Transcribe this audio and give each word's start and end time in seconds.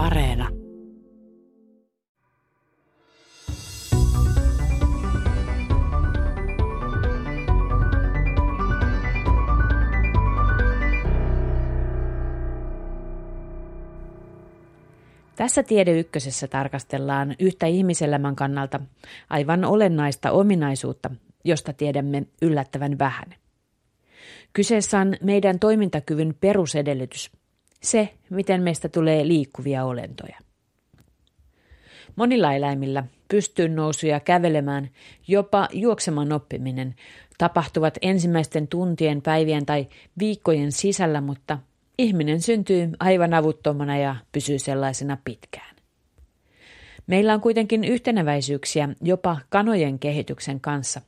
Areena. 0.00 0.48
Tässä 15.36 15.62
Tiede 15.62 15.98
Ykkösessä 15.98 16.48
tarkastellaan 16.48 17.36
yhtä 17.38 17.66
ihmiselämän 17.66 18.36
kannalta 18.36 18.80
aivan 19.30 19.64
olennaista 19.64 20.30
ominaisuutta, 20.30 21.10
josta 21.44 21.72
tiedämme 21.72 22.26
yllättävän 22.42 22.98
vähän. 22.98 23.34
Kyseessä 24.52 24.98
on 24.98 25.14
meidän 25.22 25.58
toimintakyvyn 25.58 26.34
perusedellytys, 26.40 27.30
se, 27.82 28.14
miten 28.30 28.62
meistä 28.62 28.88
tulee 28.88 29.28
liikkuvia 29.28 29.84
olentoja. 29.84 30.36
Monilla 32.16 32.52
eläimillä 32.52 33.04
pystyyn 33.28 33.76
nousu 33.76 34.06
ja 34.06 34.20
kävelemään, 34.20 34.90
jopa 35.28 35.68
juoksemaan 35.72 36.32
oppiminen, 36.32 36.94
tapahtuvat 37.38 37.98
ensimmäisten 38.02 38.68
tuntien, 38.68 39.22
päivien 39.22 39.66
tai 39.66 39.88
viikkojen 40.18 40.72
sisällä, 40.72 41.20
mutta 41.20 41.58
ihminen 41.98 42.40
syntyy 42.40 42.90
aivan 43.00 43.34
avuttomana 43.34 43.98
ja 43.98 44.16
pysyy 44.32 44.58
sellaisena 44.58 45.18
pitkään. 45.24 45.76
Meillä 47.06 47.34
on 47.34 47.40
kuitenkin 47.40 47.84
yhteneväisyyksiä 47.84 48.88
jopa 49.02 49.36
kanojen 49.48 49.98
kehityksen 49.98 50.60
kanssa. 50.60 51.00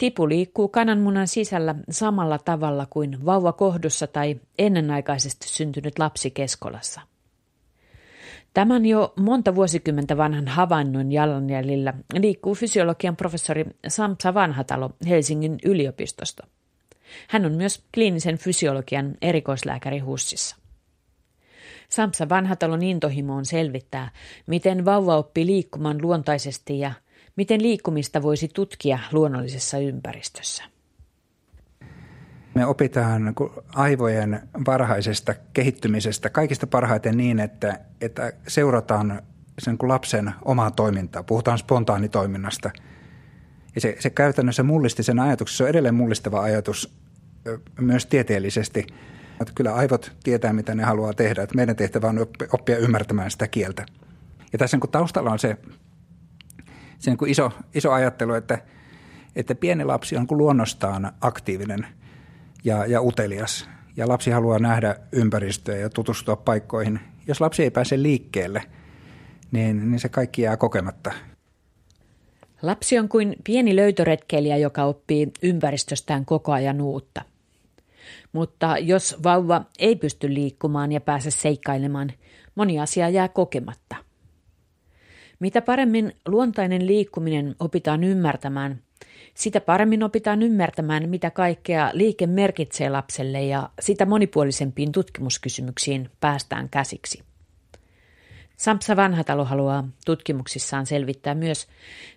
Tipu 0.00 0.28
liikkuu 0.28 0.68
kananmunan 0.68 1.28
sisällä 1.28 1.74
samalla 1.90 2.38
tavalla 2.38 2.86
kuin 2.90 3.26
vauva 3.26 3.52
kohdussa 3.52 4.06
tai 4.06 4.40
ennenaikaisesti 4.58 5.48
syntynyt 5.48 5.98
lapsi 5.98 6.30
keskolassa. 6.30 7.00
Tämän 8.54 8.86
jo 8.86 9.12
monta 9.16 9.54
vuosikymmentä 9.54 10.16
vanhan 10.16 10.48
havainnon 10.48 11.12
jalanjäljillä 11.12 11.94
liikkuu 12.18 12.54
fysiologian 12.54 13.16
professori 13.16 13.64
Samsa 13.88 14.34
Vanhatalo 14.34 14.90
Helsingin 15.08 15.58
yliopistosta. 15.64 16.46
Hän 17.28 17.46
on 17.46 17.52
myös 17.52 17.84
kliinisen 17.94 18.38
fysiologian 18.38 19.14
erikoislääkäri 19.22 19.98
HUSissa. 19.98 20.56
Samsa 21.88 22.28
Vanhatalon 22.28 22.82
intohimo 22.82 23.34
on 23.34 23.46
selvittää, 23.46 24.10
miten 24.46 24.84
vauva 24.84 25.16
oppii 25.16 25.46
liikkumaan 25.46 26.02
luontaisesti 26.02 26.78
ja 26.78 26.92
miten 27.36 27.62
liikkumista 27.62 28.22
voisi 28.22 28.48
tutkia 28.48 28.98
luonnollisessa 29.12 29.78
ympäristössä. 29.78 30.64
Me 32.54 32.66
opitaan 32.66 33.34
aivojen 33.74 34.48
varhaisesta 34.66 35.34
kehittymisestä 35.52 36.30
kaikista 36.30 36.66
parhaiten 36.66 37.16
niin, 37.16 37.40
että, 37.40 37.80
että 38.00 38.32
seurataan 38.48 39.22
sen 39.58 39.78
kuin 39.78 39.88
lapsen 39.88 40.32
omaa 40.44 40.70
toimintaa. 40.70 41.22
Puhutaan 41.22 41.58
spontaanitoiminnasta. 41.58 42.70
Ja 43.74 43.80
se, 43.80 43.96
se 43.98 44.10
käytännössä 44.10 44.62
mullisti 44.62 45.02
sen 45.02 45.20
ajatuksen. 45.20 45.56
Se 45.56 45.62
on 45.62 45.70
edelleen 45.70 45.94
mullistava 45.94 46.42
ajatus 46.42 46.94
myös 47.80 48.06
tieteellisesti. 48.06 48.86
Että 49.40 49.52
kyllä 49.54 49.74
aivot 49.74 50.12
tietää, 50.24 50.52
mitä 50.52 50.74
ne 50.74 50.82
haluaa 50.82 51.12
tehdä. 51.12 51.42
Että 51.42 51.56
meidän 51.56 51.76
tehtävä 51.76 52.08
on 52.08 52.26
oppia 52.52 52.76
ymmärtämään 52.76 53.30
sitä 53.30 53.48
kieltä. 53.48 53.86
Ja 54.52 54.58
tässä 54.58 54.76
niin 54.76 54.90
taustalla 54.90 55.30
on 55.30 55.38
se 55.38 55.56
se 57.00 57.10
niin 57.10 57.30
iso, 57.30 57.52
iso 57.74 57.92
ajattelu, 57.92 58.34
että, 58.34 58.58
että 59.36 59.54
pieni 59.54 59.84
lapsi 59.84 60.16
on 60.16 60.26
kuin 60.26 60.38
luonnostaan 60.38 61.12
aktiivinen 61.20 61.86
ja, 62.64 62.86
ja 62.86 63.02
utelias. 63.02 63.68
Ja 63.96 64.08
lapsi 64.08 64.30
haluaa 64.30 64.58
nähdä 64.58 64.96
ympäristöä 65.12 65.76
ja 65.76 65.90
tutustua 65.90 66.36
paikkoihin. 66.36 67.00
Jos 67.26 67.40
lapsi 67.40 67.62
ei 67.62 67.70
pääse 67.70 68.02
liikkeelle, 68.02 68.62
niin, 69.52 69.90
niin 69.90 70.00
se 70.00 70.08
kaikki 70.08 70.42
jää 70.42 70.56
kokematta. 70.56 71.12
Lapsi 72.62 72.98
on 72.98 73.08
kuin 73.08 73.36
pieni 73.44 73.76
löytöretkeilijä, 73.76 74.56
joka 74.56 74.84
oppii 74.84 75.32
ympäristöstään 75.42 76.24
koko 76.24 76.52
ajan 76.52 76.80
uutta. 76.80 77.22
Mutta 78.32 78.78
jos 78.78 79.16
vauva 79.22 79.64
ei 79.78 79.96
pysty 79.96 80.34
liikkumaan 80.34 80.92
ja 80.92 81.00
pääse 81.00 81.30
seikkailemaan, 81.30 82.12
moni 82.54 82.80
asia 82.80 83.08
jää 83.08 83.28
kokematta– 83.28 83.96
mitä 85.40 85.62
paremmin 85.62 86.12
luontainen 86.26 86.86
liikkuminen 86.86 87.56
opitaan 87.60 88.04
ymmärtämään, 88.04 88.82
sitä 89.34 89.60
paremmin 89.60 90.02
opitaan 90.02 90.42
ymmärtämään, 90.42 91.08
mitä 91.08 91.30
kaikkea 91.30 91.90
liike 91.92 92.26
merkitsee 92.26 92.90
lapselle 92.90 93.42
ja 93.42 93.70
sitä 93.80 94.06
monipuolisempiin 94.06 94.92
tutkimuskysymyksiin 94.92 96.10
päästään 96.20 96.68
käsiksi. 96.68 97.22
Sampsa 98.56 98.96
Vanhatalo 98.96 99.44
haluaa 99.44 99.88
tutkimuksissaan 100.06 100.86
selvittää 100.86 101.34
myös, 101.34 101.66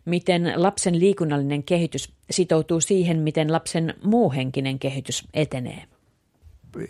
miten 0.05 0.53
lapsen 0.55 0.99
liikunnallinen 0.99 1.63
kehitys 1.63 2.13
sitoutuu 2.31 2.81
siihen, 2.81 3.19
miten 3.19 3.51
lapsen 3.51 3.93
muu 4.03 4.31
henkinen 4.31 4.79
kehitys 4.79 5.27
etenee. 5.33 5.83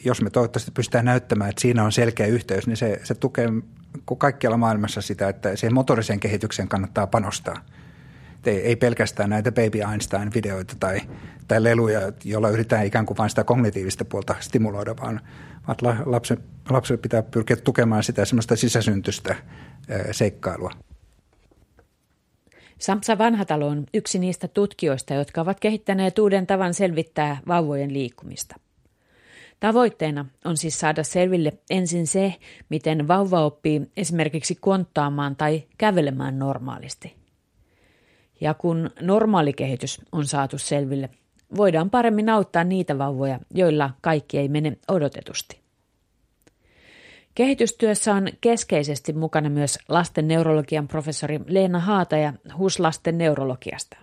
Jos 0.06 0.22
me 0.22 0.30
toivottavasti 0.30 0.72
pystytään 0.72 1.06
näyttämään, 1.06 1.50
että 1.50 1.62
siinä 1.62 1.84
on 1.84 1.92
selkeä 1.92 2.26
yhteys, 2.26 2.68
niin 2.68 2.78
se, 2.78 3.00
se 3.04 3.16
tukee 3.16 3.48
kuin 4.06 4.18
kaikkialla 4.18 4.58
maailmassa 4.58 5.02
sitä, 5.02 5.30
että 5.30 5.56
siihen 5.56 5.74
motoriseen 5.74 6.20
kehitykseen 6.20 6.68
kannattaa 6.68 7.08
panostaa. 7.08 7.66
Ei, 8.46 8.62
ei 8.62 8.76
pelkästään 8.76 9.30
näitä 9.30 9.52
Baby 9.52 9.80
Einstein-videoita 9.92 10.76
tai, 10.80 11.02
tai 11.48 11.64
leluja, 11.64 12.00
joilla 12.24 12.50
yritetään 12.50 12.86
ikään 12.86 13.06
kuin 13.06 13.18
vain 13.18 13.30
sitä 13.30 13.44
kognitiivista 13.44 14.06
puolta 14.06 14.36
stimuloida, 14.40 14.96
vaan, 14.98 15.22
vaan 15.68 16.04
lapsen, 16.06 16.38
lapsen 16.70 17.00
pitää 17.00 17.24
pyrkiä 17.24 17.56
tukemaan 17.56 18.04
sitä 18.04 18.26
semmoista 18.26 18.56
sisäsyntystä 18.56 19.36
seikkailua. 20.12 20.72
Samsa 22.80 23.18
Vanhatalo 23.18 23.68
on 23.68 23.86
yksi 23.94 24.20
niistä 24.20 24.48
tutkijoista, 24.48 25.14
jotka 25.14 25.42
ovat 25.42 25.60
kehittäneet 25.60 26.20
uuden 26.20 26.48
tavan 26.48 26.74
selvittää 26.74 27.38
vauvojen 27.48 27.94
liikkumista. 27.94 28.56
Tavoitteena 29.64 30.26
on 30.46 30.58
siis 30.58 30.80
saada 30.80 31.04
selville 31.04 31.54
ensin 31.70 32.08
se, 32.08 32.36
miten 32.70 33.08
vauva 33.08 33.46
oppii 33.46 33.92
esimerkiksi 33.98 34.56
konttaamaan 34.56 35.36
tai 35.36 35.64
kävelemään 35.78 36.40
normaalisti. 36.40 37.16
Ja 38.42 38.54
kun 38.54 38.90
normaali 39.02 39.54
kehitys 39.54 40.02
on 40.12 40.26
saatu 40.26 40.58
selville, 40.58 41.10
voidaan 41.58 41.90
paremmin 41.90 42.30
auttaa 42.30 42.64
niitä 42.64 42.98
vauvoja, 42.98 43.40
joilla 43.54 43.90
kaikki 44.02 44.38
ei 44.38 44.48
mene 44.48 44.78
odotetusti. 44.88 45.60
Kehitystyössä 47.36 48.14
on 48.14 48.28
keskeisesti 48.42 49.14
mukana 49.14 49.50
myös 49.50 49.80
lasten 49.88 50.28
neurologian 50.28 50.88
professori 50.88 51.40
Leena 51.48 51.80
Haataja 51.80 52.34
HUS-lasten 52.58 53.18
neurologiasta. 53.18 54.03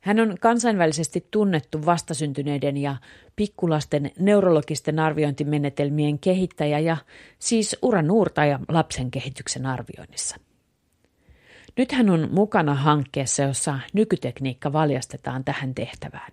Hän 0.00 0.20
on 0.20 0.36
kansainvälisesti 0.40 1.26
tunnettu 1.30 1.86
vastasyntyneiden 1.86 2.76
ja 2.76 2.96
pikkulasten 3.36 4.10
neurologisten 4.18 4.98
arviointimenetelmien 4.98 6.18
kehittäjä 6.18 6.78
ja 6.78 6.96
siis 7.38 7.76
uranuurtaja 7.82 8.58
lapsen 8.68 9.10
kehityksen 9.10 9.66
arvioinnissa. 9.66 10.36
Nyt 11.76 11.92
hän 11.92 12.10
on 12.10 12.28
mukana 12.32 12.74
hankkeessa, 12.74 13.42
jossa 13.42 13.78
nykytekniikka 13.92 14.72
valjastetaan 14.72 15.44
tähän 15.44 15.74
tehtävään. 15.74 16.32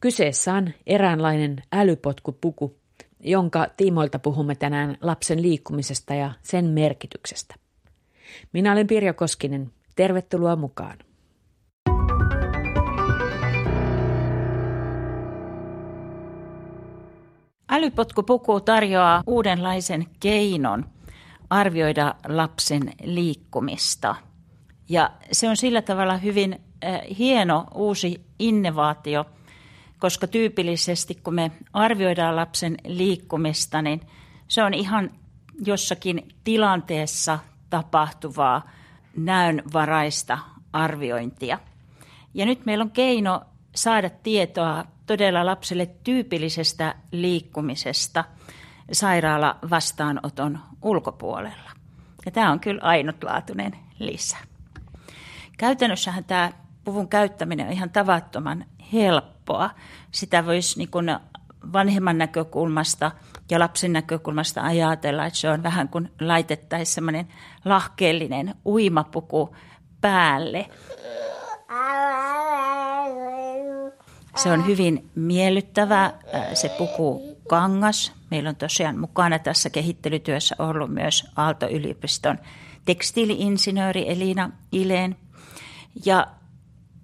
Kyseessä 0.00 0.54
on 0.54 0.70
eräänlainen 0.86 1.62
älypotkupuku, 1.72 2.76
jonka 3.20 3.66
tiimoilta 3.76 4.18
puhumme 4.18 4.54
tänään 4.54 4.98
lapsen 5.00 5.42
liikkumisesta 5.42 6.14
ja 6.14 6.32
sen 6.42 6.64
merkityksestä. 6.64 7.54
Minä 8.52 8.72
olen 8.72 8.86
Pirjo 8.86 9.14
Koskinen. 9.14 9.70
Tervetuloa 9.96 10.56
mukaan. 10.56 10.98
Älypotkupuku 17.70 18.60
tarjoaa 18.60 19.22
uudenlaisen 19.26 20.06
keinon 20.20 20.86
arvioida 21.50 22.14
lapsen 22.28 22.92
liikkumista. 23.02 24.14
Ja 24.88 25.10
se 25.32 25.48
on 25.48 25.56
sillä 25.56 25.82
tavalla 25.82 26.16
hyvin 26.16 26.60
äh, 26.84 27.00
hieno 27.18 27.66
uusi 27.74 28.20
innovaatio, 28.38 29.24
koska 29.98 30.26
tyypillisesti 30.26 31.14
kun 31.14 31.34
me 31.34 31.50
arvioidaan 31.72 32.36
lapsen 32.36 32.76
liikkumista, 32.86 33.82
niin 33.82 34.00
se 34.48 34.62
on 34.62 34.74
ihan 34.74 35.10
jossakin 35.66 36.28
tilanteessa 36.44 37.38
tapahtuvaa 37.70 38.70
näönvaraista 39.16 40.38
arviointia. 40.72 41.58
Ja 42.34 42.46
nyt 42.46 42.66
meillä 42.66 42.82
on 42.82 42.90
keino 42.90 43.40
saada 43.74 44.10
tietoa 44.10 44.84
todella 45.08 45.46
lapselle 45.46 45.86
tyypillisestä 46.04 46.94
liikkumisesta 47.12 48.24
sairaala 48.92 49.56
vastaanoton 49.70 50.58
ulkopuolella. 50.82 51.70
Ja 52.26 52.32
tämä 52.32 52.52
on 52.52 52.60
kyllä 52.60 52.82
ainutlaatuinen 52.82 53.72
lisä. 53.98 54.36
Käytännössähän 55.58 56.24
tämä 56.24 56.52
puvun 56.84 57.08
käyttäminen 57.08 57.66
on 57.66 57.72
ihan 57.72 57.90
tavattoman 57.90 58.64
helppoa. 58.92 59.70
Sitä 60.12 60.46
voisi 60.46 60.78
niin 60.78 60.90
kuin 60.90 61.16
vanhemman 61.72 62.18
näkökulmasta 62.18 63.10
ja 63.50 63.58
lapsen 63.58 63.92
näkökulmasta 63.92 64.62
ajatella, 64.62 65.26
että 65.26 65.38
se 65.38 65.50
on 65.50 65.62
vähän 65.62 65.88
kuin 65.88 66.12
laitettaisiin 66.20 66.94
semmoinen 66.94 67.28
lahkeellinen 67.64 68.54
uimapuku 68.66 69.56
päälle. 70.00 70.70
Se 74.42 74.52
on 74.52 74.66
hyvin 74.66 75.10
miellyttävä 75.14 76.12
se 76.54 76.68
puku 76.68 77.36
kangas. 77.48 78.12
Meillä 78.30 78.48
on 78.48 78.56
tosiaan 78.56 78.98
mukana 78.98 79.38
tässä 79.38 79.70
kehittelytyössä 79.70 80.56
ollut 80.58 80.90
myös 80.90 81.30
Aalto-yliopiston 81.36 82.38
tekstiiliinsinööri 82.84 84.10
Elina 84.10 84.50
Ileen. 84.72 85.16
Ja 86.04 86.26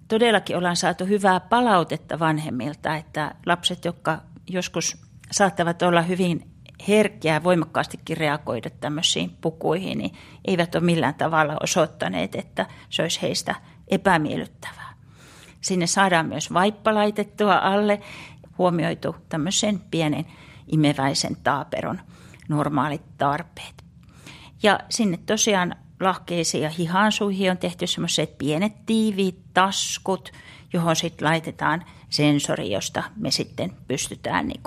todellakin 0.07 0.57
ollaan 0.57 0.75
saatu 0.75 1.05
hyvää 1.05 1.39
palautetta 1.39 2.19
vanhemmilta, 2.19 2.95
että 2.95 3.35
lapset, 3.45 3.85
jotka 3.85 4.21
joskus 4.49 4.97
saattavat 5.31 5.81
olla 5.81 6.01
hyvin 6.01 6.51
herkkiä 6.87 7.43
voimakkaastikin 7.43 8.17
reagoida 8.17 8.69
tämmöisiin 8.69 9.37
pukuihin, 9.41 9.97
niin 9.97 10.11
eivät 10.45 10.75
ole 10.75 10.83
millään 10.83 11.15
tavalla 11.15 11.57
osoittaneet, 11.63 12.35
että 12.35 12.65
se 12.89 13.01
olisi 13.01 13.21
heistä 13.21 13.55
epämiellyttävää. 13.87 14.84
Sinne 15.65 15.87
saadaan 15.87 16.25
myös 16.25 16.53
vaippa 16.53 16.95
laitettua 16.95 17.55
alle, 17.55 18.01
huomioitu 18.57 19.15
tämmöisen 19.29 19.79
pienen 19.91 20.25
imeväisen 20.67 21.37
taaperon 21.43 22.01
normaalit 22.49 23.17
tarpeet. 23.17 23.83
Ja 24.63 24.79
sinne 24.89 25.17
tosiaan 25.25 25.75
lahkeisiin 25.99 26.63
ja 26.63 26.69
hihansuihin 26.69 27.51
on 27.51 27.57
tehty 27.57 27.87
semmoiset 27.87 28.37
pienet 28.37 28.85
tiiviit 28.85 29.39
taskut, 29.53 30.31
johon 30.73 30.95
sitten 30.95 31.27
laitetaan 31.27 31.85
sensori, 32.09 32.71
josta 32.71 33.03
me 33.15 33.31
sitten 33.31 33.71
pystytään 33.87 34.47
niin 34.47 34.61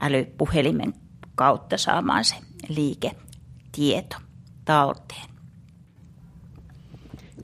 älypuhelimen 0.00 0.94
kautta 1.34 1.78
saamaan 1.78 2.24
se 2.24 2.34
liiketieto 2.68 4.16
talteen. 4.64 5.33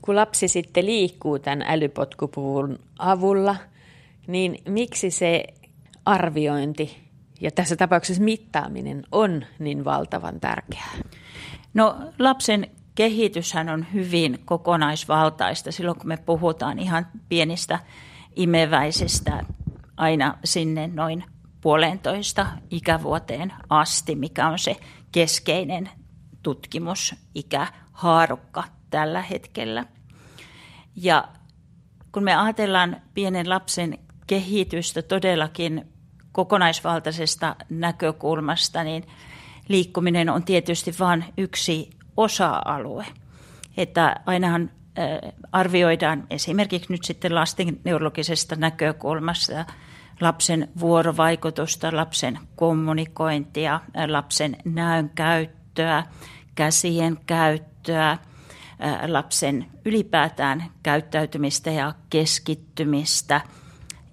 Kun 0.01 0.15
lapsi 0.15 0.47
sitten 0.47 0.85
liikkuu 0.85 1.39
tämän 1.39 1.61
älypotkupuvun 1.67 2.79
avulla, 2.99 3.55
niin 4.27 4.61
miksi 4.69 5.11
se 5.11 5.43
arviointi 6.05 6.97
ja 7.41 7.51
tässä 7.51 7.75
tapauksessa 7.75 8.23
mittaaminen 8.23 9.03
on 9.11 9.45
niin 9.59 9.85
valtavan 9.85 10.39
tärkeää? 10.39 10.91
No 11.73 11.95
lapsen 12.19 12.67
kehityshän 12.95 13.69
on 13.69 13.85
hyvin 13.93 14.39
kokonaisvaltaista 14.45 15.71
silloin, 15.71 15.97
kun 15.97 16.07
me 16.07 16.17
puhutaan 16.17 16.79
ihan 16.79 17.07
pienistä 17.29 17.79
imeväisistä 18.35 19.45
aina 19.97 20.37
sinne 20.43 20.87
noin 20.87 21.23
puolentoista 21.61 22.47
ikävuoteen 22.69 23.53
asti, 23.69 24.15
mikä 24.15 24.47
on 24.47 24.59
se 24.59 24.77
keskeinen 25.11 25.89
tutkimusikähaarukka 26.43 28.63
tällä 28.91 29.21
hetkellä. 29.21 29.85
Ja 30.95 31.27
kun 32.11 32.23
me 32.23 32.35
ajatellaan 32.35 33.01
pienen 33.13 33.49
lapsen 33.49 33.97
kehitystä 34.27 35.01
todellakin 35.01 35.87
kokonaisvaltaisesta 36.31 37.55
näkökulmasta, 37.69 38.83
niin 38.83 39.03
liikkuminen 39.67 40.29
on 40.29 40.43
tietysti 40.43 40.95
vain 40.99 41.25
yksi 41.37 41.89
osa-alue. 42.17 43.05
Että 43.77 44.15
ainahan 44.25 44.71
arvioidaan 45.51 46.27
esimerkiksi 46.29 46.93
nyt 46.93 47.03
sitten 47.03 47.35
lasten 47.35 47.79
neurologisesta 47.83 48.55
näkökulmasta 48.55 49.65
lapsen 50.21 50.67
vuorovaikutusta, 50.79 51.95
lapsen 51.95 52.39
kommunikointia, 52.55 53.79
lapsen 54.07 54.57
näön 54.65 55.11
käyttöä, 55.15 56.03
käsien 56.55 57.17
käyttöä, 57.25 58.17
lapsen 59.07 59.65
ylipäätään 59.85 60.63
käyttäytymistä 60.83 61.71
ja 61.71 61.93
keskittymistä, 62.09 63.41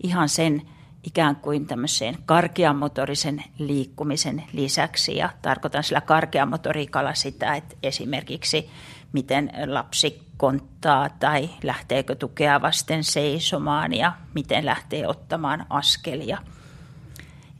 ihan 0.02 0.28
sen 0.28 0.62
ikään 1.04 1.36
kuin 1.36 1.66
tämmöiseen 1.66 2.18
karkeamotorisen 2.26 3.44
liikkumisen 3.58 4.44
lisäksi. 4.52 5.16
Ja 5.16 5.30
tarkoitan 5.42 5.82
sillä 5.82 6.00
karkeamotoriikalla 6.00 7.14
sitä, 7.14 7.54
että 7.54 7.76
esimerkiksi 7.82 8.70
miten 9.12 9.52
lapsi 9.66 10.22
konttaa 10.36 11.08
tai 11.08 11.50
lähteekö 11.62 12.14
tukea 12.14 12.62
vasten 12.62 13.04
seisomaan 13.04 13.92
ja 13.94 14.12
miten 14.34 14.66
lähtee 14.66 15.06
ottamaan 15.06 15.66
askelia. 15.70 16.38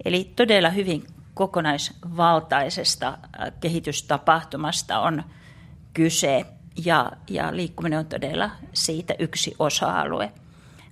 Eli 0.05 0.33
todella 0.37 0.71
hyvin 0.71 1.07
kokonaisvaltaisesta 1.35 3.19
kehitystapahtumasta 3.61 5.01
on 5.01 5.23
kyse 5.95 6.47
ja, 6.85 7.13
ja 7.31 7.57
liikkuminen 7.57 7.99
on 7.99 8.07
todella 8.07 8.51
siitä 8.73 9.15
yksi 9.19 9.55
osa-alue. 9.59 10.33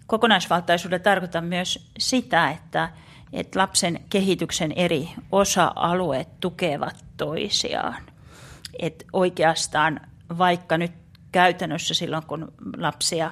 Kokonaisvaltaisuudella 0.07 1.03
tarkoitan 1.03 1.45
myös 1.45 1.91
sitä, 1.99 2.51
että, 2.51 2.89
että 3.33 3.59
lapsen 3.59 4.01
kehityksen 4.11 4.73
eri 4.73 5.09
osa-alueet 5.33 6.41
tukevat 6.41 7.05
toisiaan. 7.17 8.03
Että 8.79 9.05
oikeastaan 9.13 10.01
vaikka 10.39 10.79
nyt 10.79 10.93
käytännössä 11.33 11.95
silloin, 11.95 12.27
kun 12.27 12.53
lapsia 12.77 13.31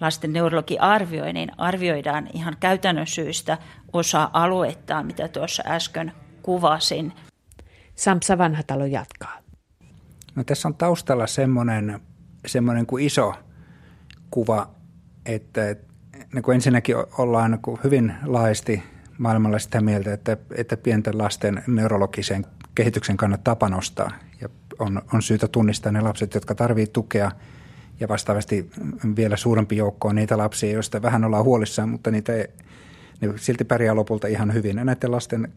lasten 0.00 0.32
neurologi 0.32 0.78
arvioi, 0.78 1.32
niin 1.32 1.52
arvioidaan 1.58 2.28
ihan 2.32 2.56
käytännön 2.60 3.06
syystä 3.06 3.58
osa 3.92 4.30
aluettaan, 4.32 5.06
mitä 5.06 5.28
tuossa 5.28 5.62
äsken 5.66 6.12
kuvasin. 6.42 7.12
Samsa 7.94 8.38
Vanhatalo 8.38 8.84
jatkaa. 8.84 9.43
No, 10.34 10.44
tässä 10.44 10.68
on 10.68 10.74
taustalla 10.74 11.26
semmoinen, 11.26 12.00
semmoinen 12.46 12.86
kuin 12.86 13.04
iso 13.04 13.34
kuva, 14.30 14.70
että 15.26 15.76
niin 16.34 16.42
kuin 16.42 16.54
ensinnäkin 16.54 16.96
ollaan 17.18 17.50
niin 17.50 17.62
kuin 17.62 17.80
hyvin 17.84 18.14
laajasti 18.24 18.82
maailmalla 19.18 19.58
sitä 19.58 19.80
mieltä, 19.80 20.12
että, 20.12 20.36
että 20.56 20.76
pienten 20.76 21.18
lasten 21.18 21.62
neurologisen 21.66 22.46
kehityksen 22.74 23.16
kannattaa 23.16 23.56
panostaa 23.56 24.10
ja 24.40 24.48
on, 24.78 25.02
on 25.14 25.22
syytä 25.22 25.48
tunnistaa 25.48 25.92
ne 25.92 26.00
lapset, 26.00 26.34
jotka 26.34 26.54
tarvitsevat 26.54 26.92
tukea 26.92 27.30
ja 28.00 28.08
vastaavasti 28.08 28.70
vielä 29.16 29.36
suurempi 29.36 29.76
joukko 29.76 30.08
on 30.08 30.14
niitä 30.14 30.38
lapsia, 30.38 30.72
joista 30.72 31.02
vähän 31.02 31.24
ollaan 31.24 31.44
huolissaan, 31.44 31.88
mutta 31.88 32.10
niitä 32.10 32.32
ei, 32.32 32.48
ne 33.20 33.32
silti 33.36 33.64
pärjää 33.64 33.96
lopulta 33.96 34.26
ihan 34.26 34.54
hyvin. 34.54 34.76
Ja 34.76 34.84
näiden 34.84 35.12
lasten 35.12 35.52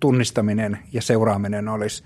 tunnistaminen 0.00 0.78
ja 0.92 1.02
seuraaminen 1.02 1.68
olisi, 1.68 2.04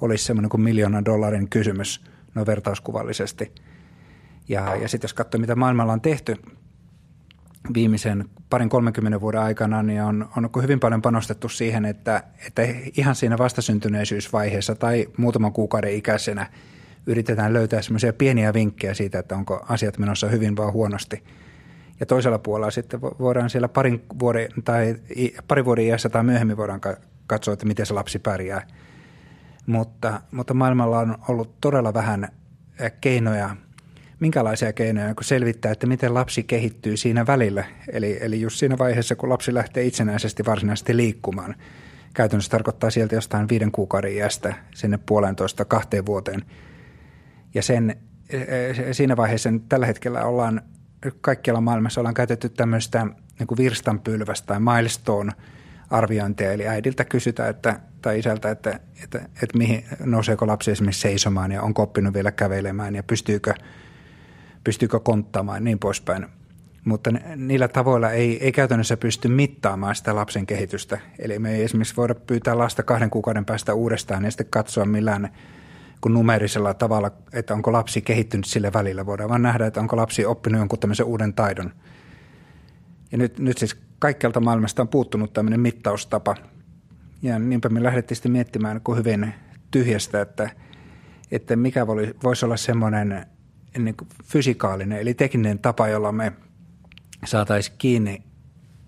olisi 0.00 0.24
semmoinen 0.24 0.50
kuin 0.50 0.60
miljoonan 0.60 1.04
dollarin 1.04 1.48
kysymys 1.48 2.04
noin 2.34 2.46
vertauskuvallisesti. 2.46 3.52
Ja, 4.48 4.76
ja 4.76 4.88
sitten 4.88 5.08
jos 5.08 5.14
katsoo, 5.14 5.40
mitä 5.40 5.54
maailmalla 5.54 5.92
on 5.92 6.00
tehty 6.00 6.36
viimeisen 7.74 8.24
parin 8.50 8.68
30 8.68 9.20
vuoden 9.20 9.40
aikana, 9.40 9.82
niin 9.82 10.02
on, 10.02 10.28
on 10.36 10.62
hyvin 10.62 10.80
paljon 10.80 11.02
panostettu 11.02 11.48
siihen, 11.48 11.84
että, 11.84 12.22
että 12.46 12.62
ihan 12.96 13.14
siinä 13.14 13.38
vastasyntyneisyysvaiheessa 13.38 14.74
tai 14.74 15.06
muutaman 15.16 15.52
kuukauden 15.52 15.94
ikäisenä 15.94 16.46
yritetään 17.06 17.52
löytää 17.52 17.82
semmoisia 17.82 18.12
pieniä 18.12 18.54
vinkkejä 18.54 18.94
siitä, 18.94 19.18
että 19.18 19.36
onko 19.36 19.66
asiat 19.68 19.98
menossa 19.98 20.28
hyvin 20.28 20.56
vai 20.56 20.70
huonosti. 20.70 21.24
Ja 22.00 22.06
toisella 22.06 22.38
puolella 22.38 22.70
sitten 22.70 23.00
voidaan 23.00 23.50
siellä 23.50 23.68
parin 23.68 24.04
vuoden, 24.18 24.48
tai 24.64 24.96
pari 25.48 25.64
vuoden 25.64 25.84
iässä 25.84 26.08
tai 26.08 26.24
myöhemmin 26.24 26.56
voidaan 26.56 26.80
katsoa, 27.26 27.54
että 27.54 27.66
miten 27.66 27.86
se 27.86 27.94
lapsi 27.94 28.18
pärjää. 28.18 28.66
Mutta, 29.68 30.20
mutta 30.30 30.54
maailmalla 30.54 30.98
on 30.98 31.18
ollut 31.28 31.60
todella 31.60 31.94
vähän 31.94 32.28
keinoja– 33.00 33.56
minkälaisia 34.20 34.72
keinoja 34.72 35.14
kun 35.14 35.24
selvittää, 35.24 35.72
että 35.72 35.86
miten 35.86 36.14
lapsi 36.14 36.42
kehittyy 36.42 36.96
siinä 36.96 37.26
välillä. 37.26 37.64
Eli, 37.92 38.18
eli 38.20 38.40
just 38.40 38.56
siinä 38.56 38.78
vaiheessa, 38.78 39.16
kun 39.16 39.28
lapsi 39.28 39.54
lähtee 39.54 39.84
itsenäisesti 39.84 40.44
varsinaisesti 40.46 40.96
liikkumaan. 40.96 41.54
Käytännössä 42.14 42.50
tarkoittaa 42.50 42.90
sieltä 42.90 43.14
jostain 43.14 43.48
viiden 43.48 43.72
kuukauden 43.72 44.12
iästä 44.12 44.54
sinne 44.74 44.98
puolentoista 45.06 45.64
kahteen 45.64 46.06
vuoteen. 46.06 46.42
Ja 47.54 47.62
sen, 47.62 47.96
e, 48.30 48.38
e, 48.38 48.92
siinä 48.92 49.16
vaiheessa 49.16 49.50
tällä 49.68 49.86
hetkellä 49.86 50.24
ollaan 50.24 50.62
kaikkialla 51.20 51.60
maailmassa 51.60 52.00
ollaan 52.00 52.14
käytetty 52.14 52.48
tämmöistä 52.48 53.06
niin 53.38 53.58
virstanpylvästä 53.58 54.46
tai 54.46 54.60
milestone 54.60 55.32
arviointia, 55.90 56.52
eli 56.52 56.68
äidiltä 56.68 57.04
kysytään, 57.04 57.50
että, 57.50 57.80
tai 58.02 58.18
isältä, 58.18 58.50
että, 58.50 58.80
että, 59.02 59.18
että 59.18 59.58
mihin, 59.58 59.84
nouseeko 60.04 60.46
lapsi 60.46 60.70
esimerkiksi 60.70 61.00
seisomaan 61.00 61.52
ja 61.52 61.62
onko 61.62 61.82
oppinut 61.82 62.14
vielä 62.14 62.32
kävelemään 62.32 62.94
ja 62.94 63.02
pystyykö– 63.02 63.54
pystyykö 64.68 65.00
konttaamaan 65.00 65.56
ja 65.56 65.60
niin 65.60 65.78
poispäin. 65.78 66.26
Mutta 66.84 67.10
niillä 67.36 67.68
tavoilla 67.68 68.10
ei, 68.10 68.44
ei 68.44 68.52
käytännössä 68.52 68.96
pysty 68.96 69.28
mittaamaan 69.28 69.94
sitä 69.94 70.14
lapsen 70.14 70.46
kehitystä. 70.46 70.98
Eli 71.18 71.38
me 71.38 71.54
ei 71.54 71.62
esimerkiksi 71.62 71.96
voida 71.96 72.14
pyytää 72.14 72.58
lasta 72.58 72.82
kahden 72.82 73.10
kuukauden 73.10 73.44
päästä 73.44 73.74
uudestaan 73.74 74.24
ja 74.24 74.30
sitten 74.30 74.46
katsoa 74.50 74.84
millään 74.84 75.28
kuin 76.00 76.12
numerisella 76.12 76.74
tavalla, 76.74 77.10
että 77.32 77.54
onko 77.54 77.72
lapsi 77.72 78.00
kehittynyt 78.00 78.44
sille 78.44 78.72
välillä. 78.72 79.06
Voidaan 79.06 79.28
vaan 79.30 79.42
nähdä, 79.42 79.66
että 79.66 79.80
onko 79.80 79.96
lapsi 79.96 80.24
oppinut 80.24 80.58
jonkun 80.58 80.78
tämmöisen 80.78 81.06
uuden 81.06 81.34
taidon. 81.34 81.72
Ja 83.12 83.18
nyt, 83.18 83.38
nyt 83.38 83.58
siis 83.58 83.76
kaikkialta 83.98 84.40
maailmasta 84.40 84.82
on 84.82 84.88
puuttunut 84.88 85.32
tämmöinen 85.32 85.60
mittaustapa. 85.60 86.36
Ja 87.22 87.38
niinpä 87.38 87.68
me 87.68 87.82
lähdettiin 87.82 88.16
sitten 88.16 88.32
miettimään 88.32 88.80
kuin 88.80 88.98
hyvin 88.98 89.34
tyhjästä, 89.70 90.20
että, 90.20 90.50
että 91.30 91.56
mikä 91.56 91.86
voisi 92.22 92.44
olla 92.44 92.56
semmoinen 92.56 93.26
niin 93.78 93.96
fysikaalinen, 94.24 94.98
eli 94.98 95.14
tekninen 95.14 95.58
tapa, 95.58 95.88
jolla 95.88 96.12
me 96.12 96.32
saataisiin 97.24 97.76
kiinni 97.78 98.22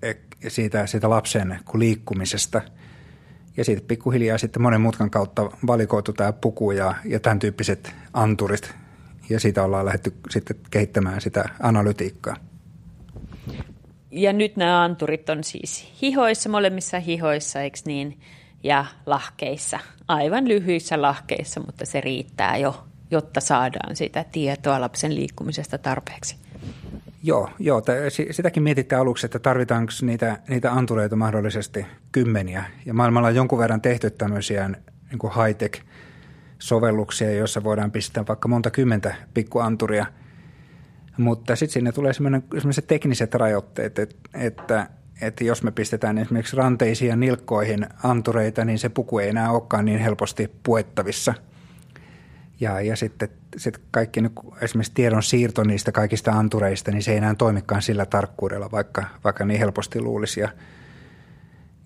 eh, 0.02 0.16
siitä, 0.48 0.86
siitä 0.86 1.10
lapsen 1.10 1.58
liikkumisesta. 1.74 2.62
Ja 3.56 3.64
siitä 3.64 3.82
pikkuhiljaa 3.88 4.38
sitten 4.38 4.62
monen 4.62 4.80
mutkan 4.80 5.10
kautta 5.10 5.50
valikoitu 5.66 6.12
tämä 6.12 6.32
puku 6.32 6.70
ja, 6.70 6.94
ja 7.04 7.20
tämän 7.20 7.38
tyyppiset 7.38 7.94
anturit. 8.12 8.74
Ja 9.30 9.40
siitä 9.40 9.64
ollaan 9.64 9.86
lähdetty 9.86 10.14
sitten 10.30 10.56
kehittämään 10.70 11.20
sitä 11.20 11.48
analytiikkaa. 11.60 12.49
Ja 14.10 14.32
nyt 14.32 14.56
nämä 14.56 14.82
anturit 14.82 15.30
on 15.30 15.44
siis 15.44 15.92
hihoissa, 16.02 16.48
molemmissa 16.48 17.00
hihoissa, 17.00 17.60
eikö 17.60 17.78
niin? 17.84 18.20
Ja 18.62 18.84
lahkeissa, 19.06 19.78
aivan 20.08 20.48
lyhyissä 20.48 21.02
lahkeissa, 21.02 21.60
mutta 21.60 21.86
se 21.86 22.00
riittää 22.00 22.56
jo, 22.56 22.84
jotta 23.10 23.40
saadaan 23.40 23.96
sitä 23.96 24.24
tietoa 24.32 24.80
lapsen 24.80 25.14
liikkumisesta 25.14 25.78
tarpeeksi. 25.78 26.36
Joo, 27.22 27.50
joo 27.58 27.82
sitäkin 28.30 28.62
mietitte 28.62 28.96
aluksi, 28.96 29.26
että 29.26 29.38
tarvitaanko 29.38 29.92
niitä, 30.02 30.38
niitä 30.48 30.72
antureita 30.72 31.16
mahdollisesti 31.16 31.86
kymmeniä. 32.12 32.64
Ja 32.86 32.94
maailmalla 32.94 33.28
on 33.28 33.34
jonkun 33.34 33.58
verran 33.58 33.80
tehty 33.80 34.10
tämmöisiä 34.10 34.68
niin 34.68 35.18
kuin 35.18 35.32
high-tech 35.32 35.82
sovelluksia, 36.58 37.32
joissa 37.32 37.64
voidaan 37.64 37.90
pistää 37.90 38.24
vaikka 38.28 38.48
monta 38.48 38.70
kymmentä 38.70 39.14
pikkuanturia– 39.34 40.06
mutta 41.20 41.56
sitten 41.56 41.72
sinne 41.72 41.92
tulee 41.92 42.12
semmoiset 42.12 42.86
tekniset 42.86 43.34
rajoitteet, 43.34 43.98
että, 43.98 44.16
että, 44.34 44.86
että 45.20 45.44
jos 45.44 45.62
me 45.62 45.70
pistetään 45.70 46.18
esimerkiksi 46.18 46.56
ranteisiin 46.56 47.08
ja 47.08 47.16
nilkkoihin 47.16 47.86
antureita, 48.02 48.64
niin 48.64 48.78
se 48.78 48.88
puku 48.88 49.18
ei 49.18 49.28
enää 49.28 49.50
olekaan 49.50 49.84
niin 49.84 49.98
helposti 49.98 50.50
puettavissa. 50.62 51.34
Ja, 52.60 52.80
ja 52.80 52.96
sitten 52.96 53.28
sit 53.56 53.80
kaikki 53.90 54.20
esimerkiksi 54.60 54.92
tiedon 54.94 55.22
siirto 55.22 55.64
niistä 55.64 55.92
kaikista 55.92 56.32
antureista, 56.32 56.90
niin 56.90 57.02
se 57.02 57.10
ei 57.10 57.16
enää 57.16 57.34
toimikaan 57.34 57.82
sillä 57.82 58.06
tarkkuudella, 58.06 58.70
vaikka, 58.70 59.04
vaikka 59.24 59.44
niin 59.44 59.60
helposti 59.60 60.00
luulisi. 60.00 60.40
Ja, 60.40 60.48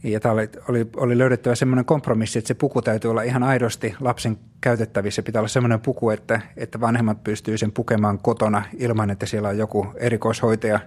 ja 0.04 0.20
tämä 0.20 0.32
oli, 0.32 0.48
oli, 0.68 0.86
oli 0.96 1.18
löydettävä 1.18 1.54
semmoinen 1.54 1.84
kompromissi, 1.84 2.38
että 2.38 2.48
se 2.48 2.54
puku 2.54 2.82
täytyy 2.82 3.10
olla 3.10 3.22
ihan 3.22 3.42
aidosti 3.42 3.94
lapsen 4.00 4.38
käytettävissä. 4.60 5.22
Pitää 5.22 5.40
olla 5.40 5.48
semmoinen 5.48 5.80
puku, 5.80 6.10
että, 6.10 6.40
että 6.56 6.80
vanhemmat 6.80 7.24
pystyy 7.24 7.58
sen 7.58 7.72
pukemaan 7.72 8.18
kotona 8.18 8.62
ilman, 8.78 9.10
että 9.10 9.26
siellä 9.26 9.48
on 9.48 9.58
joku 9.58 9.86
erikoishoitaja. 9.96 10.80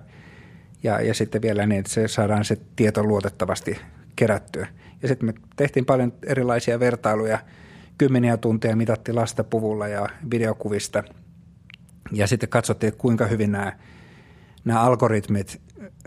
Ja, 0.84 1.02
ja 1.02 1.14
sitten 1.14 1.42
vielä 1.42 1.66
niin, 1.66 1.80
että 1.80 1.92
se 1.92 2.08
saadaan 2.08 2.46
se 2.46 2.58
tieto 2.76 3.04
luotettavasti 3.04 3.78
kerättyä. 4.16 4.68
Ja 5.02 5.08
sitten 5.08 5.26
me 5.26 5.34
tehtiin 5.56 5.86
paljon 5.86 6.14
erilaisia 6.26 6.80
vertailuja. 6.80 7.40
Kymmeniä 7.98 8.38
tunteja 8.38 8.76
mitattiin 8.76 9.16
lasta 9.16 9.44
puvulla 9.44 9.88
ja 9.88 10.10
videokuvista. 10.32 11.04
Ja 12.12 12.28
sitten 12.28 12.50
katsottiin, 12.50 12.88
että 12.88 13.02
kuinka 13.02 13.26
hyvin 13.26 13.52
nämä, 13.52 13.74
nämä 14.66 14.82
algoritmit 14.82 15.62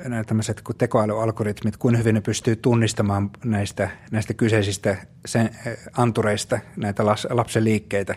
nämä 0.08 0.24
tämmöiset 0.24 0.60
kuin 0.62 0.76
tekoälyalgoritmit, 0.76 1.76
kuinka 1.76 1.98
hyvin 1.98 2.14
ne 2.14 2.20
pystyy 2.20 2.56
tunnistamaan 2.56 3.30
näistä, 3.44 3.90
näistä 4.10 4.34
kyseisistä 4.34 4.96
sen, 5.26 5.50
eh, 5.66 5.78
antureista 5.96 6.58
näitä 6.76 7.06
lapsen 7.30 7.64
liikkeitä. 7.64 8.14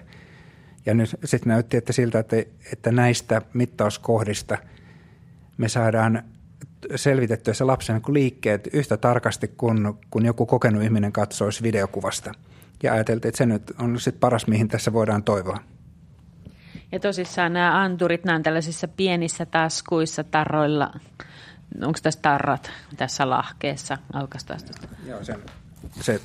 Ja 0.86 0.94
nyt 0.94 1.10
sitten 1.24 1.50
näytti, 1.50 1.78
että 1.78 1.94
siltä, 1.94 2.20
että, 2.20 2.36
että 2.74 2.92
näistä 2.92 3.42
mittauskohdista 3.54 4.58
me 5.58 5.70
saadaan 5.70 6.24
selvitettyä 6.96 7.54
se 7.54 7.64
lapsen 7.64 8.02
liikkeet 8.08 8.70
yhtä 8.74 8.98
tarkasti 8.98 9.48
kuin, 9.48 9.94
kun 10.10 10.26
joku 10.26 10.46
kokenut 10.46 10.84
ihminen 10.84 11.12
katsoisi 11.12 11.64
videokuvasta. 11.64 12.32
Ja 12.84 12.94
ajateltiin, 12.94 13.30
että 13.30 13.38
se 13.38 13.46
nyt 13.46 13.72
on 13.80 14.00
sitten 14.00 14.20
paras, 14.20 14.48
mihin 14.48 14.68
tässä 14.68 14.94
voidaan 14.94 15.24
toivoa. 15.24 15.60
Ja 16.92 17.00
tosissaan 17.00 17.54
nämä 17.54 17.82
anturit, 17.82 18.24
nämä 18.24 18.36
on 18.36 18.44
tällaisissa 18.44 18.88
pienissä 18.88 19.46
taskuissa, 19.46 20.24
tarroilla– 20.24 20.94
onko 21.82 22.00
tässä 22.04 22.20
tarrat 22.22 22.72
tässä 22.98 23.30
lahkeessa? 23.30 23.98
Aukaistaan 24.14 24.60
Joo, 25.08 25.24
sen, 25.24 25.40
se 26.02 26.22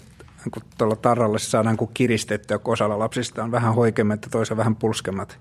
kun 0.53 0.63
tuolla 0.79 0.97
tarralle 0.97 1.39
saadaan 1.39 1.77
kun 1.77 1.91
kiristettyä, 1.95 2.59
kun 2.59 2.73
osalla 2.73 2.99
lapsista 2.99 3.45
on 3.45 3.51
vähän 3.51 3.75
hoikemmat 3.75 4.23
ja 4.23 4.31
toisella 4.31 4.57
vähän 4.57 4.77
pulskemmat 4.77 5.39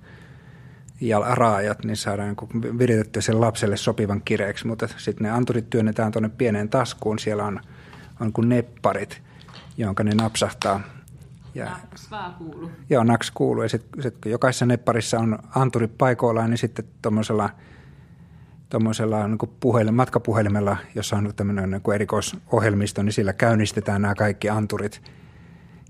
ja 1.02 1.20
raajat, 1.20 1.84
niin 1.84 1.98
saadaan 1.98 2.36
niin 2.54 2.80
viritettyä 2.80 3.22
sen 3.22 3.42
lapselle 3.42 3.78
sopivan 3.78 4.22
kireeksi. 4.26 4.68
Mutta 4.68 4.88
sitten 4.98 5.24
ne 5.24 5.32
anturit 5.32 5.70
työnnetään 5.70 6.12
tuonne 6.12 6.30
pieneen 6.30 6.70
taskuun. 6.70 7.20
Siellä 7.20 7.46
on, 7.46 7.60
on 8.20 8.34
kuin 8.34 8.50
nepparit, 8.50 9.22
jonka 9.78 10.04
ne 10.04 10.16
napsahtaa. 10.16 10.82
Ja, 11.56 11.66
naks 11.66 12.12
vaan 12.12 12.34
kuuluu. 12.34 12.72
Joo, 12.90 13.04
naks 13.04 13.32
kuuluu. 13.32 13.64
Ja 13.64 13.70
sitten 13.70 14.04
sit, 14.04 14.18
kun 14.24 14.32
jokaisessa 14.32 14.66
nepparissa 14.66 15.20
on 15.20 15.40
anturit 15.56 15.98
paikoillaan, 15.98 16.50
niin 16.50 16.58
sitten 16.58 16.86
tuommoisella– 17.02 17.50
tuommoisella 18.70 19.28
niin 19.28 19.38
puhelin, 19.60 19.94
matkapuhelimella, 19.94 20.78
jossa 20.96 21.16
on 21.16 21.34
tämmöinen 21.36 21.72
niin 21.72 21.94
erikoisohjelmisto, 21.96 23.04
niin 23.04 23.14
sillä 23.14 23.34
käynnistetään 23.34 24.02
nämä 24.02 24.16
kaikki 24.16 24.50
anturit. 24.50 25.02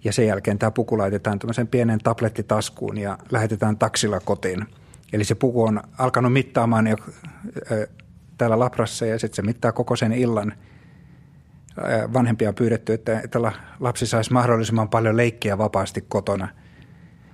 Ja 0.03 0.13
sen 0.13 0.27
jälkeen 0.27 0.59
tämä 0.59 0.71
puku 0.71 0.97
laitetaan 0.97 1.39
tämmöisen 1.39 1.67
pienen 1.67 1.99
tablettitaskuun 1.99 2.97
ja 2.97 3.17
lähetetään 3.31 3.77
taksilla 3.77 4.19
kotiin. 4.19 4.65
Eli 5.13 5.23
se 5.23 5.35
puku 5.35 5.63
on 5.63 5.81
alkanut 5.97 6.33
mittaamaan 6.33 6.87
jo 6.87 6.97
täällä 8.37 8.59
labrassa 8.59 9.05
ja 9.05 9.19
sitten 9.19 9.35
se 9.35 9.41
mittaa 9.41 9.71
koko 9.71 9.95
sen 9.95 10.11
illan. 10.11 10.53
Vanhempia 12.13 12.49
on 12.49 12.55
pyydetty, 12.55 12.93
että, 12.93 13.19
että 13.19 13.39
lapsi 13.79 14.07
saisi 14.07 14.33
mahdollisimman 14.33 14.89
paljon 14.89 15.17
leikkiä 15.17 15.57
vapaasti 15.57 16.05
kotona, 16.07 16.47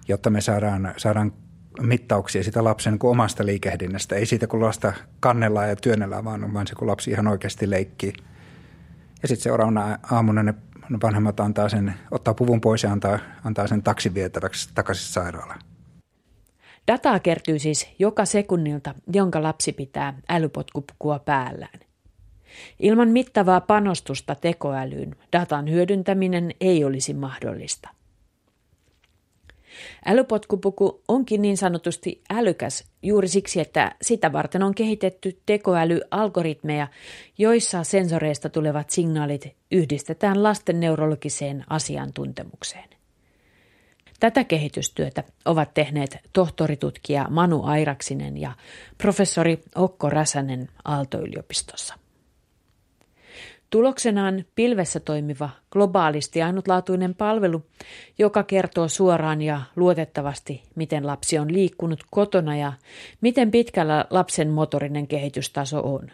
jotta 0.08 0.30
me 0.30 0.42
saadaan, 0.42 0.94
saadaan 0.98 1.34
mittauksia 1.82 2.44
sitä 2.44 2.64
lapsen 2.64 2.94
niin 2.94 3.06
omasta 3.12 3.46
liikehdinnästä. 3.46 4.16
Ei 4.16 4.26
siitä, 4.26 4.48
kun 4.48 4.62
lasta 4.62 4.94
kannellaan 5.20 5.70
ja 5.70 5.76
työnnellään, 5.76 6.26
vaan, 6.26 6.54
vaan 6.54 6.68
se, 6.68 6.76
kun 6.76 6.88
lapsi 6.88 7.12
ihan 7.12 7.28
oikeasti 7.28 7.70
leikkii. 7.70 8.14
Ja 9.22 9.28
sitten 9.28 9.44
seuraavana 9.44 10.00
aamuna 10.12 10.44
ne 10.44 10.54
vanhemmat 11.04 11.40
antaa 11.40 11.70
sen, 11.70 11.94
ottaa 12.12 12.34
puvun 12.34 12.62
pois 12.62 12.84
ja 12.84 12.92
antaa, 12.92 13.20
antaa 13.44 13.68
sen 13.68 13.84
taksin 13.84 14.14
vietäväksi 14.14 14.70
takaisin 14.76 15.14
sairaalaan. 15.14 15.60
Dataa 16.92 17.20
kertyy 17.20 17.60
siis 17.60 17.88
joka 18.00 18.26
sekunnilta, 18.26 18.96
jonka 19.14 19.44
lapsi 19.44 19.74
pitää 19.74 20.14
älypotkupukua 20.30 21.20
päällään. 21.20 21.80
Ilman 22.80 23.10
mittavaa 23.10 23.62
panostusta 23.62 24.36
tekoälyyn 24.36 25.16
datan 25.38 25.70
hyödyntäminen 25.70 26.52
ei 26.62 26.84
olisi 26.84 27.14
mahdollista– 27.14 27.90
Älypotkupuku 30.06 31.02
onkin 31.08 31.42
niin 31.42 31.58
sanotusti 31.58 32.22
älykäs 32.30 32.84
juuri 33.04 33.28
siksi, 33.28 33.60
että 33.60 33.96
sitä 34.02 34.32
varten 34.32 34.64
on 34.64 34.76
kehitetty 34.76 35.40
tekoälyalgoritmeja, 35.46 36.88
joissa 37.38 37.84
sensoreista 37.84 38.50
tulevat 38.50 38.90
signaalit 38.90 39.56
yhdistetään 39.72 40.44
lasten 40.44 40.80
neurologiseen 40.80 41.64
asiantuntemukseen. 41.70 42.90
Tätä 44.20 44.44
kehitystyötä 44.44 45.24
ovat 45.46 45.74
tehneet 45.74 46.18
tohtoritutkija 46.34 47.28
Manu 47.30 47.64
Airaksinen 47.64 48.38
ja 48.38 48.52
professori 48.98 49.64
Okko 49.76 50.10
Räsänen 50.10 50.70
Aalto-yliopistossa. 50.86 52.03
Tuloksenaan 53.74 54.46
pilvessä 54.56 55.00
toimiva 55.00 55.50
globaalisti 55.72 56.42
ainutlaatuinen 56.42 57.16
palvelu, 57.16 57.66
joka 58.18 58.44
kertoo 58.44 58.88
suoraan 58.88 59.42
ja 59.42 59.62
luotettavasti, 59.76 60.64
miten 60.76 61.08
lapsi 61.08 61.40
on 61.40 61.54
liikkunut 61.54 62.04
kotona 62.12 62.58
ja 62.58 62.74
miten 63.22 63.52
pitkällä 63.52 64.06
lapsen 64.10 64.50
motorinen 64.50 65.08
kehitystaso 65.08 65.94
on. 65.94 66.12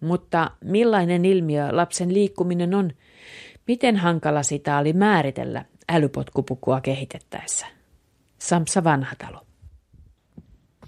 Mutta 0.00 0.50
millainen 0.64 1.24
ilmiö 1.24 1.68
lapsen 1.70 2.14
liikkuminen 2.14 2.74
on? 2.74 2.90
Miten 3.66 3.96
hankala 3.96 4.42
sitä 4.42 4.78
oli 4.78 4.92
määritellä 4.92 5.64
älypotkupukua 5.88 6.80
kehitettäessä? 6.80 7.66
Samsa 8.38 8.84
Vanhatalo. 8.84 9.46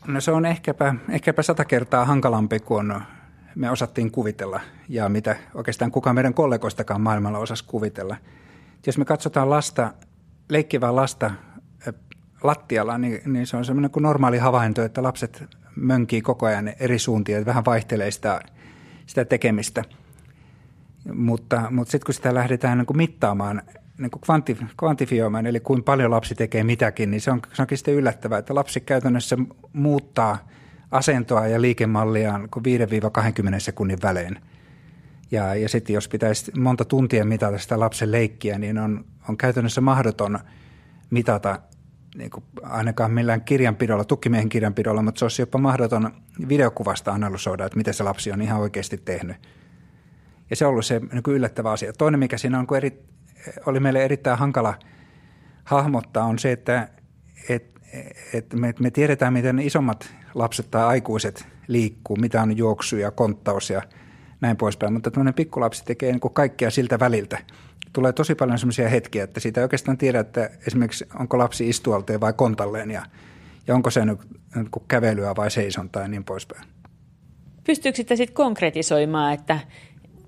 No 0.07 0.21
se 0.21 0.31
on 0.31 0.47
ehkäpä, 0.47 0.95
ehkäpä 1.11 1.43
sata 1.43 1.64
kertaa 1.64 2.05
hankalampi 2.05 2.59
kuin 2.59 2.93
me 3.57 3.71
osattiin 3.71 4.11
kuvitella 4.11 4.61
ja 4.89 5.09
mitä 5.09 5.37
oikeastaan 5.55 5.91
kukaan 5.91 6.15
meidän 6.15 6.35
kollegoistakaan 6.35 7.01
maailmalla 7.01 7.39
osasi 7.39 7.65
kuvitella. 7.67 8.17
Jos 8.87 8.99
me 8.99 9.05
katsotaan 9.05 9.51
lasta, 9.51 9.93
leikkivää 10.49 10.97
lasta 10.97 11.31
lattialla, 12.43 12.99
niin, 12.99 13.33
niin 13.33 13.47
se 13.47 13.57
on 13.57 13.65
semmoinen 13.65 13.91
kuin 13.91 14.03
normaali 14.03 14.39
havainto, 14.39 14.83
että 14.83 15.03
lapset 15.03 15.45
mönkii 15.77 16.23
koko 16.23 16.47
ajan 16.47 16.73
eri 16.81 16.99
suuntia, 16.99 17.39
että 17.39 17.47
vähän 17.47 17.65
vaihtelee 17.65 18.11
sitä, 18.11 18.41
sitä 19.07 19.25
tekemistä. 19.25 19.85
Mutta, 21.15 21.63
mutta 21.71 21.91
sitten 21.91 22.07
kun 22.07 22.15
sitä 22.15 22.35
lähdetään 22.35 22.79
niin 22.79 22.87
kuin 22.87 22.97
mittaamaan, 22.97 23.63
niin 23.99 24.11
kuin 24.11 24.21
kvantif, 24.21 24.61
kvantifioimaan, 24.79 25.47
eli 25.47 25.61
kuinka 25.61 25.85
paljon 25.85 26.11
lapsi 26.11 26.35
tekee 26.35 26.65
mitäkin, 26.65 27.11
niin 27.11 27.21
se, 27.21 27.31
on, 27.31 27.43
se 27.53 27.63
onkin 27.63 27.79
sitten 27.79 27.95
yllättävää, 27.95 28.39
että 28.39 28.55
lapsi 28.55 28.81
käytännössä 28.81 29.37
muuttaa 29.73 30.39
asentoa 30.90 31.47
ja 31.47 31.61
liikemalliaan 31.61 32.49
5-20 32.57 32.61
sekunnin 33.59 33.99
välein. 34.02 34.38
Ja, 35.31 35.55
ja 35.55 35.69
sitten 35.69 35.95
jos 35.95 36.09
pitäisi 36.09 36.52
monta 36.59 36.85
tuntia 36.85 37.25
mitata 37.25 37.59
sitä 37.59 37.81
lapsen 37.81 38.12
leikkiä, 38.12 38.59
niin 38.59 38.78
on, 38.78 39.05
on 39.28 39.37
käytännössä 39.37 39.81
mahdoton 39.81 40.38
mitata 41.11 41.61
niin 42.16 42.31
kuin 42.31 42.45
ainakaan 42.62 43.11
millään 43.12 43.40
kirjanpidolla, 43.40 44.05
tukkimiehen 44.05 44.49
kirjanpidolla, 44.49 45.02
mutta 45.02 45.19
se 45.19 45.25
olisi 45.25 45.43
jopa 45.43 45.59
mahdoton 45.59 46.11
videokuvasta 46.49 47.12
analysoida, 47.12 47.66
että 47.66 47.76
miten 47.76 47.95
se 47.95 48.02
lapsi 48.02 48.33
on 48.33 48.43
ihan 48.43 48.61
oikeasti 48.61 48.99
tehnyt. 48.99 49.37
Ja 50.50 50.57
se 50.57 50.66
on 50.66 50.71
ollut 50.71 50.87
se 50.87 50.99
niin 51.00 51.23
yllättävä 51.28 51.71
asia. 51.71 51.93
Toinen, 51.93 52.21
mikä 52.21 52.38
siinä 52.38 52.59
on, 52.59 52.66
kun 52.66 52.76
eri, 52.76 53.02
oli 53.66 53.81
meille 53.81 54.05
erittäin 54.05 54.38
hankala 54.38 54.75
hahmottaa, 55.64 56.25
on 56.25 56.38
se, 56.38 56.52
että 56.52 56.88
et, 57.49 57.75
et 58.33 58.52
me, 58.55 58.75
me 58.81 58.90
tiedetään, 58.90 59.33
miten 59.33 59.59
isommat 59.59 60.14
lapset 60.35 60.71
tai 60.71 60.85
aikuiset 60.85 61.47
liikkuu, 61.66 62.16
mitä 62.16 62.43
on 62.43 62.57
juoksu 62.57 62.97
ja 62.97 63.11
konttaus 63.11 63.71
ja 63.71 63.83
näin 64.40 64.57
poispäin. 64.57 64.93
Mutta 64.93 65.11
tämmöinen 65.11 65.35
pikkulapsi 65.35 65.85
tekee 65.85 66.12
niin 66.12 66.21
kuin 66.21 66.35
kaikkea 66.35 66.71
siltä 66.71 67.00
väliltä. 67.00 67.38
Tulee 67.93 68.12
tosi 68.12 68.35
paljon 68.35 68.59
sellaisia 68.59 68.88
hetkiä, 68.88 69.25
että 69.25 69.40
siitä 69.40 69.61
ei 69.61 69.62
oikeastaan 69.62 69.99
tiedä, 69.99 70.21
että 70.21 70.50
esimerkiksi 70.66 71.09
onko 71.19 71.38
lapsi 71.38 71.69
istualteen 71.69 72.21
vai 72.21 72.33
kontalleen 72.33 72.90
ja, 72.90 73.02
ja 73.66 73.75
onko 73.75 73.90
se 73.90 74.05
nyt 74.05 74.19
niin 74.55 74.71
kuin 74.71 74.85
kävelyä 74.88 75.37
vai 75.37 75.50
seisontaa 75.50 76.02
ja 76.02 76.09
niin 76.09 76.25
poispäin. 76.25 76.64
Pystyykö 77.66 77.97
sitten 77.97 78.33
konkretisoimaan, 78.33 79.35
että 79.35 79.59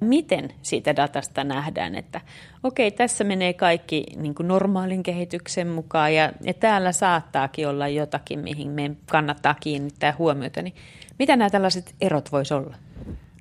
miten 0.00 0.52
siitä 0.62 0.96
datasta 0.96 1.44
nähdään, 1.44 1.94
että 1.94 2.20
okei, 2.62 2.90
tässä 2.90 3.24
menee 3.24 3.52
kaikki 3.52 4.04
niin 4.16 4.34
kuin 4.34 4.48
normaalin 4.48 5.02
kehityksen 5.02 5.68
mukaan 5.68 6.14
ja, 6.14 6.32
ja 6.40 6.54
täällä 6.54 6.92
saattaakin 6.92 7.68
olla 7.68 7.88
jotakin, 7.88 8.38
mihin 8.38 8.68
meidän 8.70 8.96
kannattaa 9.10 9.54
kiinnittää 9.60 10.14
huomiota, 10.18 10.62
niin 10.62 10.74
mitä 11.18 11.36
nämä 11.36 11.50
tällaiset 11.50 11.94
erot 12.00 12.32
voisi 12.32 12.54
olla? 12.54 12.76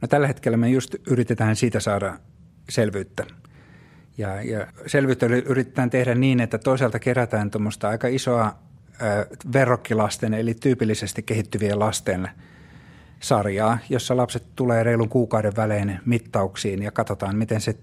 No 0.02 0.08
tällä 0.08 0.28
hetkellä 0.28 0.58
me 0.58 0.70
just 0.70 0.96
yritetään 1.08 1.56
siitä 1.56 1.80
saada 1.80 2.20
selvyyttä. 2.70 3.26
Ja, 4.18 4.42
ja 4.42 4.68
selvyyttä 4.88 5.26
yritetään 5.26 5.90
tehdä 5.90 6.16
niin, 6.16 6.40
että 6.40 6.58
toisaalta 6.58 7.00
kerätään 7.00 7.52
tuommoista 7.52 7.90
aika 7.90 8.08
isoa 8.08 8.56
verrokkilasten, 9.54 10.34
eli 10.34 10.54
tyypillisesti 10.54 11.24
kehittyvien 11.24 11.80
lasten– 11.80 12.30
sarjaa, 13.20 13.78
jossa 13.90 14.18
lapset 14.18 14.44
tulee 14.56 14.84
reilun 14.84 15.10
kuukauden 15.10 15.56
välein 15.56 16.00
mittauksiin 16.06 16.84
ja 16.84 16.92
katsotaan, 16.92 17.38
miten 17.38 17.62
se, 17.62 17.78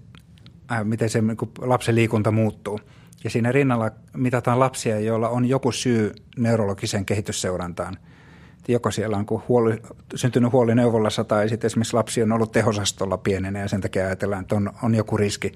äh, 0.71 0.85
miten 0.85 1.09
se 1.09 1.21
niin 1.21 1.37
lapsen 1.61 1.95
liikunta 1.95 2.31
muuttuu. 2.31 2.79
Ja 3.23 3.29
siinä 3.29 3.51
rinnalla 3.51 3.91
mitataan 4.17 4.59
lapsia, 4.59 4.99
joilla 4.99 5.29
on 5.29 5.45
joku 5.45 5.71
syy 5.71 6.13
neurologisen 6.37 7.05
kehitysseurantaan. 7.05 7.97
Joko 8.67 8.91
siellä 8.91 9.17
on 9.17 9.25
huoli, 9.47 9.81
syntynyt 10.15 10.51
huoli 10.51 10.75
neuvolassa 10.75 11.23
tai 11.23 11.49
sitten 11.49 11.67
esimerkiksi 11.67 11.93
lapsi 11.93 12.23
on 12.23 12.31
ollut 12.31 12.51
tehosastolla 12.51 13.17
pienenä 13.17 13.59
ja 13.59 13.67
sen 13.67 13.81
takia 13.81 14.05
ajatellaan, 14.05 14.41
että 14.41 14.55
on, 14.55 14.71
on 14.83 14.95
joku 14.95 15.17
riski. 15.17 15.51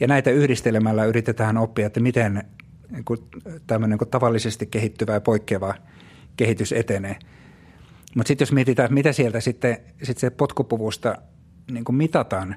Ja 0.00 0.06
näitä 0.06 0.30
yhdistelemällä 0.30 1.04
yritetään 1.04 1.56
oppia, 1.56 1.86
että 1.86 2.00
miten 2.00 2.44
niin 2.90 3.04
kuin, 3.04 3.20
tämmöinen 3.66 3.90
niin 3.90 3.98
kuin 3.98 4.10
tavallisesti 4.10 4.66
kehittyvä 4.66 5.12
ja 5.12 5.20
poikkeava 5.20 5.74
kehitys 6.36 6.72
etenee– 6.72 7.16
mutta 8.14 8.28
sitten 8.28 8.42
jos 8.44 8.52
mietitään, 8.52 8.84
että 8.84 8.94
mitä 8.94 9.12
sieltä 9.12 9.40
sitten 9.40 9.78
sit 10.02 10.18
se 10.18 10.30
potkupuvusta 10.30 11.14
niin 11.70 11.84
kuin 11.84 11.96
mitataan, 11.96 12.54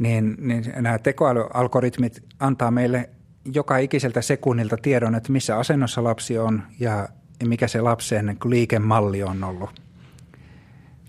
niin, 0.00 0.36
niin 0.38 0.72
nämä 0.76 0.98
tekoälyalgoritmit 0.98 2.22
antaa 2.38 2.70
meille 2.70 3.10
joka 3.54 3.78
ikiseltä 3.78 4.22
sekunnilta 4.22 4.76
tiedon, 4.76 5.14
että 5.14 5.32
missä 5.32 5.56
asennossa 5.56 6.04
lapsi 6.04 6.38
on 6.38 6.62
ja, 6.80 7.08
mikä 7.44 7.68
se 7.68 7.80
lapsen 7.80 8.36
liikemalli 8.44 9.22
on 9.22 9.44
ollut. 9.44 9.82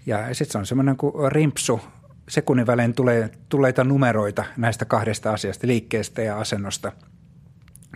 Ja 0.05 0.33
sitten 0.33 0.51
se 0.51 0.57
on 0.57 0.65
semmoinen 0.65 0.97
kuin 0.97 1.31
rimpsu. 1.31 1.81
Sekunnin 2.29 2.67
välein 2.67 2.93
tulee 2.93 3.29
tuleita 3.49 3.83
numeroita 3.83 4.45
näistä 4.57 4.85
kahdesta 4.85 5.33
asiasta, 5.33 5.67
liikkeestä 5.67 6.21
ja 6.21 6.39
asennosta. 6.39 6.91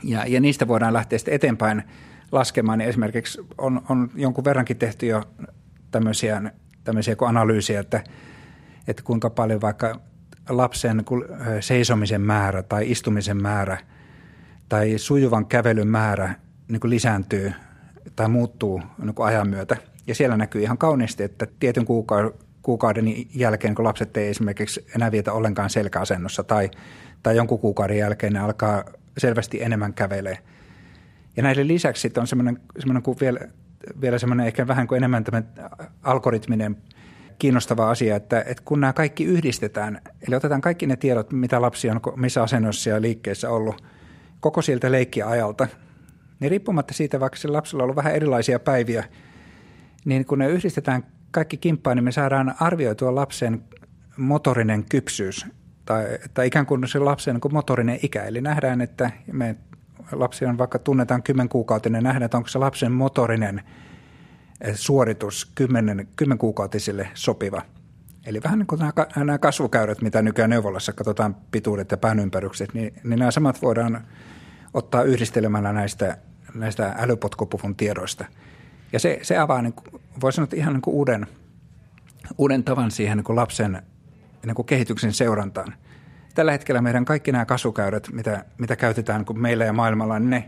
Ja, 0.04 0.26
ja 0.28 0.40
niistä 0.40 0.68
voidaan 0.68 0.94
lähteä 0.94 1.20
sitten 1.20 1.34
eteenpäin– 1.34 1.84
laskemaan, 2.32 2.80
niin 2.80 2.90
esimerkiksi 2.90 3.42
on, 3.58 3.82
on 3.90 4.10
jonkun 4.16 4.46
verrankin 4.46 4.78
tehty 4.78 5.06
jo 5.06 5.24
tämmöisiä, 5.92 6.52
tämmöisiä 6.84 7.16
kuin 7.16 7.30
analyysiä, 7.30 7.80
että, 7.80 8.04
että 8.88 9.04
kuinka 9.04 9.30
paljon 9.30 9.62
vaikka 9.62 10.00
lapsen 10.50 11.04
seisomisen 11.60 12.22
määrä 12.22 12.64
tai 12.64 12.92
istumisen 12.92 13.42
määrä 13.42 13.78
tai 14.70 14.98
sujuvan 14.98 15.46
kävelyn 15.46 15.88
määrä 15.88 16.36
niin 16.68 16.80
kuin 16.80 16.92
lisääntyy 16.92 17.54
tai 18.16 18.30
muuttuu 18.30 18.82
niin 19.04 19.16
kuin 19.16 19.28
ajan 19.28 19.50
myötä. 19.50 19.78
Ja 20.08 20.16
siellä 20.16 20.38
näkyy 20.38 20.62
ihan 20.62 20.78
kauniisti, 20.78 21.24
että 21.24 21.48
tietyn 21.60 21.86
kuukauden 22.62 23.06
jälkeen, 23.34 23.76
kun 23.76 23.86
lapset 23.86 24.18
ei 24.18 24.30
esimerkiksi 24.30 24.86
enää 24.96 25.12
vietä 25.12 25.34
ollenkaan 25.34 25.70
selkäasennossa 25.70 26.44
tai, 26.44 26.72
tai 27.24 27.36
jonkun 27.36 27.60
kuukauden 27.60 27.98
jälkeen 27.98 28.34
ne 28.34 28.40
alkaa 28.40 28.84
selvästi 29.18 29.64
enemmän 29.64 29.94
kävelee– 29.94 30.38
ja 31.38 31.44
näiden 31.44 31.68
lisäksi 31.68 32.02
sitten 32.02 32.22
on 32.22 32.28
semmoinen, 32.28 32.60
semmoinen 32.80 33.04
kuin 33.04 33.18
vielä, 33.22 33.40
vielä 34.02 34.18
semmoinen 34.18 34.48
ehkä 34.48 34.68
vähän 34.68 34.88
kuin 34.88 34.98
enemmän 34.98 35.24
tämä 35.24 35.44
algoritminen 36.04 36.78
kiinnostava 37.40 37.90
asia, 37.90 38.16
että, 38.16 38.42
että 38.42 38.64
kun 38.66 38.80
nämä 38.80 38.94
kaikki 38.94 39.24
yhdistetään, 39.24 40.02
eli 40.28 40.36
otetaan 40.36 40.62
kaikki 40.62 40.88
ne 40.88 40.96
tiedot, 40.96 41.32
mitä 41.32 41.62
lapsi 41.62 41.90
on 41.90 42.02
missä 42.16 42.44
asennossa 42.44 42.90
ja 42.90 43.02
liikkeessä 43.02 43.50
ollut 43.50 43.84
koko 44.40 44.62
siltä 44.62 44.92
leikkiajalta, 44.92 45.68
niin 46.40 46.52
riippumatta 46.52 46.94
siitä, 46.94 47.20
vaikka 47.20 47.38
se 47.38 47.48
lapsella 47.48 47.84
on 47.84 47.86
ollut 47.86 47.96
vähän 47.96 48.16
erilaisia 48.16 48.60
päiviä, 48.60 49.04
niin 50.06 50.26
kun 50.26 50.40
ne 50.40 50.50
yhdistetään 50.50 51.04
kaikki 51.32 51.58
kimppaan, 51.58 51.98
niin 51.98 52.04
me 52.04 52.12
saadaan 52.12 52.56
arvioitua 52.60 53.16
lapsen 53.16 53.64
motorinen 54.18 54.86
kypsyys 54.90 55.46
tai, 55.86 56.06
tai 56.34 56.48
ikään 56.48 56.66
kuin 56.66 56.88
se 56.88 57.00
lapsen 57.00 57.36
niin 57.36 57.54
motorinen 57.54 58.00
ikä. 58.04 58.24
Eli 58.24 58.42
nähdään, 58.42 58.82
että 58.82 59.12
me 59.32 59.56
lapsi 60.12 60.46
on 60.46 60.58
vaikka 60.58 60.80
tunnetaan 60.80 61.24
kymmenkuukautinen, 61.24 62.04
nähdään, 62.04 62.24
että 62.24 62.38
onko 62.38 62.50
se 62.50 62.60
lapsen 62.60 62.92
motorinen 62.92 63.62
eh, 64.62 64.76
suoritus 64.76 65.52
kymmenen, 65.56 66.08
kymmenkuukautisille 66.16 67.10
sopiva. 67.14 67.62
Eli 68.26 68.44
vähän 68.44 68.60
niin 68.60 68.68
kuin 68.68 68.82
nämä 69.16 69.38
kasvukäyrät, 69.38 70.02
mitä 70.02 70.22
nykyään 70.22 70.50
neuvolassa 70.50 70.94
katsotaan 70.94 71.36
pituudet 71.52 71.92
ja 71.92 71.98
päänympärykset, 71.98 72.74
niin, 72.74 72.94
niin 73.04 73.20
nämä 73.20 73.32
samat 73.32 73.62
voidaan 73.62 74.08
ottaa 74.74 75.04
yhdistelemällä 75.04 75.74
näistä, 75.74 76.18
näistä 76.54 76.96
älypotkupuvun 76.98 77.76
tiedoista. 77.76 78.26
Ja 78.94 79.00
se, 79.00 79.20
se 79.22 79.38
avaa, 79.38 79.62
niin 79.62 79.74
kuin, 79.74 80.02
voi 80.22 80.34
sanoa, 80.34 80.48
ihan 80.54 80.74
niin 80.74 80.82
kuin 80.82 80.96
uuden, 80.96 81.28
uuden 82.38 82.64
tavan 82.64 82.92
siihen 82.92 83.18
niin 83.18 83.26
kuin 83.26 83.36
lapsen 83.36 83.82
niin 84.46 84.56
kuin 84.56 84.66
kehityksen 84.66 85.14
seurantaan– 85.14 85.74
tällä 86.36 86.52
hetkellä 86.52 86.82
meidän 86.82 87.06
kaikki 87.06 87.32
nämä 87.32 87.46
kasvukäyrät, 87.46 88.08
mitä, 88.12 88.46
mitä 88.58 88.76
käytetään 88.76 89.26
kun 89.26 89.40
meillä 89.40 89.66
ja 89.66 89.74
maailmalla, 89.74 90.20
niin 90.20 90.30
ne, 90.30 90.48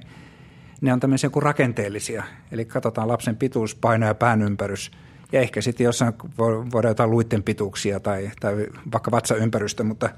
ne 0.82 0.94
on 0.94 1.00
tämmöisiä 1.00 1.30
kuin 1.30 1.44
rakenteellisia. 1.44 2.24
Eli 2.52 2.66
katsotaan 2.66 3.08
lapsen 3.08 3.36
pituus, 3.36 3.76
paino 3.76 4.08
ja 4.08 4.14
päänympärys. 4.14 4.92
Ja 5.32 5.42
ehkä 5.42 5.62
sitten 5.62 5.86
jossain 5.86 6.14
voidaan 6.72 6.92
jotain 6.92 7.12
luitten 7.12 7.44
pituuksia 7.44 8.00
tai, 8.00 8.32
tai 8.40 8.68
vaikka 8.92 9.12
vatsaympärystä, 9.12 9.84
mutta 9.84 10.10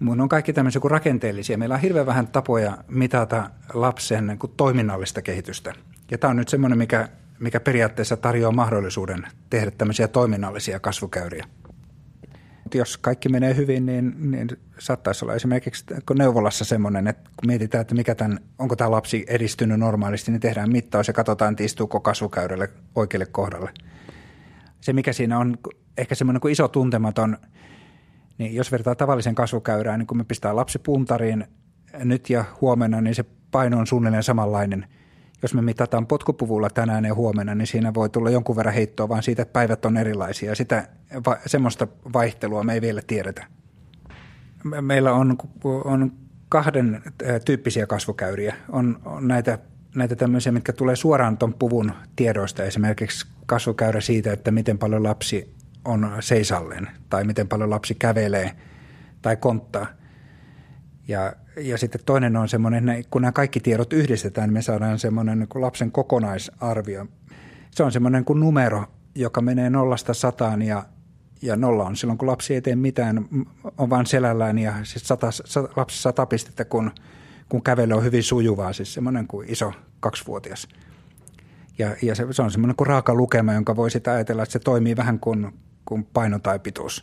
mun 0.00 0.20
on 0.20 0.28
kaikki 0.28 0.52
tämmöisiä 0.52 0.80
kuin 0.80 0.90
rakenteellisia. 0.90 1.58
Meillä 1.58 1.74
on 1.74 1.80
hirveän 1.80 2.06
vähän 2.06 2.28
tapoja 2.28 2.78
mitata 2.88 3.50
lapsen 3.74 4.36
kuin 4.38 4.52
toiminnallista 4.56 5.22
kehitystä. 5.22 5.72
Ja 6.10 6.18
tämä 6.18 6.30
on 6.30 6.36
nyt 6.36 6.48
semmoinen, 6.48 6.78
mikä, 6.78 7.08
mikä 7.38 7.60
periaatteessa 7.60 8.16
tarjoaa 8.16 8.52
mahdollisuuden 8.52 9.26
tehdä 9.50 9.70
tämmöisiä 9.70 10.08
toiminnallisia 10.08 10.80
kasvukäyriä 10.80 11.44
jos 12.78 12.98
kaikki 12.98 13.28
menee 13.28 13.56
hyvin, 13.56 13.86
niin, 13.86 14.30
niin 14.30 14.48
saattaisi 14.78 15.24
olla 15.24 15.34
esimerkiksi 15.34 15.84
neuvolassa 16.14 16.64
semmoinen, 16.64 17.08
että 17.08 17.30
kun 17.36 17.46
mietitään, 17.46 17.82
että 17.82 17.94
mikä 17.94 18.14
tämän, 18.14 18.40
onko 18.58 18.76
tämä 18.76 18.90
lapsi 18.90 19.24
edistynyt 19.28 19.78
normaalisti, 19.78 20.30
niin 20.30 20.40
tehdään 20.40 20.72
mittaus 20.72 21.08
ja 21.08 21.14
katsotaan, 21.14 21.52
että 21.52 21.64
istuuko 21.64 22.00
kasvukäyrälle 22.00 22.68
oikealle 22.94 23.26
kohdalle. 23.26 23.70
Se, 24.80 24.92
mikä 24.92 25.12
siinä 25.12 25.38
on 25.38 25.58
ehkä 25.98 26.14
semmoinen 26.14 26.40
kuin 26.40 26.52
iso 26.52 26.68
tuntematon, 26.68 27.38
niin 28.38 28.54
jos 28.54 28.72
vertaa 28.72 28.94
tavallisen 28.94 29.34
kasvukäyrään, 29.34 29.98
niin 29.98 30.06
kun 30.06 30.16
me 30.16 30.24
pistää 30.24 30.56
lapsi 30.56 30.78
puntariin 30.78 31.44
nyt 32.04 32.30
ja 32.30 32.44
huomenna, 32.60 33.00
niin 33.00 33.14
se 33.14 33.24
paino 33.50 33.78
on 33.78 33.86
suunnilleen 33.86 34.22
samanlainen– 34.22 34.86
jos 35.42 35.54
me 35.54 35.62
mitataan 35.62 36.06
potkupuvulla 36.06 36.70
tänään 36.70 37.04
ja 37.04 37.14
huomenna, 37.14 37.54
niin 37.54 37.66
siinä 37.66 37.94
voi 37.94 38.08
tulla 38.08 38.30
jonkun 38.30 38.56
verran 38.56 38.74
heittoa, 38.74 39.08
vaan 39.08 39.22
siitä, 39.22 39.42
että 39.42 39.52
päivät 39.52 39.84
on 39.84 39.96
erilaisia. 39.96 40.54
Sitä, 40.54 40.88
va, 41.26 41.36
semmoista 41.46 41.86
vaihtelua 42.12 42.64
me 42.64 42.74
ei 42.74 42.80
vielä 42.80 43.00
tiedetä. 43.06 43.46
Meillä 44.80 45.12
on, 45.12 45.36
on 45.84 46.12
kahden 46.48 47.02
tyyppisiä 47.44 47.86
kasvukäyriä. 47.86 48.54
On, 48.68 49.00
on 49.04 49.28
näitä, 49.28 49.58
näitä 49.94 50.16
tämmöisiä, 50.16 50.52
mitkä 50.52 50.72
tulee 50.72 50.96
suoraan 50.96 51.38
tuon 51.38 51.54
puvun 51.54 51.92
tiedoista. 52.16 52.64
Esimerkiksi 52.64 53.26
kasvukäyrä 53.46 54.00
siitä, 54.00 54.32
että 54.32 54.50
miten 54.50 54.78
paljon 54.78 55.02
lapsi 55.02 55.54
on 55.84 56.12
seisalleen 56.20 56.88
tai 57.10 57.24
miten 57.24 57.48
paljon 57.48 57.70
lapsi 57.70 57.94
kävelee 57.94 58.50
tai 59.22 59.36
konttaa– 59.36 59.86
ja, 61.10 61.32
ja 61.56 61.78
sitten 61.78 62.00
toinen 62.06 62.36
on 62.36 62.48
semmoinen, 62.48 63.04
kun 63.10 63.22
nämä 63.22 63.32
kaikki 63.32 63.60
tiedot 63.60 63.92
yhdistetään, 63.92 64.48
niin 64.48 64.54
me 64.54 64.62
saadaan 64.62 64.98
semmoinen 64.98 65.38
niin 65.38 65.62
lapsen 65.62 65.92
kokonaisarvio. 65.92 67.06
se 67.70 67.82
on 67.82 67.92
semmoinen 67.92 68.24
kuin 68.24 68.40
numero, 68.40 68.84
joka 69.14 69.40
menee 69.40 69.70
nollasta 69.70 70.14
sataan 70.14 70.62
ja, 70.62 70.84
ja 71.42 71.56
nolla 71.56 71.84
on 71.84 71.96
silloin, 71.96 72.18
kun 72.18 72.28
lapsi 72.28 72.54
ei 72.54 72.62
tee 72.62 72.76
mitään, 72.76 73.28
on 73.78 73.90
vain 73.90 74.06
selällään 74.06 74.58
ja 74.58 74.74
siis 74.82 75.08
sata, 75.08 75.30
sata, 75.30 75.68
lapsi 75.76 76.02
sata 76.02 76.26
pistettä, 76.26 76.64
kun, 76.64 76.90
kun 77.48 77.62
kävely 77.62 77.94
on 77.94 78.04
hyvin 78.04 78.22
sujuvaa, 78.22 78.72
siis 78.72 78.94
semmoinen 78.94 79.26
kuin 79.26 79.48
iso 79.48 79.72
kaksivuotias. 80.00 80.68
Ja, 81.78 81.96
ja 82.02 82.14
se, 82.14 82.26
se 82.30 82.42
on 82.42 82.50
semmoinen 82.50 82.76
kuin 82.76 82.86
raaka 82.86 83.14
lukema, 83.14 83.52
jonka 83.52 83.76
voi 83.76 83.90
sitä 83.90 84.12
ajatella, 84.12 84.42
että 84.42 84.52
se 84.52 84.58
toimii 84.58 84.96
vähän 84.96 85.20
kuin, 85.20 85.52
kuin 85.84 86.04
paino 86.04 86.38
tai 86.38 86.58
pituus. 86.58 87.00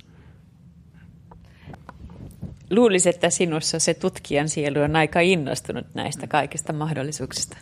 Luulisin, 2.69 3.09
että 3.09 3.29
sinussa 3.29 3.79
se 3.79 3.93
tutkijan 3.93 4.49
sielu 4.49 4.79
on 4.79 4.95
aika 4.95 5.19
innostunut 5.19 5.85
näistä 5.93 6.27
kaikista 6.27 6.73
mahdollisuuksista. 6.73 7.57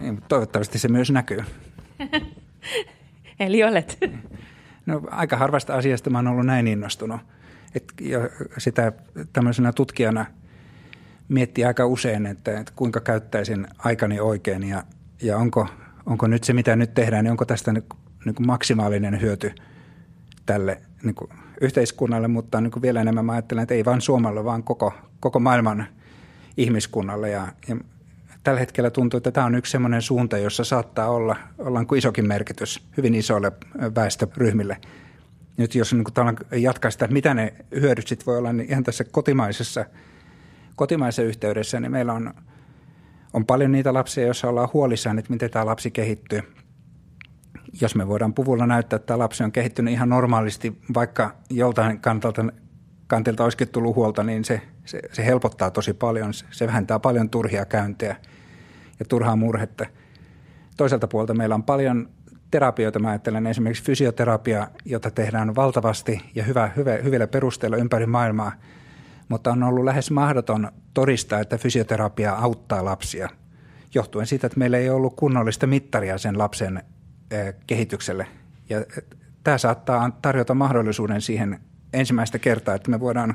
Niin, 0.00 0.22
toivottavasti 0.28 0.78
se 0.78 0.88
myös 0.88 1.10
näkyy. 1.10 1.44
Eli 3.40 3.64
olet. 3.64 3.98
No, 4.86 5.02
aika 5.10 5.36
harvasta 5.36 5.74
asiasta 5.74 6.10
mä 6.10 6.18
oon 6.18 6.26
ollut 6.26 6.46
näin 6.46 6.68
innostunut. 6.68 7.20
Et, 7.74 7.84
ja 8.00 8.18
sitä 8.58 8.92
tämmöisenä 9.32 9.72
tutkijana 9.72 10.26
miettii 11.28 11.64
aika 11.64 11.86
usein, 11.86 12.26
että, 12.26 12.60
että 12.60 12.72
kuinka 12.76 13.00
käyttäisin 13.00 13.66
aikani 13.78 14.20
oikein 14.20 14.62
ja, 14.62 14.84
ja 15.22 15.36
onko, 15.36 15.68
onko 16.06 16.26
nyt 16.26 16.44
se, 16.44 16.52
mitä 16.52 16.76
nyt 16.76 16.94
tehdään, 16.94 17.24
niin 17.24 17.30
onko 17.30 17.44
tästä 17.44 17.72
niin, 17.72 17.84
niin 18.24 18.34
kuin 18.34 18.46
maksimaalinen 18.46 19.20
hyöty 19.20 19.52
tälle 20.46 20.80
niin 21.02 21.14
kuin 21.14 21.30
yhteiskunnalle, 21.60 22.28
mutta 22.28 22.60
niin 22.60 22.70
kuin 22.70 22.82
vielä 22.82 23.00
enemmän 23.00 23.24
mä 23.24 23.32
ajattelen, 23.32 23.62
että 23.62 23.74
ei 23.74 23.84
vain 23.84 24.00
Suomelle, 24.00 24.44
vaan 24.44 24.62
koko, 24.62 24.92
koko 25.20 25.40
maailman 25.40 25.86
ihmiskunnalle. 26.56 27.30
Ja, 27.30 27.48
ja 27.68 27.76
tällä 28.42 28.60
hetkellä 28.60 28.90
tuntuu, 28.90 29.18
että 29.18 29.30
tämä 29.30 29.46
on 29.46 29.54
yksi 29.54 29.72
sellainen 29.72 30.02
suunta, 30.02 30.38
jossa 30.38 30.64
saattaa 30.64 31.08
olla, 31.08 31.36
olla 31.58 31.84
kuin 31.84 31.98
isokin 31.98 32.28
merkitys 32.28 32.82
hyvin 32.96 33.14
isoille 33.14 33.52
väestöryhmille. 33.94 34.76
Nyt 35.56 35.74
jos 35.74 35.92
niin 35.92 36.04
kuin 36.04 36.36
jatkaa 36.62 36.90
sitä, 36.90 37.04
että 37.04 37.12
mitä 37.12 37.34
ne 37.34 37.54
hyödyt 37.80 38.06
sitten 38.06 38.26
voi 38.26 38.38
olla, 38.38 38.52
niin 38.52 38.70
ihan 38.70 38.84
tässä 38.84 39.04
kotimaisessa, 39.04 39.84
kotimaisessa 40.76 41.22
yhteydessä, 41.22 41.80
niin 41.80 41.92
meillä 41.92 42.12
on, 42.12 42.34
on 43.32 43.46
paljon 43.46 43.72
niitä 43.72 43.94
lapsia, 43.94 44.24
joissa 44.24 44.48
ollaan 44.48 44.68
huolissaan, 44.72 45.18
että 45.18 45.32
miten 45.32 45.50
tämä 45.50 45.66
lapsi 45.66 45.90
kehittyy. 45.90 46.42
Jos 47.80 47.94
me 47.94 48.08
voidaan 48.08 48.34
puvulla 48.34 48.66
näyttää, 48.66 48.96
että 48.96 49.18
lapsi 49.18 49.44
on 49.44 49.52
kehittynyt 49.52 49.94
ihan 49.94 50.08
normaalisti, 50.08 50.80
vaikka 50.94 51.34
joltain 51.50 52.00
kantalta, 52.00 52.44
kantilta 53.06 53.44
olisikin 53.44 53.68
tullut 53.68 53.96
huolta, 53.96 54.22
niin 54.22 54.44
se, 54.44 54.62
se, 54.84 55.00
se 55.12 55.26
helpottaa 55.26 55.70
tosi 55.70 55.92
paljon. 55.92 56.34
Se 56.34 56.66
vähentää 56.66 56.98
paljon 56.98 57.30
turhia 57.30 57.64
käyntejä– 57.64 58.16
ja 59.00 59.06
turhaa 59.06 59.36
murhetta. 59.36 59.86
Toiselta 60.76 61.08
puolta 61.08 61.34
meillä 61.34 61.54
on 61.54 61.62
paljon 61.62 62.08
terapioita. 62.50 62.98
Mä 62.98 63.08
ajattelen 63.08 63.46
esimerkiksi 63.46 63.84
fysioterapia, 63.84 64.68
jota 64.84 65.10
tehdään 65.10 65.54
valtavasti 65.54 66.20
ja 66.34 66.44
hyvä, 66.44 66.70
hyvä, 66.76 66.92
hyvillä 67.04 67.26
perusteilla 67.26 67.76
ympäri 67.76 68.06
maailmaa. 68.06 68.52
Mutta 69.28 69.50
on 69.50 69.62
ollut 69.62 69.84
lähes 69.84 70.10
mahdoton 70.10 70.68
todistaa, 70.94 71.40
että 71.40 71.58
fysioterapia 71.58 72.32
auttaa 72.32 72.84
lapsia, 72.84 73.28
johtuen 73.94 74.26
siitä, 74.26 74.46
että 74.46 74.58
meillä 74.58 74.78
ei 74.78 74.90
ollut 74.90 75.16
kunnollista 75.16 75.66
mittaria 75.66 76.18
sen 76.18 76.38
lapsen 76.38 76.82
kehitykselle. 77.66 78.26
Ja 78.68 78.84
tämä 79.44 79.58
saattaa 79.58 80.18
tarjota 80.22 80.54
mahdollisuuden 80.54 81.20
siihen 81.20 81.60
ensimmäistä 81.92 82.38
kertaa, 82.38 82.74
että 82.74 82.90
me 82.90 83.00
voidaan 83.00 83.34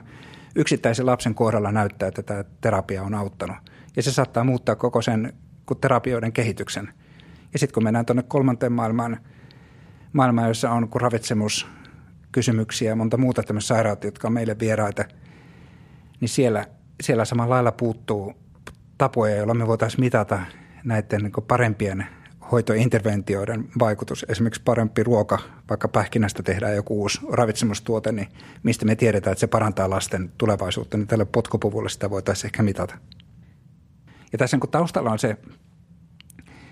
yksittäisen 0.55 1.05
lapsen 1.05 1.35
kohdalla 1.35 1.71
näyttää, 1.71 2.07
että 2.07 2.23
tämä 2.23 2.43
terapia 2.61 3.03
on 3.03 3.13
auttanut. 3.13 3.57
Ja 3.95 4.03
se 4.03 4.11
saattaa 4.11 4.43
muuttaa 4.43 4.75
koko 4.75 5.01
sen 5.01 5.33
terapioiden 5.81 6.33
kehityksen. 6.33 6.93
Ja 7.53 7.59
sitten 7.59 7.73
kun 7.73 7.83
mennään 7.83 8.05
tuonne 8.05 8.23
kolmanteen 8.23 8.71
maailmaan, 8.71 9.17
maailmaan, 10.13 10.47
jossa 10.47 10.71
on 10.71 10.89
ravitsemuskysymyksiä 10.95 12.89
ja 12.89 12.95
monta 12.95 13.17
muuta 13.17 13.43
tämmöistä 13.43 13.67
sairautta, 13.67 14.07
jotka 14.07 14.27
on 14.27 14.33
meille 14.33 14.59
vieraita, 14.59 15.05
niin 16.19 16.29
siellä, 16.29 16.65
siellä 17.03 17.25
samalla 17.25 17.55
lailla 17.55 17.71
puuttuu 17.71 18.33
tapoja, 18.97 19.35
joilla 19.35 19.53
me 19.53 19.67
voitaisiin 19.67 20.01
mitata 20.01 20.39
näiden 20.83 21.21
niin 21.21 21.33
parempien 21.47 22.05
hoitointerventioiden 22.51 23.69
vaikutus. 23.79 24.25
Esimerkiksi 24.29 24.61
parempi 24.65 25.03
ruoka, 25.03 25.39
vaikka 25.69 25.87
pähkinästä 25.87 26.43
tehdään 26.43 26.75
joku 26.75 27.01
uusi 27.01 27.19
ravitsemustuote, 27.31 28.11
niin 28.11 28.27
mistä 28.63 28.85
me 28.85 28.95
tiedetään, 28.95 29.31
että 29.31 29.39
se 29.39 29.47
parantaa 29.47 29.89
lasten 29.89 30.31
tulevaisuutta, 30.37 30.97
niin 30.97 31.07
tälle 31.07 31.25
potkupuvulle 31.25 31.89
sitä 31.89 32.09
voitaisiin 32.09 32.47
ehkä 32.47 32.63
mitata. 32.63 32.97
Ja 34.31 34.37
tässä 34.37 34.57
niin 34.57 34.71
taustalla 34.71 35.11
on 35.11 35.19
se, 35.19 35.37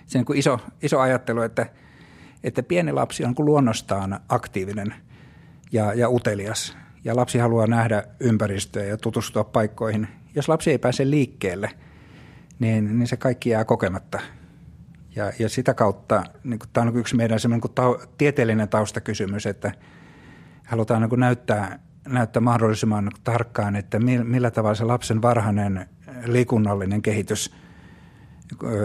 se 0.05 0.19
niin 0.19 0.37
iso, 0.37 0.59
iso 0.81 0.99
ajattelu, 0.99 1.41
että, 1.41 1.65
että 2.43 2.63
pieni 2.63 2.91
lapsi 2.91 3.25
on 3.25 3.35
kuin 3.35 3.45
luonnostaan 3.45 4.19
aktiivinen 4.29 4.95
ja, 5.71 5.93
ja 5.93 6.09
utelias. 6.09 6.77
Ja 7.03 7.15
lapsi 7.15 7.37
haluaa 7.37 7.67
nähdä 7.67 8.03
ympäristöä 8.19 8.83
ja 8.83 8.97
tutustua 8.97 9.43
paikkoihin. 9.43 10.07
Jos 10.35 10.49
lapsi 10.49 10.71
ei 10.71 10.77
pääse 10.77 11.09
liikkeelle, 11.09 11.69
niin, 12.59 12.99
niin 12.99 13.07
se 13.07 13.17
kaikki 13.17 13.49
jää 13.49 13.65
kokematta. 13.65 14.19
Ja, 15.15 15.31
ja 15.39 15.49
sitä 15.49 15.73
kautta, 15.73 16.23
niin 16.43 16.59
kuin, 16.59 16.69
tämä 16.73 16.87
on 16.87 16.97
yksi 16.97 17.15
meidän 17.15 17.39
semmoinen 17.39 17.69
ta- 17.75 18.07
tieteellinen 18.17 18.69
taustakysymys, 18.69 19.45
että 19.45 19.71
halutaan 20.65 21.01
niin 21.01 21.19
näyttää, 21.19 21.79
näyttää 22.07 22.41
mahdollisimman 22.41 23.11
tarkkaan, 23.23 23.75
että 23.75 23.99
millä 24.23 24.51
tavalla 24.51 24.75
se 24.75 24.83
lapsen 24.83 25.21
varhainen 25.21 25.89
liikunnallinen 26.25 27.01
kehitys 27.01 27.55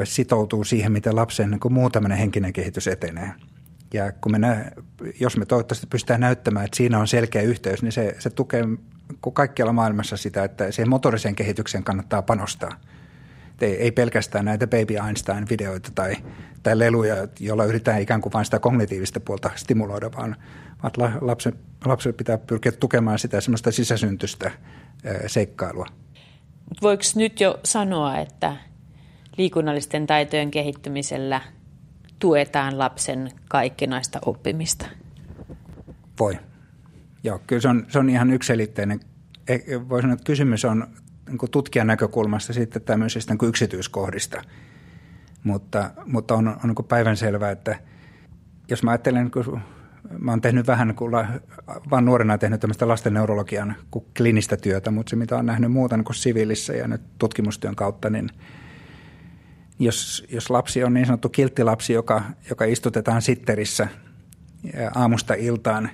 sitoutuu 0.05 0.65
siihen, 0.65 0.93
miten 0.93 1.17
lapsen 1.17 1.51
niin 1.51 1.73
muu 1.73 1.91
tämmöinen 1.91 2.19
henkinen 2.19 2.53
kehitys 2.53 2.89
etenee. 2.89 3.33
Ja 3.95 4.13
kun 4.13 4.33
me 4.33 4.39
nä- 4.39 4.73
jos 5.21 5.37
me 5.37 5.47
toivottavasti 5.47 5.87
pystytään 5.87 6.21
näyttämään, 6.21 6.65
että 6.65 6.77
siinä 6.77 6.99
on 6.99 7.09
selkeä 7.09 7.43
yhteys, 7.43 7.83
niin 7.83 7.93
se, 7.93 8.17
se 8.19 8.31
tukee 8.31 8.65
kaikkialla 9.33 9.73
maailmassa 9.73 10.17
sitä, 10.17 10.45
että 10.45 10.71
siihen 10.71 10.89
motoriseen 10.89 11.35
kehitykseen 11.35 11.85
kannattaa 11.85 12.23
panostaa. 12.23 12.81
Ei, 13.61 13.83
ei 13.83 13.93
pelkästään 13.93 14.45
näitä 14.45 14.67
Baby 14.67 14.95
Einstein-videoita 15.07 15.91
tai, 15.95 16.17
tai 16.63 16.79
leluja, 16.79 17.29
joilla 17.41 17.65
yritetään 17.65 18.03
ikään 18.03 18.21
kuin 18.21 18.33
vain 18.33 18.45
sitä 18.45 18.59
kognitiivista 18.59 19.21
puolta 19.21 19.51
stimuloida, 19.57 20.11
vaan, 20.13 20.37
vaan 20.83 21.19
lapsen, 21.21 21.53
lapsen 21.85 22.15
pitää 22.15 22.39
pyrkiä 22.39 22.73
tukemaan 22.73 23.19
sitä 23.19 23.41
semmoista 23.41 23.73
sisäsyntystä 23.73 24.51
seikkailua. 25.27 25.87
Voiko 26.83 27.03
nyt 27.15 27.41
jo 27.41 27.61
sanoa, 27.65 28.19
että 28.19 28.57
liikunnallisten 29.37 30.07
taitojen 30.07 30.51
kehittymisellä 30.51 31.41
tuetaan 32.19 32.79
lapsen 32.79 33.31
kaikkinaista 33.49 34.19
oppimista? 34.27 34.87
Voi. 36.19 36.39
Joo, 37.25 37.41
kyllä 37.47 37.63
se 37.63 37.69
on, 37.69 37.87
se 37.89 37.99
on 37.99 38.11
ihan 38.11 38.31
yksilitteinen. 38.31 39.01
E, 39.49 39.59
voi 39.89 40.01
sanoa, 40.03 40.15
että 40.15 40.25
kysymys 40.25 40.65
on 40.65 40.87
niin 41.29 41.51
tutkijan 41.51 41.87
näkökulmasta 41.87 42.53
sitten 42.53 42.83
tämmöisistä 42.83 43.35
niin 43.35 43.49
yksityiskohdista. 43.49 44.43
Mutta, 45.45 45.91
mutta 46.07 46.35
on, 46.35 46.49
on 46.49 46.57
niin 46.65 46.87
päivänselvää, 46.89 47.51
että 47.51 47.79
jos 48.69 48.83
mä 48.83 48.91
ajattelen 48.91 49.31
niin 49.35 49.63
mä 50.19 50.33
oon 50.33 50.41
tehnyt 50.41 50.67
vähän, 50.67 50.95
kun 50.95 51.11
vaan 51.91 52.05
nuorena 52.05 52.39
tehnyt 52.39 52.61
tämmöistä 52.61 52.89
lasten 52.89 53.15
neurologian 53.15 53.77
klinistä 54.17 54.57
työtä, 54.57 54.91
mutta 54.91 55.11
se 55.11 55.17
mitä 55.17 55.37
on 55.37 55.47
nähnyt 55.47 55.73
muuta 55.73 55.97
niin 55.97 56.05
kuin 56.05 56.17
siviilissä 56.17 56.73
ja 56.73 56.89
nyt 56.89 57.01
tutkimustyön 57.19 57.77
kautta, 57.77 58.11
niin 58.11 58.31
jos, 59.79 60.27
jos 60.31 60.51
lapsi 60.51 60.85
on 60.85 60.95
niin 60.95 61.07
sanottu 61.07 61.29
kilttilapsi, 61.29 61.93
joka, 61.93 62.23
joka 62.51 62.65
istutetaan 62.65 63.23
sitterissä 63.23 63.89
aamusta 64.95 65.35
iltaan, 65.35 65.91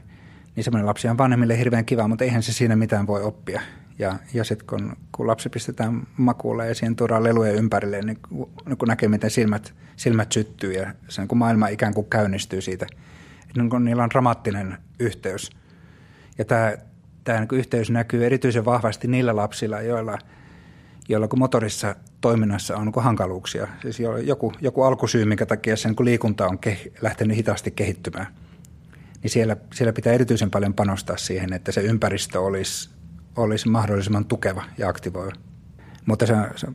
niin 0.56 0.64
semmoinen 0.64 0.86
lapsi 0.86 1.08
on 1.08 1.18
vanhemmille 1.18 1.58
hirveän 1.58 1.84
kiva, 1.84 2.08
mutta 2.08 2.24
eihän 2.24 2.42
se 2.42 2.52
siinä 2.52 2.76
mitään 2.76 3.06
voi 3.06 3.22
oppia. 3.22 3.60
Ja, 3.98 4.18
ja 4.34 4.44
sitten 4.44 4.66
kun, 4.66 4.96
kun 5.12 5.26
lapsi 5.26 5.48
pistetään 5.48 6.06
makuulle 6.16 6.68
ja 6.68 6.74
siihen 6.74 6.96
tuodaan 6.96 7.24
leluja 7.24 7.52
ympärille, 7.52 8.00
niin 8.00 8.18
kun, 8.28 8.52
niin 8.66 8.78
kun 8.78 8.88
näkee, 8.88 9.08
miten 9.08 9.30
silmät, 9.30 9.74
silmät 9.96 10.32
syttyy 10.32 10.72
ja 10.72 10.94
se 11.08 11.26
kun 11.26 11.38
maailma 11.38 11.68
ikään 11.68 11.94
kuin 11.94 12.06
käynnistyy 12.10 12.60
siitä– 12.60 12.86
niin 13.56 13.70
kuin 13.70 13.84
niillä 13.84 14.02
on 14.02 14.10
dramaattinen 14.10 14.78
yhteys. 14.98 15.50
Ja 16.38 16.44
tämä, 16.44 16.76
tämä 17.24 17.40
niin 17.40 17.48
yhteys 17.52 17.90
näkyy 17.90 18.26
erityisen 18.26 18.64
vahvasti 18.64 19.08
niillä 19.08 19.36
lapsilla, 19.36 19.80
joilla, 19.80 20.18
joilla 21.08 21.28
kun 21.28 21.38
motorissa 21.38 21.96
toiminnassa 22.20 22.76
on 22.76 22.84
niin 22.84 23.04
hankaluuksia. 23.04 23.68
Siis 23.82 24.00
joku, 24.24 24.52
joku 24.60 24.82
alkusyy, 24.82 25.24
minkä 25.24 25.46
takia 25.46 25.76
sen 25.76 25.94
niin 25.98 26.04
liikunta 26.04 26.46
on 26.46 26.58
ke, 26.58 26.78
lähtenyt 27.00 27.36
hitaasti 27.36 27.70
kehittymään. 27.70 28.26
Niin 29.22 29.30
siellä, 29.30 29.56
siellä 29.74 29.92
pitää 29.92 30.12
erityisen 30.12 30.50
paljon 30.50 30.74
panostaa 30.74 31.16
siihen, 31.16 31.52
että 31.52 31.72
se 31.72 31.80
ympäristö 31.80 32.40
olisi, 32.40 32.90
olisi 33.36 33.68
mahdollisimman 33.68 34.24
tukeva 34.24 34.64
ja 34.78 34.88
aktivoiva. 34.88 35.32
Mutta 36.06 36.26
se, 36.26 36.34
se, 36.56 36.66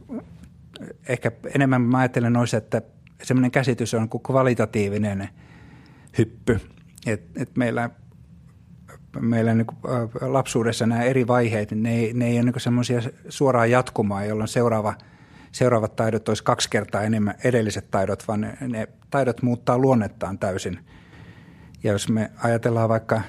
ehkä 1.08 1.32
enemmän 1.56 1.82
mä 1.82 1.98
ajattelen 1.98 2.34
noissa, 2.34 2.58
että 2.58 2.82
semmoinen 3.24 3.52
käsitys 3.52 3.94
on 3.94 4.10
kuin 4.10 4.24
kvalitatiivinen– 4.24 5.30
hyppy. 6.18 6.60
Et, 7.08 7.22
et 7.38 7.58
meillä 7.58 7.90
meillä 9.20 9.54
niin 9.54 9.68
lapsuudessa 10.22 10.86
nämä 10.86 11.04
eri 11.04 11.28
vaiheet, 11.28 11.72
niin 11.72 11.84
ne 11.84 11.96
ei, 11.96 12.14
ne 12.14 12.28
ei 12.28 12.36
ole 12.36 12.44
niin 12.44 12.62
semmoisia 12.62 13.02
suoraa 13.30 13.66
jatkumaa, 13.66 14.26
jolloin 14.26 14.48
seuraava, 14.48 14.94
seuraavat 15.52 15.96
taidot 15.96 16.30
olisi 16.30 16.44
kaksi 16.44 16.70
kertaa 16.70 17.04
enemmän 17.04 17.36
edelliset 17.44 17.92
taidot, 17.92 18.28
vaan 18.28 18.42
ne, 18.42 18.58
ne 18.68 18.88
taidot 19.10 19.42
muuttaa 19.42 19.78
luonnettaan 19.78 20.40
täysin. 20.40 20.80
Ja 21.84 21.92
jos 21.92 22.10
me 22.10 22.32
ajatellaan 22.44 22.90
vaikka, 22.90 23.22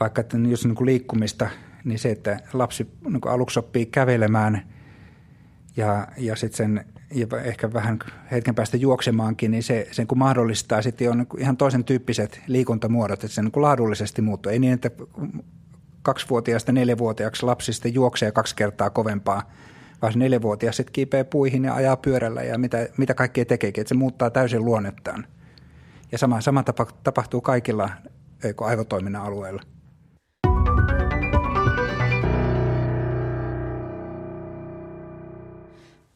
vaikka 0.00 0.20
että 0.20 0.36
jos 0.36 0.64
niin 0.64 0.74
kuin 0.74 0.86
liikkumista, 0.86 1.50
niin 1.88 1.98
se, 1.98 2.10
että 2.10 2.40
lapsi 2.52 2.90
niin 3.04 3.20
aluksi 3.26 3.58
oppii 3.58 3.86
kävelemään 3.86 4.62
ja, 5.76 6.06
ja 6.16 6.36
sitten 6.36 6.56
sen 6.56 6.84
ja 7.14 7.26
ehkä 7.44 7.72
vähän 7.72 7.98
hetken 8.30 8.54
päästä 8.54 8.76
juoksemaankin, 8.76 9.50
niin 9.50 9.62
se 9.62 9.88
sen 9.90 10.06
kun 10.06 10.18
mahdollistaa 10.18 10.82
sitten 10.82 11.10
on 11.10 11.18
niin 11.18 11.40
ihan 11.40 11.56
toisen 11.56 11.84
tyyppiset 11.84 12.40
liikuntamuodot, 12.46 13.24
että 13.24 13.34
se 13.34 13.42
niin 13.42 13.52
laadullisesti 13.56 14.22
muuttuu. 14.22 14.52
Ei 14.52 14.58
niin, 14.58 14.72
että 14.72 14.90
kaksivuotiaasta 16.02 16.72
neljävuotiaaksi 16.72 17.46
lapsi 17.46 17.72
sitten 17.72 17.94
juoksee 17.94 18.32
kaksi 18.32 18.56
kertaa 18.56 18.90
kovempaa, 18.90 19.50
vaan 20.02 20.12
se 20.12 20.18
neljävuotias 20.18 20.76
sitten 20.76 20.92
kiipeää 20.92 21.24
puihin 21.24 21.64
ja 21.64 21.74
ajaa 21.74 21.96
pyörällä 21.96 22.42
ja 22.42 22.58
mitä, 22.58 22.88
mitä 22.96 23.14
kaikkea 23.14 23.44
tekeekin, 23.44 23.80
että 23.80 23.88
se 23.88 23.94
muuttaa 23.94 24.30
täysin 24.30 24.64
luonnettaan. 24.64 25.26
Ja 26.12 26.18
sama, 26.18 26.40
sama 26.40 26.62
tapa, 26.62 26.86
tapahtuu 27.04 27.40
kaikilla 27.40 27.90
aivotoiminnan 28.60 29.22
alueilla. 29.22 29.62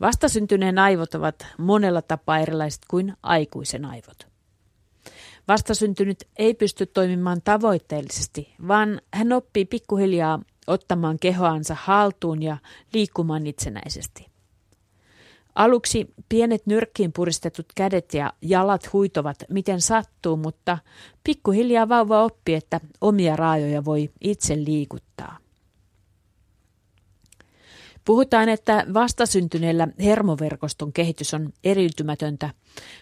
Vastasyntyneen 0.03 0.79
aivot 0.79 1.15
ovat 1.15 1.47
monella 1.59 2.03
tapaa 2.03 2.39
erilaiset 2.39 2.81
kuin 2.91 3.15
aikuisen 3.23 3.85
aivot. 3.85 4.27
Vastasyntynyt 5.49 6.29
ei 6.39 6.55
pysty 6.55 6.87
toimimaan 6.87 7.43
tavoitteellisesti, 7.45 8.55
vaan 8.69 9.01
hän 9.15 9.33
oppii 9.33 9.65
pikkuhiljaa 9.65 10.41
ottamaan 10.67 11.19
kehoansa 11.19 11.77
haltuun 11.81 12.43
ja 12.43 12.57
liikkumaan 12.93 13.47
itsenäisesti. 13.47 14.27
Aluksi 15.55 16.15
pienet 16.29 16.67
nyrkkiin 16.67 17.13
puristetut 17.13 17.67
kädet 17.75 18.15
ja 18.15 18.33
jalat 18.43 18.93
huitovat 18.93 19.37
miten 19.49 19.81
sattuu, 19.81 20.37
mutta 20.37 20.79
pikkuhiljaa 21.25 21.89
vauva 21.89 22.25
oppii, 22.25 22.55
että 22.55 22.81
omia 23.01 23.37
raajoja 23.37 23.85
voi 23.85 24.11
itse 24.21 24.57
liikuttaa. 24.57 25.42
Puhutaan, 28.05 28.49
että 28.49 28.87
vastasyntyneellä 28.95 29.89
hermoverkoston 30.01 30.93
kehitys 30.93 31.35
on 31.35 31.53
eriytymätöntä, 31.65 32.51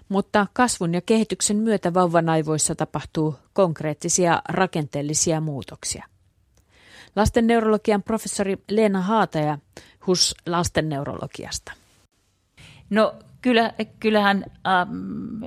mutta 0.09 0.47
kasvun 0.53 0.95
ja 0.95 1.01
kehityksen 1.01 1.57
myötä 1.57 1.95
vauvan 1.95 2.29
aivoissa 2.29 2.75
tapahtuu 2.75 3.35
konkreettisia 3.53 4.43
rakenteellisia 4.49 5.41
muutoksia. 5.41 6.05
Lastenneurologian 7.17 8.03
professori 8.03 8.57
Leena 8.71 9.01
Haataja 9.01 9.59
HUS 10.07 10.35
lastenneurologiasta. 10.47 11.73
No 12.91 13.15
kyllä, 13.43 13.73
kyllähän 14.01 14.45
ähm, 14.67 15.45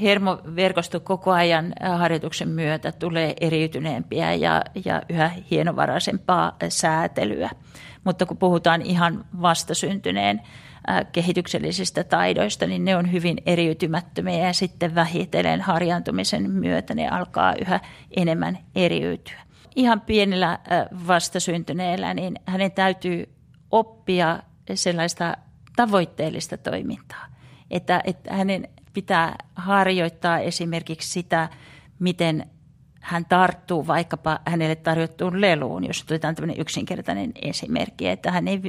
hermoverkosto 0.00 1.00
koko 1.00 1.32
ajan 1.32 1.72
äh, 1.84 1.98
harjoituksen 1.98 2.48
myötä 2.48 2.92
tulee 2.92 3.34
eriytyneempiä 3.40 4.34
ja, 4.34 4.62
ja 4.84 5.02
yhä 5.08 5.30
hienovaraisempaa 5.50 6.56
säätelyä. 6.68 7.50
Mutta 8.04 8.26
kun 8.26 8.36
puhutaan 8.36 8.82
ihan 8.82 9.24
vastasyntyneen 9.42 10.40
äh, 10.90 11.06
kehityksellisistä 11.12 12.04
taidoista, 12.04 12.66
niin 12.66 12.84
ne 12.84 12.96
on 12.96 13.12
hyvin 13.12 13.36
eriytymättömiä 13.46 14.46
ja 14.46 14.52
sitten 14.52 14.94
vähitellen 14.94 15.60
harjaantumisen 15.60 16.50
myötä 16.50 16.94
ne 16.94 17.08
alkaa 17.08 17.54
yhä 17.60 17.80
enemmän 18.16 18.58
eriytyä. 18.74 19.40
Ihan 19.76 20.00
pienellä 20.00 20.52
äh, 20.52 20.58
vastasyntyneellä, 21.06 22.14
niin 22.14 22.34
hänen 22.46 22.72
täytyy 22.72 23.28
oppia 23.70 24.42
sellaista 24.74 25.36
tavoitteellista 25.76 26.58
toimintaa. 26.58 27.26
Että, 27.70 28.00
että 28.04 28.34
hänen 28.34 28.68
pitää 28.92 29.36
harjoittaa 29.54 30.38
esimerkiksi 30.38 31.10
sitä, 31.10 31.48
miten 31.98 32.46
hän 33.04 33.24
tarttuu 33.24 33.86
vaikkapa 33.86 34.40
hänelle 34.46 34.76
tarjottuun 34.76 35.40
leluun, 35.40 35.84
jos 35.84 36.02
otetaan 36.02 36.34
tämmöinen 36.34 36.60
yksinkertainen 36.60 37.32
esimerkki, 37.42 38.08
että 38.08 38.30
hänen, 38.30 38.62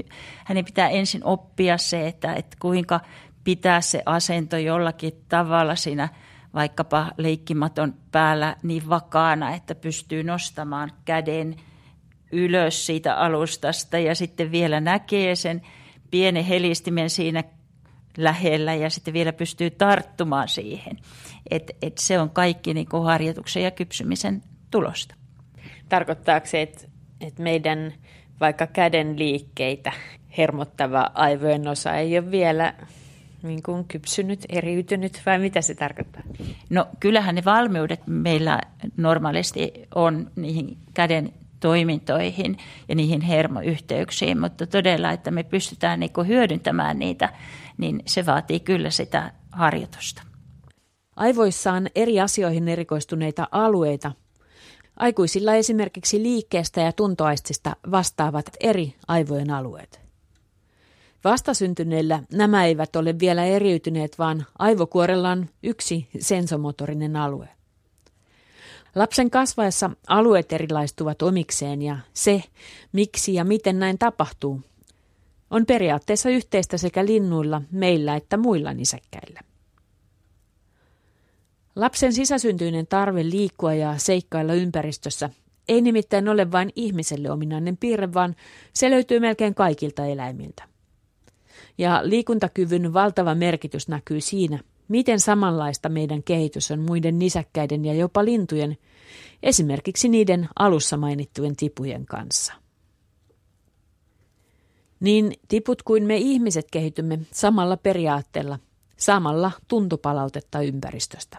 hänen 0.46 0.66
pitää 0.66 0.90
ensin 0.90 1.24
oppia 1.24 1.78
se, 1.78 2.08
että, 2.08 2.34
että 2.34 2.58
kuinka 2.60 3.00
pitää 3.44 3.82
se 3.82 4.04
asento 4.06 4.58
jollakin 4.58 5.14
tavalla 5.30 5.76
siinä 5.76 6.10
vaikkapa 6.54 7.12
leikkimaton 7.18 7.94
päällä 8.12 8.56
niin 8.64 8.90
vakaana, 8.90 9.54
että 9.56 9.76
pystyy 9.76 10.24
nostamaan 10.24 10.92
käden 11.06 11.56
ylös 12.32 12.86
siitä 12.86 13.16
alustasta 13.16 14.00
ja 14.00 14.16
sitten 14.16 14.52
vielä 14.52 14.80
näkee 14.80 15.36
sen 15.36 15.62
pienen 16.12 16.46
helistimen 16.46 17.10
siinä 17.10 17.44
lähellä 18.18 18.74
ja 18.74 18.90
sitten 18.90 19.14
vielä 19.14 19.34
pystyy 19.34 19.70
tarttumaan 19.70 20.48
siihen. 20.48 20.98
Et, 21.52 21.72
et 21.82 21.98
se 21.98 22.20
on 22.20 22.30
kaikki 22.30 22.74
niin 22.74 22.90
kuin 22.90 23.04
harjoituksen 23.04 23.64
ja 23.64 23.72
kypsymisen 23.72 24.42
tulosta. 24.72 25.16
Tarkoittaako 25.90 26.46
se, 26.48 26.62
että, 26.62 26.88
että 27.22 27.44
meidän 27.44 27.94
vaikka 28.40 28.68
käden 28.68 29.20
liikkeitä 29.20 29.92
hermottava 30.38 31.12
aivojen 31.14 31.68
osa 31.68 31.96
ei 31.96 32.18
ole 32.20 32.32
vielä 32.32 32.74
niin 33.44 33.64
kuin 33.64 33.86
kypsynyt, 33.86 34.46
eriytynyt 34.50 35.22
vai 35.26 35.40
mitä 35.40 35.62
se 35.62 35.76
tarkoittaa? 35.76 36.22
No 36.70 36.88
kyllähän 37.00 37.36
ne 37.36 37.46
valmiudet 37.46 38.02
meillä 38.08 38.62
normaalisti 38.98 39.74
on 39.96 40.32
niihin 40.36 40.78
käden 40.94 41.34
toimintoihin 41.60 42.58
ja 42.90 42.96
niihin 42.96 43.22
hermoyhteyksiin, 43.22 44.40
mutta 44.40 44.68
todella, 44.68 45.12
että 45.12 45.32
me 45.32 45.44
pystytään 45.44 46.00
niin 46.00 46.14
kuin 46.14 46.28
hyödyntämään 46.28 47.00
niitä, 47.00 47.30
niin 47.78 48.02
se 48.06 48.26
vaatii 48.26 48.60
kyllä 48.60 48.90
sitä 48.90 49.32
harjoitusta. 49.52 50.22
Aivoissa 51.16 51.74
on 51.74 51.88
eri 51.96 52.20
asioihin 52.20 52.68
erikoistuneita 52.68 53.48
alueita. 53.52 54.12
Aikuisilla 54.98 55.54
esimerkiksi 55.54 56.24
liikkeestä 56.24 56.82
ja 56.82 56.92
tuntoaistista 56.92 57.76
vastaavat 57.92 58.46
eri 58.60 58.96
aivojen 59.08 59.52
alueet. 59.52 60.06
Vastasyntyneillä 61.24 62.24
nämä 62.34 62.66
eivät 62.66 62.96
ole 62.96 63.20
vielä 63.20 63.46
eriytyneet, 63.46 64.20
vaan 64.20 64.46
aivokuorella 64.60 65.32
on 65.32 65.50
yksi 65.64 66.08
sensomotorinen 66.20 67.16
alue. 67.16 67.50
Lapsen 68.96 69.32
kasvaessa 69.32 69.92
alueet 70.08 70.54
erilaistuvat 70.54 71.22
omikseen 71.22 71.82
ja 71.82 71.98
se, 72.14 72.44
miksi 72.92 73.34
ja 73.34 73.44
miten 73.44 73.80
näin 73.80 73.98
tapahtuu, 73.98 74.62
on 75.56 75.66
periaatteessa 75.66 76.30
yhteistä 76.30 76.78
sekä 76.78 77.06
linnuilla, 77.06 77.62
meillä 77.72 78.16
että 78.16 78.38
muilla 78.38 78.74
nisäkkäillä. 78.74 79.40
Lapsen 81.76 82.14
sisäsyntyinen 82.14 82.88
tarve 82.88 83.24
liikkua 83.24 83.74
ja 83.74 83.98
seikkailla 83.98 84.54
ympäristössä 84.54 85.30
ei 85.68 85.82
nimittäin 85.82 86.30
ole 86.30 86.52
vain 86.52 86.70
ihmiselle 86.76 87.32
ominainen 87.32 87.78
piirre, 87.78 88.14
vaan 88.14 88.36
se 88.74 88.90
löytyy 88.90 89.20
melkein 89.20 89.56
kaikilta 89.56 90.06
eläimiltä. 90.06 90.64
Ja 91.78 92.02
liikuntakyvyn 92.04 92.94
valtava 92.94 93.36
merkitys 93.36 93.88
näkyy 93.88 94.22
siinä, 94.22 94.60
miten 94.88 95.20
samanlaista 95.20 95.90
meidän 95.90 96.24
kehitys 96.24 96.72
on 96.72 96.80
muiden 96.80 97.20
nisäkkäiden 97.20 97.86
ja 97.86 97.94
jopa 97.94 98.26
lintujen, 98.26 98.78
esimerkiksi 99.44 100.10
niiden 100.10 100.50
alussa 100.60 100.98
mainittujen 100.98 101.56
tipujen 101.56 102.06
kanssa. 102.06 102.65
Niin 105.06 105.34
tiput 105.48 105.82
kuin 105.84 106.04
me 106.04 106.18
ihmiset 106.18 106.66
kehitymme 106.72 107.20
samalla 107.32 107.78
periaatteella, 107.78 108.60
samalla 108.98 109.52
tuntupalautetta 109.68 110.62
ympäristöstä. 110.62 111.38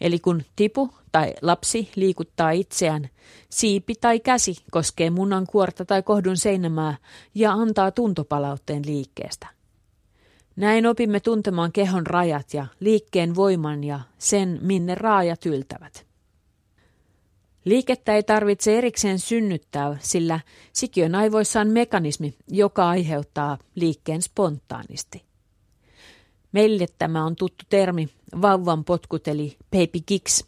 Eli 0.00 0.18
kun 0.18 0.42
tipu 0.56 0.90
tai 1.12 1.34
lapsi 1.42 1.90
liikuttaa 1.96 2.50
itseään, 2.50 3.08
siipi 3.50 3.94
tai 4.00 4.20
käsi 4.20 4.56
koskee 4.70 5.10
munan 5.10 5.46
kuorta 5.46 5.84
tai 5.84 6.02
kohdun 6.02 6.36
seinämää 6.36 6.96
ja 7.34 7.52
antaa 7.52 7.90
tuntopalautteen 7.90 8.82
liikkeestä. 8.86 9.46
Näin 10.56 10.86
opimme 10.86 11.20
tuntemaan 11.20 11.72
kehon 11.72 12.06
rajat 12.06 12.54
ja 12.54 12.66
liikkeen 12.80 13.34
voiman 13.34 13.84
ja 13.84 14.00
sen, 14.18 14.58
minne 14.62 14.94
raajat 14.94 15.46
yltävät. 15.46 16.06
Liikettä 17.64 18.14
ei 18.14 18.22
tarvitse 18.22 18.78
erikseen 18.78 19.18
synnyttää, 19.18 19.96
sillä 20.00 20.40
sikiön 20.72 21.14
aivoissa 21.14 21.60
on 21.60 21.68
mekanismi, 21.68 22.34
joka 22.48 22.88
aiheuttaa 22.88 23.58
liikkeen 23.74 24.22
spontaanisti. 24.22 25.24
Meille 26.52 26.86
tämä 26.98 27.24
on 27.24 27.36
tuttu 27.36 27.64
termi 27.68 28.08
vauvan 28.42 28.84
potkut 28.84 29.28
eli 29.28 29.56
baby 29.70 30.00
kicks, 30.06 30.44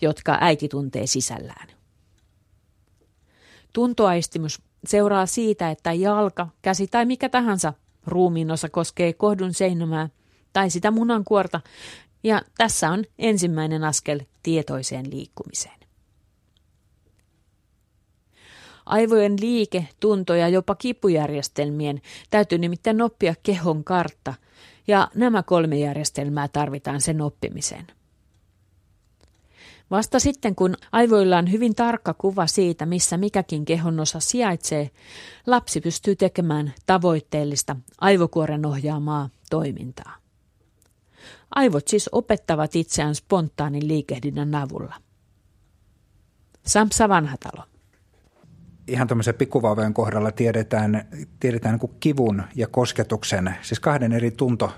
jotka 0.00 0.38
äiti 0.40 0.68
tuntee 0.68 1.06
sisällään. 1.06 1.68
Tuntoaistimus 3.72 4.62
seuraa 4.86 5.26
siitä, 5.26 5.70
että 5.70 5.92
jalka, 5.92 6.48
käsi 6.62 6.86
tai 6.86 7.04
mikä 7.04 7.28
tahansa 7.28 7.72
ruumiin 8.06 8.50
osa 8.50 8.68
koskee 8.68 9.12
kohdun 9.12 9.54
seinämää 9.54 10.08
tai 10.52 10.70
sitä 10.70 10.90
munankuorta, 10.90 11.60
ja 12.22 12.42
tässä 12.58 12.90
on 12.90 13.04
ensimmäinen 13.18 13.84
askel 13.84 14.20
tietoiseen 14.42 15.10
liikkumiseen. 15.10 15.77
Aivojen 18.88 19.36
liike, 19.40 19.88
tunto 20.00 20.34
ja 20.34 20.48
jopa 20.48 20.74
kipujärjestelmien 20.74 22.00
täytyy 22.30 22.58
nimittäin 22.58 23.02
oppia 23.02 23.34
kehon 23.42 23.84
kartta, 23.84 24.34
ja 24.86 25.08
nämä 25.14 25.42
kolme 25.42 25.78
järjestelmää 25.78 26.48
tarvitaan 26.48 27.00
sen 27.00 27.20
oppimiseen. 27.20 27.86
Vasta 29.90 30.18
sitten, 30.18 30.54
kun 30.54 30.74
aivoilla 30.92 31.38
on 31.38 31.52
hyvin 31.52 31.74
tarkka 31.74 32.14
kuva 32.14 32.46
siitä, 32.46 32.86
missä 32.86 33.16
mikäkin 33.16 33.64
kehon 33.64 34.00
osa 34.00 34.20
sijaitsee, 34.20 34.90
lapsi 35.46 35.80
pystyy 35.80 36.16
tekemään 36.16 36.74
tavoitteellista 36.86 37.76
aivokuoren 38.00 38.66
ohjaamaa 38.66 39.30
toimintaa. 39.50 40.16
Aivot 41.54 41.88
siis 41.88 42.08
opettavat 42.12 42.76
itseään 42.76 43.14
spontaanin 43.14 43.88
liikehdinnän 43.88 44.54
avulla. 44.54 44.94
Samsa 46.66 47.08
Vanhatalo. 47.08 47.64
Ihan 48.88 49.08
tuommoisen 49.08 49.34
pikkuvauvojen 49.34 49.94
kohdalla 49.94 50.32
tiedetään, 50.32 51.04
tiedetään 51.40 51.78
niin 51.82 51.96
kivun 52.00 52.42
ja 52.54 52.66
kosketuksen, 52.66 53.54
siis 53.62 53.80
kahden 53.80 54.12
eri 54.12 54.30
tunto, 54.30 54.72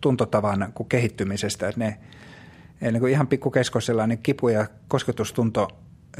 tuntotavan 0.00 0.72
kuin 0.74 0.88
kehittymisestä. 0.88 1.68
Että 1.68 1.80
ne, 1.80 1.98
niin 2.80 3.00
kuin 3.00 3.12
ihan 3.12 3.26
pikkukeskosella 3.26 4.06
niin 4.06 4.22
kipu 4.22 4.48
ja 4.48 4.66
kosketustunto 4.88 5.68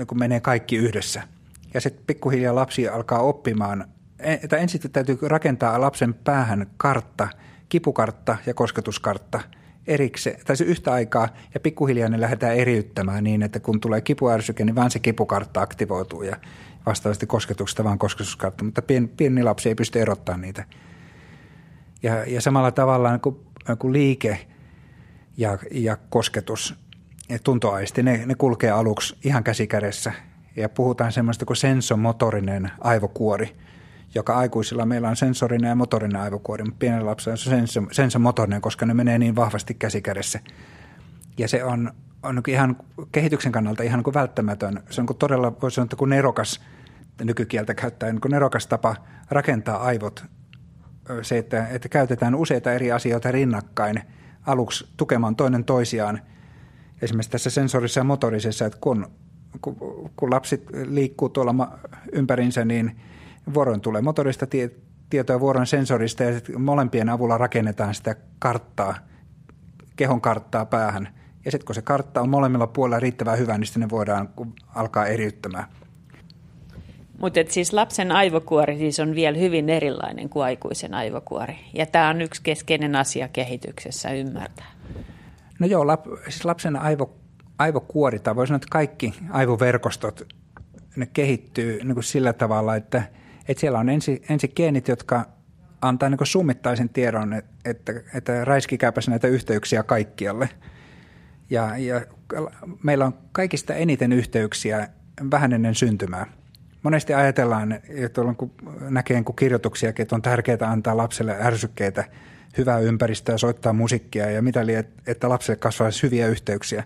kun 0.07 0.19
menee 0.19 0.41
kaikki 0.41 0.77
yhdessä. 0.77 1.23
Ja 1.75 1.81
sitten 1.81 2.05
pikkuhiljaa 2.07 2.55
lapsi 2.55 2.89
alkaa 2.89 3.23
oppimaan, 3.23 3.85
että 4.19 4.57
ensin 4.57 4.81
täytyy 4.93 5.19
rakentaa 5.23 5.81
lapsen 5.81 6.15
päähän 6.15 6.67
kartta, 6.77 7.29
kipukartta 7.69 8.37
ja 8.47 8.55
kosketuskartta– 8.55 9.41
erikseen, 9.87 10.41
tai 10.47 10.57
se 10.57 10.65
yhtä 10.65 10.93
aikaa, 10.93 11.29
ja 11.55 11.61
pikkuhiljaa 11.61 12.09
ne 12.09 12.21
lähdetään 12.21 12.57
eriyttämään 12.57 13.25
niin, 13.25 13.43
että 13.43 13.61
kun 13.61 13.81
tulee 13.81 14.01
kipuärsyke, 14.01 14.65
niin 14.65 14.75
vaan 14.75 14.91
se 14.91 14.99
kipukartta 14.99 15.61
aktivoituu 15.61 16.23
ja 16.23 16.37
vastaavasti 16.87 17.27
kosketuksesta 17.27 17.85
vaan 17.85 17.99
kosketuskartta, 17.99 18.65
mutta 18.65 18.83
pieni, 18.83 19.09
pieni 19.17 19.43
lapsi 19.43 19.69
ei 19.69 19.75
pysty 19.75 20.01
erottamaan 20.01 20.41
niitä. 20.41 20.65
Ja, 22.03 22.25
ja 22.25 22.41
samalla 22.41 22.71
tavalla 22.71 23.11
niin 23.11 23.21
kuin, 23.21 23.37
niin 23.69 23.79
kuin 23.79 23.93
liike 23.93 24.47
ja, 25.37 25.59
ja 25.71 25.97
kosketus 25.97 26.75
ja 27.29 27.39
tuntoaisti, 27.39 28.03
ne, 28.03 28.27
ne 28.27 28.35
kulkee 28.35 28.71
aluksi 28.71 29.17
ihan 29.25 29.45
käsikädessä 29.45 30.13
ja 30.57 30.69
puhutaan 30.69 31.13
semmoista 31.13 31.45
kuin 31.45 31.57
sensomotorinen 31.57 32.71
aivokuori– 32.81 33.57
joka 34.15 34.37
aikuisilla 34.37 34.87
meillä 34.87 35.09
on 35.09 35.17
sensorinen 35.17 35.69
ja 35.69 35.75
motorinen 35.75 36.21
aivokuori, 36.21 36.65
mutta 36.65 36.79
pienellä 36.79 37.07
lapsella 37.07 37.33
on 37.33 37.69
se 37.69 37.81
sensomotorinen, 37.93 38.61
koska 38.61 38.87
ne 38.87 38.95
menee 38.95 39.19
niin 39.19 39.37
vahvasti 39.37 39.75
käsikädessä. 39.75 40.41
Ja 41.39 41.49
se 41.49 41.65
on, 41.65 41.93
on 42.23 42.35
niin 42.35 42.43
ihan 42.55 42.77
kehityksen 43.13 43.53
kannalta 43.53 43.83
ihan 43.83 44.03
kuin 44.03 44.15
välttämätön. 44.15 44.83
Se 44.91 45.01
on 45.01 45.07
kuin 45.07 45.17
todella, 45.17 45.61
voisi 45.63 45.75
sanoa, 45.75 45.89
kuin 45.97 46.09
nerokas, 46.09 46.61
nykykieltä 47.25 47.75
käyttäen, 47.75 48.15
niin 48.15 48.21
kuin 48.21 48.33
nerokas 48.33 48.67
tapa 48.67 48.97
rakentaa 49.31 49.83
aivot. 49.83 50.25
Se, 51.23 51.39
että, 51.39 51.67
että 51.67 51.89
käytetään 51.89 52.35
useita 52.35 52.73
eri 52.73 52.93
asioita 52.93 53.33
rinnakkain 53.33 54.03
aluksi 54.47 54.89
tukemaan 54.97 55.37
toinen 55.37 55.65
toisiaan. 55.65 56.21
Esimerkiksi 57.03 57.31
tässä 57.31 57.51
sensorissa 57.51 58.01
ja 58.01 58.05
motorisessa, 58.05 58.67
että 58.67 58.79
kun, 58.81 59.11
kun, 59.61 59.77
kun 60.17 60.31
lapsi 60.31 60.65
liikkuu 60.87 61.29
tuolla 61.29 61.79
ympärinsä, 62.13 62.65
niin– 62.65 62.97
vuoroin 63.55 63.81
tulee 63.81 64.03
motorista 64.03 64.47
tie, 64.47 64.71
tietoa 65.11 65.41
vuoron 65.41 65.67
sensorista 65.67 66.25
ja 66.25 66.41
molempien 66.59 67.09
avulla 67.09 67.39
rakennetaan 67.39 67.95
sitä 67.95 68.17
karttaa, 68.39 68.95
kehon 69.97 70.21
karttaa 70.21 70.67
päähän. 70.67 71.09
Ja 71.45 71.51
sitten 71.51 71.67
kun 71.67 71.75
se 71.75 71.83
kartta 71.83 72.21
on 72.21 72.29
molemmilla 72.29 72.67
puolilla 72.67 73.01
riittävän 73.01 73.39
hyvä, 73.39 73.59
niin 73.59 73.67
sitten 73.67 73.81
ne 73.81 73.91
voidaan 73.91 74.29
alkaa 74.75 75.07
eriyttämään. 75.07 75.65
Mutta 77.19 77.41
siis 77.49 77.73
lapsen 77.73 78.13
aivokuori 78.13 78.79
siis 78.79 79.01
on 79.01 79.15
vielä 79.15 79.39
hyvin 79.39 79.69
erilainen 79.69 80.29
kuin 80.29 80.45
aikuisen 80.45 80.95
aivokuori. 80.95 81.57
Ja 81.75 81.87
tämä 81.87 82.09
on 82.09 82.21
yksi 82.21 82.43
keskeinen 82.43 82.97
asia 82.97 83.29
kehityksessä 83.29 84.11
ymmärtää. 84.11 84.73
No 85.59 85.67
joo, 85.67 85.87
lap, 85.87 86.07
siis 86.25 86.45
lapsen 86.45 86.77
aivo, 86.77 87.17
aivokuori, 87.59 88.19
tai 88.19 88.37
voi 88.37 88.47
sanoa, 88.47 88.57
että 88.57 88.69
kaikki 88.71 89.15
aivoverkostot, 89.31 90.29
ne 90.97 91.07
kehittyy 91.07 91.85
niin 91.85 91.95
kuin 91.95 92.05
sillä 92.05 92.33
tavalla, 92.33 92.77
että– 92.77 93.03
että 93.51 93.61
siellä 93.61 93.79
on 93.79 93.89
ensi, 93.89 94.23
ensi 94.29 94.49
geenit, 94.49 94.89
jotka 94.89 95.27
antaa 95.83 96.09
niin 96.09 96.19
summittaisen 96.23 96.89
tiedon, 96.89 97.43
että, 97.65 97.93
että 98.15 98.45
räiskikääpäs 98.45 99.09
näitä 99.09 99.29
yhteyksiä 99.29 99.83
kaikkialle. 99.83 100.49
Ja, 101.51 101.77
ja 101.79 102.01
meillä 102.83 103.07
on 103.07 103.15
kaikista 103.33 103.75
eniten 103.75 104.13
yhteyksiä 104.13 104.89
vähän 105.31 105.53
ennen 105.53 105.75
syntymää. 105.75 106.27
Monesti 106.83 107.15
ajatellaan, 107.15 107.73
että 107.89 108.23
kun 108.37 108.53
näkee 108.81 109.23
kun 109.23 109.37
kirjoituksiakin, 109.37 110.03
että 110.03 110.15
on 110.15 110.23
tärkeää 110.23 110.59
antaa 110.71 110.97
lapselle 110.97 111.37
ärsykkeitä, 111.41 112.05
hyvää 112.59 112.79
ympäristöä, 112.79 113.39
soittaa 113.39 113.73
musiikkia 113.73 114.31
ja 114.31 114.43
mitä 114.43 114.67
liian, 114.67 114.85
että 115.07 115.29
lapselle 115.29 115.59
kasvaisi 115.59 116.03
hyviä 116.03 116.29
yhteyksiä. 116.29 116.85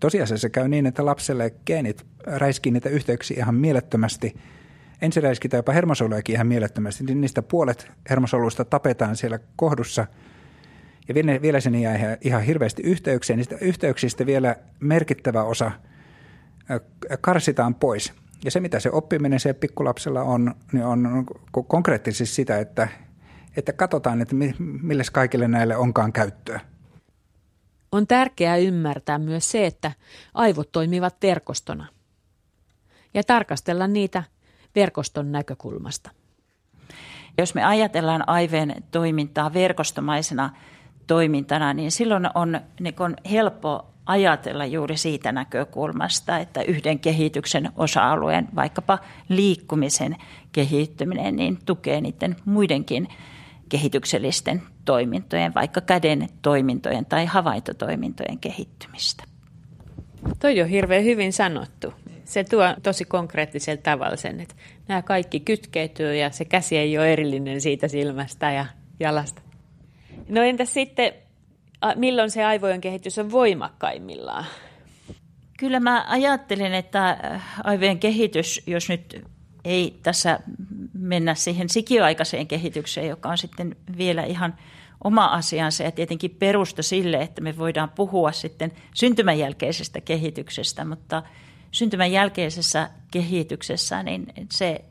Tosiasiassa 0.00 0.48
käy 0.48 0.68
niin, 0.68 0.86
että 0.86 1.04
lapselle 1.04 1.54
geenit 1.66 2.06
räiskii 2.26 2.72
niitä 2.72 2.88
yhteyksiä 2.88 3.36
ihan 3.38 3.54
mielettömästi– 3.54 4.34
ensiräiskitä 5.02 5.56
jopa 5.56 5.72
hermosolujakin 5.72 6.34
ihan 6.34 6.46
mielettömästi, 6.46 7.04
niin 7.04 7.20
niistä 7.20 7.42
puolet 7.42 7.90
hermosoluista 8.10 8.64
tapetaan 8.64 9.16
siellä 9.16 9.38
kohdussa 9.56 10.06
ja 11.08 11.14
vielä 11.42 11.60
sen 11.60 11.74
jää 11.74 12.16
ihan 12.20 12.42
hirveästi 12.42 12.82
yhteyksiä, 12.82 13.36
niistä 13.36 13.56
yhteyksistä 13.60 14.26
vielä 14.26 14.56
merkittävä 14.80 15.42
osa 15.42 15.72
karsitaan 17.20 17.74
pois. 17.74 18.12
Ja 18.44 18.50
se, 18.50 18.60
mitä 18.60 18.80
se 18.80 18.90
oppiminen 18.90 19.40
se 19.40 19.52
pikkulapsella 19.52 20.22
on, 20.22 20.54
niin 20.72 20.84
on 20.84 21.26
konkreettisesti 21.68 22.34
sitä, 22.34 22.58
että, 22.58 22.88
että 23.56 23.72
katsotaan, 23.72 24.20
että 24.20 24.36
mille 24.82 25.02
kaikille 25.12 25.48
näille 25.48 25.76
onkaan 25.76 26.12
käyttöä. 26.12 26.60
On 27.92 28.06
tärkeää 28.06 28.56
ymmärtää 28.56 29.18
myös 29.18 29.50
se, 29.50 29.66
että 29.66 29.92
aivot 30.34 30.72
toimivat 30.72 31.16
verkostona 31.22 31.86
ja 33.14 33.24
tarkastella 33.24 33.86
niitä 33.86 34.22
verkoston 34.74 35.32
näkökulmasta. 35.32 36.10
Jos 37.38 37.54
me 37.54 37.64
ajatellaan 37.64 38.28
aivojen 38.28 38.74
toimintaa 38.90 39.52
verkostomaisena 39.54 40.50
toimintana, 41.10 41.74
niin 41.74 41.90
silloin 41.90 42.28
on, 42.34 42.60
niin 42.80 42.94
on 42.98 43.16
helppo 43.30 43.86
ajatella 44.06 44.66
juuri 44.66 44.96
siitä 44.96 45.32
näkökulmasta, 45.32 46.38
että 46.38 46.62
yhden 46.62 46.98
kehityksen 46.98 47.68
osa-alueen, 47.76 48.48
vaikkapa 48.54 48.98
liikkumisen 49.28 50.16
kehittyminen, 50.52 51.36
niin 51.36 51.58
tukee 51.66 52.00
niiden 52.00 52.36
muidenkin 52.44 53.08
kehityksellisten 53.68 54.62
toimintojen, 54.84 55.54
vaikka 55.54 55.80
käden 55.80 56.28
toimintojen 56.42 57.06
tai 57.06 57.26
havaintotoimintojen 57.26 58.38
kehittymistä. 58.38 59.24
Toi 60.38 60.60
on 60.60 60.68
hirveän 60.68 61.04
hyvin 61.04 61.32
sanottu 61.32 61.94
se 62.24 62.44
tuo 62.44 62.74
tosi 62.82 63.04
konkreettisella 63.04 63.82
tavalla 63.82 64.16
sen, 64.16 64.40
että 64.40 64.54
nämä 64.88 65.02
kaikki 65.02 65.40
kytkeytyy 65.40 66.16
ja 66.16 66.30
se 66.30 66.44
käsi 66.44 66.76
ei 66.76 66.98
ole 66.98 67.12
erillinen 67.12 67.60
siitä 67.60 67.88
silmästä 67.88 68.52
ja 68.52 68.66
jalasta. 69.00 69.49
No 70.30 70.42
entäs 70.42 70.74
sitten, 70.74 71.12
milloin 71.94 72.30
se 72.30 72.44
aivojen 72.44 72.80
kehitys 72.80 73.18
on 73.18 73.30
voimakkaimmillaan? 73.30 74.44
Kyllä 75.58 75.80
mä 75.80 76.04
ajattelen, 76.08 76.74
että 76.74 77.10
äh, 77.10 77.60
aivojen 77.64 77.98
kehitys, 77.98 78.62
jos 78.66 78.88
nyt 78.88 79.24
ei 79.64 79.98
tässä 80.02 80.40
mennä 80.92 81.34
siihen 81.34 81.68
sikioaikaiseen 81.68 82.46
kehitykseen, 82.46 83.08
joka 83.08 83.28
on 83.28 83.38
sitten 83.38 83.76
vielä 83.96 84.24
ihan 84.24 84.54
oma 85.04 85.24
asiansa 85.24 85.82
ja 85.82 85.90
tietenkin 85.90 86.36
perusta 86.38 86.82
sille, 86.82 87.16
että 87.16 87.40
me 87.40 87.58
voidaan 87.58 87.90
puhua 87.90 88.32
sitten 88.32 88.72
syntymän 88.94 89.38
jälkeisestä 89.38 90.00
kehityksestä, 90.00 90.84
mutta– 90.84 91.22
syntymän 91.72 92.12
jälkeisessä 92.12 92.90
kehityksessä, 93.10 94.02
niin 94.02 94.26
se 94.52 94.84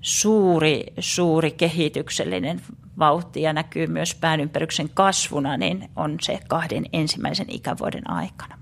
suuri, 0.00 0.84
suuri 0.98 1.50
kehityksellinen 1.50 2.62
vauhti 2.98 3.42
ja 3.42 3.52
näkyy 3.52 3.86
myös 3.86 4.14
päänympäryksen 4.14 4.88
kasvuna, 4.94 5.56
niin 5.56 5.90
on 5.96 6.16
se 6.22 6.38
kahden 6.48 6.84
ensimmäisen 6.92 7.46
ikävuoden 7.50 8.10
aikana. 8.10 8.58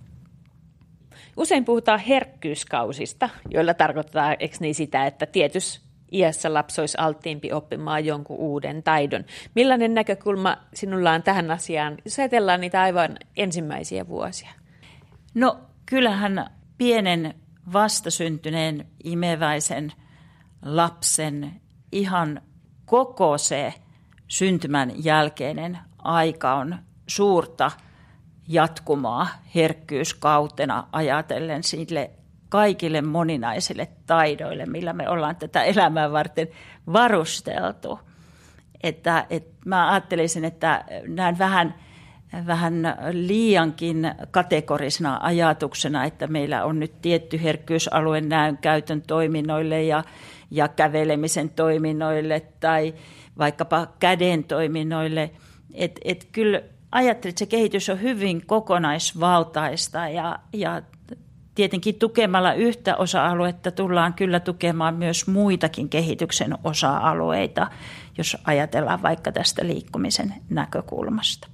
Usein 1.37 1.65
puhutaan 1.65 1.99
herkkyyskausista, 1.99 3.29
joilla 3.51 3.75
tarkoittaa 3.75 4.35
eikö 4.35 4.57
niin 4.61 4.75
sitä, 4.75 5.07
että 5.07 5.27
tietyssä 5.27 5.81
iässä 6.13 6.55
lapsi 6.55 6.81
olisi 6.81 6.99
alttiimpi 7.01 7.53
oppimaan 7.53 8.05
jonkun 8.05 8.37
uuden 8.37 8.83
taidon. 8.83 9.25
Millainen 9.55 9.95
näkökulma 9.95 10.57
sinulla 10.75 11.13
on 11.13 11.23
tähän 11.23 11.51
asiaan, 11.51 11.99
jos 12.05 12.19
ajatellaan 12.19 12.61
niitä 12.61 12.83
aivan 12.83 13.19
ensimmäisiä 13.37 14.09
vuosia? 14.09 14.51
No 15.35 15.61
kyllähän 15.87 16.47
pienen 16.79 17.35
vastasyntyneen 17.73 18.87
imeväisen 19.05 19.93
lapsen 20.63 21.61
ihan 21.93 22.41
koko 22.85 23.39
se 23.39 23.75
syntymän 24.33 24.93
jälkeinen 24.97 25.79
aika 25.99 26.55
on 26.55 26.77
suurta 27.07 27.71
jatkumaa 28.49 29.29
herkkyyskautena 29.55 30.87
ajatellen 30.93 31.63
sille 31.63 32.11
kaikille 32.49 33.03
moninaisille 33.03 33.89
taidoille, 34.07 34.67
millä 34.67 34.93
me 34.93 35.09
ollaan 35.09 35.37
tätä 35.37 35.65
elämää 35.65 36.13
varten 36.13 36.49
varusteltu. 36.93 38.01
Että, 38.83 39.27
että 39.31 39.53
mä 39.65 39.91
ajattelisin, 39.91 40.45
että 40.45 40.85
näin 41.07 41.39
vähän, 41.39 41.75
vähän 42.47 42.75
liiankin 43.13 44.15
kategorisena 44.31 45.21
ajatuksena, 45.23 46.05
että 46.05 46.27
meillä 46.27 46.65
on 46.65 46.81
nyt 46.81 47.03
tietty 47.03 47.43
herkkyysalue 47.43 48.21
näön 48.21 48.59
käytön 48.59 49.03
toiminnoille 49.03 49.83
ja, 49.83 50.05
ja 50.51 50.69
kävelemisen 50.69 51.51
toiminnoille 51.51 52.43
tai 52.61 52.95
vaikkapa 53.39 53.87
käden 54.01 54.45
toiminnoille. 54.45 55.31
Että 55.75 56.01
et 56.05 56.29
kyllä 56.33 56.63
ajattelin, 56.93 57.33
että 57.33 57.39
se 57.39 57.47
kehitys 57.47 57.89
on 57.89 58.03
hyvin 58.03 58.47
kokonaisvaltaista 58.47 60.09
ja, 60.09 60.39
ja 60.53 60.83
tietenkin 61.55 61.95
tukemalla 61.95 62.55
yhtä 62.55 62.97
osa-aluetta 62.97 63.71
tullaan 63.71 64.15
kyllä 64.15 64.41
tukemaan 64.41 64.95
myös 64.95 65.27
muitakin 65.27 65.89
kehityksen 65.89 66.55
osa-alueita, 66.65 67.71
jos 68.19 68.37
ajatellaan 68.45 69.03
vaikka 69.03 69.33
tästä 69.33 69.67
liikkumisen 69.67 70.35
näkökulmasta. 70.51 71.49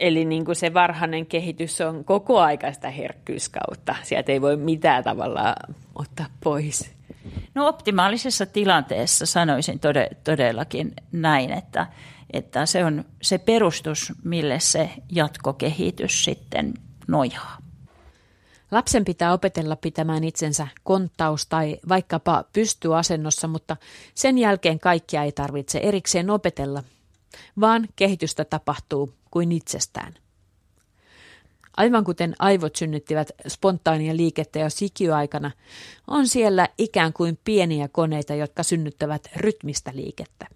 Eli 0.00 0.24
niin 0.24 0.44
kuin 0.44 0.56
se 0.56 0.74
varhainen 0.74 1.26
kehitys 1.26 1.80
on 1.80 2.04
koko 2.04 2.40
aikaista 2.40 2.90
herkkyyskautta. 2.90 3.94
Sieltä 4.02 4.32
ei 4.32 4.40
voi 4.40 4.56
mitään 4.56 5.04
tavalla 5.04 5.54
ottaa 5.94 6.26
pois. 6.44 6.95
No 7.56 7.68
optimaalisessa 7.68 8.46
tilanteessa 8.46 9.26
sanoisin 9.26 9.80
todellakin 10.24 10.94
näin, 11.12 11.52
että 11.52 11.86
että 12.32 12.66
se 12.66 12.84
on 12.84 13.04
se 13.22 13.38
perustus, 13.38 14.12
mille 14.24 14.60
se 14.60 14.90
jatkokehitys 15.12 16.24
sitten 16.24 16.74
nojaa. 17.08 17.58
Lapsen 18.70 19.04
pitää 19.04 19.32
opetella 19.32 19.76
pitämään 19.76 20.24
itsensä 20.24 20.68
konttaus- 20.84 21.46
tai 21.46 21.78
vaikkapa 21.88 22.44
pystyasennossa, 22.52 23.48
mutta 23.48 23.76
sen 24.14 24.38
jälkeen 24.38 24.78
kaikkia 24.78 25.22
ei 25.22 25.32
tarvitse 25.32 25.78
erikseen 25.78 26.30
opetella, 26.30 26.82
vaan 27.60 27.88
kehitystä 27.96 28.44
tapahtuu 28.44 29.14
kuin 29.30 29.52
itsestään. 29.52 30.14
Aivan 31.76 32.04
kuten 32.04 32.34
aivot 32.38 32.76
synnyttivät 32.76 33.28
spontaania 33.48 34.16
liikettä 34.16 34.58
jo 34.58 34.70
sikioaikana, 34.70 35.50
on 36.06 36.28
siellä 36.28 36.68
ikään 36.78 37.12
kuin 37.12 37.38
pieniä 37.44 37.88
koneita, 37.88 38.34
jotka 38.34 38.62
synnyttävät 38.62 39.28
rytmistä 39.36 39.90
liikettä 39.94 40.46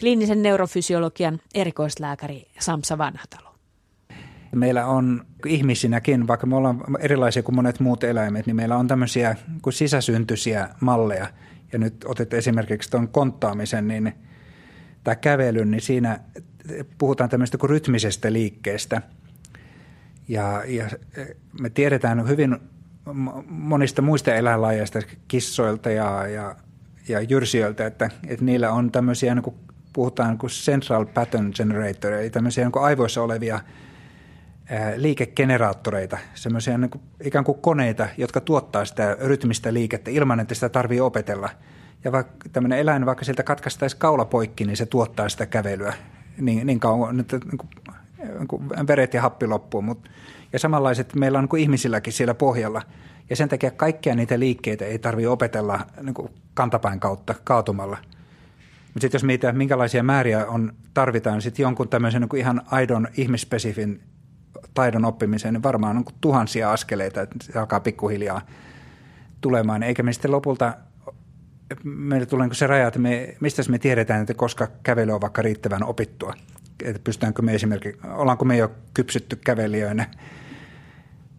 kliinisen 0.00 0.42
neurofysiologian 0.42 1.40
erikoislääkäri 1.54 2.46
Samsa 2.58 2.98
Vanhatalo. 2.98 3.54
Meillä 4.54 4.86
on 4.86 5.26
ihmisinäkin, 5.46 6.26
vaikka 6.26 6.46
me 6.46 6.56
ollaan 6.56 6.80
erilaisia 7.00 7.42
kuin 7.42 7.54
monet 7.54 7.80
muut 7.80 8.04
eläimet, 8.04 8.46
niin 8.46 8.56
meillä 8.56 8.76
on 8.76 8.88
tämmöisiä 8.88 9.36
kuin 9.62 9.74
sisäsyntyisiä 9.74 10.68
malleja. 10.80 11.26
Ja 11.72 11.78
nyt 11.78 12.04
otet 12.04 12.34
esimerkiksi 12.34 12.90
tuon 12.90 13.08
konttaamisen, 13.08 13.88
niin 13.88 14.12
tämä 15.04 15.14
kävelyn, 15.14 15.70
niin 15.70 15.80
siinä 15.80 16.20
puhutaan 16.98 17.30
tämmöistä 17.30 17.58
kuin 17.58 17.70
rytmisestä 17.70 18.32
liikkeestä. 18.32 19.02
Ja, 20.30 20.62
ja 20.66 20.88
me 21.60 21.70
tiedetään 21.70 22.28
hyvin 22.28 22.56
monista 23.46 24.02
muista 24.02 24.34
eläinlajeista, 24.34 24.98
kissoilta 25.28 25.90
ja, 25.90 26.26
ja, 26.26 26.56
ja 27.08 27.20
jyrsijöiltä, 27.20 27.86
että, 27.86 28.10
että 28.26 28.44
niillä 28.44 28.72
on 28.72 28.90
tämmöisiä 28.90 29.34
niin 29.34 29.42
kuin 29.42 29.56
puhutaan 29.92 30.38
kuin 30.38 30.50
central 30.50 31.06
pattern 31.06 31.52
generator, 31.56 32.12
eli 32.12 32.30
tämmöisiä 32.30 32.64
niin 32.64 32.72
kuin 32.72 32.84
aivoissa 32.84 33.22
olevia 33.22 33.60
liikegeneraattoreita, 34.96 36.18
semmoisia 36.34 36.78
niin 36.78 36.90
kuin, 36.90 37.02
ikään 37.24 37.44
kuin 37.44 37.58
koneita, 37.60 38.08
jotka 38.16 38.40
tuottaa 38.40 38.84
sitä 38.84 39.16
rytmistä 39.20 39.74
liikettä 39.74 40.10
ilman, 40.10 40.40
että 40.40 40.54
sitä 40.54 40.68
tarvii 40.68 41.00
opetella. 41.00 41.48
Ja 42.04 42.12
vaikka 42.12 42.48
tämmöinen 42.52 42.78
eläin, 42.78 43.06
vaikka 43.06 43.24
siltä 43.24 43.42
katkaistaisi 43.42 43.96
kaula 43.96 44.24
poikki, 44.24 44.64
niin 44.64 44.76
se 44.76 44.86
tuottaa 44.86 45.28
sitä 45.28 45.46
kävelyä 45.46 45.94
niin, 46.40 46.66
niin 46.66 46.80
kauan, 46.80 47.20
että 47.20 47.38
niin 47.38 47.58
kuin, 47.58 47.70
niin 48.38 48.48
kuin 48.48 48.68
veret 48.88 49.14
ja 49.14 49.22
happi 49.22 49.46
loppuu. 49.46 49.82
Mut, 49.82 50.08
ja 50.52 50.58
samanlaiset 50.58 51.14
meillä 51.14 51.38
on 51.38 51.42
niin 51.42 51.48
kuin 51.48 51.62
ihmisilläkin 51.62 52.12
siellä 52.12 52.34
pohjalla. 52.34 52.82
Ja 53.30 53.36
sen 53.36 53.48
takia 53.48 53.70
kaikkia 53.70 54.14
niitä 54.14 54.38
liikkeitä 54.38 54.84
ei 54.84 54.98
tarvitse 54.98 55.28
opetella 55.28 55.80
niin 56.02 56.14
kuin 56.14 56.28
kantapäin 56.54 57.00
kautta 57.00 57.34
kaatumalla– 57.44 57.98
mutta 58.94 59.00
sitten 59.00 59.18
jos 59.18 59.24
mietitään, 59.24 59.56
minkälaisia 59.56 60.02
määriä 60.02 60.46
on, 60.46 60.72
tarvitaan, 60.94 61.34
niin 61.34 61.42
sitten 61.42 61.62
jonkun 61.62 61.88
tämmöisen 61.88 62.20
niin 62.20 62.40
ihan 62.40 62.62
aidon 62.66 63.08
ihmispesifin 63.16 64.02
taidon 64.74 65.04
oppimiseen, 65.04 65.54
niin 65.54 65.62
varmaan 65.62 65.96
on 65.96 66.04
tuhansia 66.20 66.72
askeleita, 66.72 67.20
että 67.20 67.36
se 67.40 67.58
alkaa 67.58 67.80
pikkuhiljaa 67.80 68.40
tulemaan. 69.40 69.82
Eikä 69.82 70.02
me 70.02 70.12
sitten 70.12 70.30
lopulta, 70.30 70.74
meille 71.84 72.26
tulee 72.26 72.46
niin 72.46 72.54
se 72.54 72.66
raja, 72.66 72.86
että 72.86 72.98
me, 72.98 73.36
mistä 73.40 73.62
me 73.68 73.78
tiedetään, 73.78 74.20
että 74.20 74.34
koska 74.34 74.68
kävely 74.82 75.12
on 75.12 75.20
vaikka 75.20 75.42
riittävän 75.42 75.84
opittua. 75.84 76.34
Että 76.84 77.00
pystytäänkö 77.04 77.42
me 77.42 77.54
esimerkiksi, 77.54 78.00
ollaanko 78.08 78.44
me 78.44 78.56
jo 78.56 78.70
kypsytty 78.94 79.36
kävelijöinä. 79.36 80.06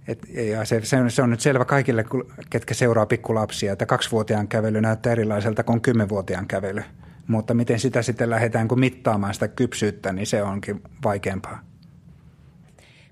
Et, 0.07 0.19
ja 0.29 0.65
se, 0.65 0.81
se, 0.83 0.97
on, 0.97 1.11
se 1.11 1.21
on 1.21 1.29
nyt 1.29 1.39
selvä 1.39 1.65
kaikille, 1.65 2.05
ketkä 2.49 2.73
seuraa 2.73 3.05
pikkulapsia, 3.05 3.73
että 3.73 3.85
kaksivuotiaan 3.85 4.47
kävely 4.47 4.81
näyttää 4.81 5.11
erilaiselta 5.11 5.63
kuin 5.63 5.81
kymmenvuotiaan 5.81 6.47
kävely– 6.47 6.83
mutta 7.31 7.53
miten 7.53 7.79
sitä 7.79 8.01
sitten 8.01 8.29
lähdetään 8.29 8.67
kun 8.67 8.79
mittaamaan 8.79 9.33
sitä 9.33 9.47
kypsyyttä, 9.47 10.13
niin 10.13 10.27
se 10.27 10.43
onkin 10.43 10.81
vaikeampaa. 11.03 11.59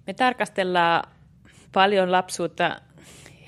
Me 0.08 0.14
tarkastellaan 0.14 1.10
paljon 1.74 2.12
lapsuutta 2.12 2.82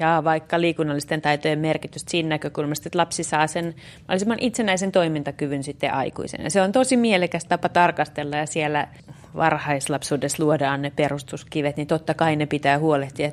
ja 0.02 0.24
vaikka 0.24 0.62
liikunnallisten 0.62 1.22
taitojen 1.22 1.60
merkitystä 1.60 2.12
siinä 2.12 2.30
näkökulmasta, 2.30 2.88
että 2.88 2.98
lapsi 2.98 3.24
saa 3.24 3.48
sen 3.48 3.76
mahdollisimman 4.00 4.40
itsenäisen 4.42 4.92
toimintakyvyn 4.92 5.64
sitten 5.64 5.94
aikuisena. 5.94 6.50
Se 6.50 6.62
on 6.62 6.72
tosi 6.72 6.98
mielekäs 6.98 7.46
tapa 7.46 7.70
tarkastella 7.70 8.38
ja 8.38 8.46
siellä 8.46 8.88
varhaislapsuudessa 9.36 10.44
luodaan 10.44 10.82
ne 10.82 10.90
perustuskivet, 10.90 11.78
niin 11.78 11.88
totta 11.88 12.14
kai 12.14 12.36
ne 12.36 12.46
pitää 12.46 12.80
huolehtia, 12.80 13.32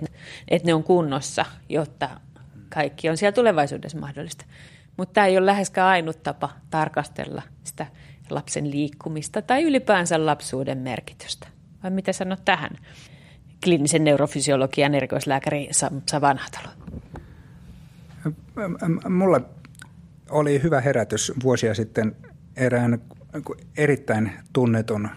että, 0.48 0.66
ne 0.66 0.74
on 0.74 0.84
kunnossa, 0.84 1.44
jotta 1.68 2.10
kaikki 2.68 3.08
on 3.08 3.16
siellä 3.16 3.34
tulevaisuudessa 3.34 3.98
mahdollista. 3.98 4.44
Mutta 4.96 5.12
tämä 5.12 5.26
ei 5.26 5.38
ole 5.38 5.46
läheskään 5.46 5.88
ainut 5.88 6.22
tapa 6.22 6.50
tarkastella 6.70 7.42
sitä 7.64 7.86
lapsen 8.30 8.70
liikkumista 8.70 9.42
tai 9.42 9.62
ylipäänsä 9.62 10.26
lapsuuden 10.26 10.78
merkitystä. 10.78 11.48
Vai 11.82 11.90
mitä 11.90 12.12
sanot 12.12 12.44
tähän? 12.44 12.70
Kliinisen 13.64 14.04
neurofysiologian 14.04 14.94
erikoislääkäri 14.94 15.68
Samsa 15.70 16.20
Vanhatalo. 16.20 16.68
Mulle 19.08 19.40
oli 20.30 20.62
hyvä 20.62 20.80
herätys 20.80 21.32
vuosia 21.42 21.74
sitten 21.74 22.16
erään 22.56 22.98
erittäin 23.76 24.32
tunnetun 24.52 25.08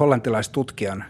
hollantilaistutkijan 0.00 1.04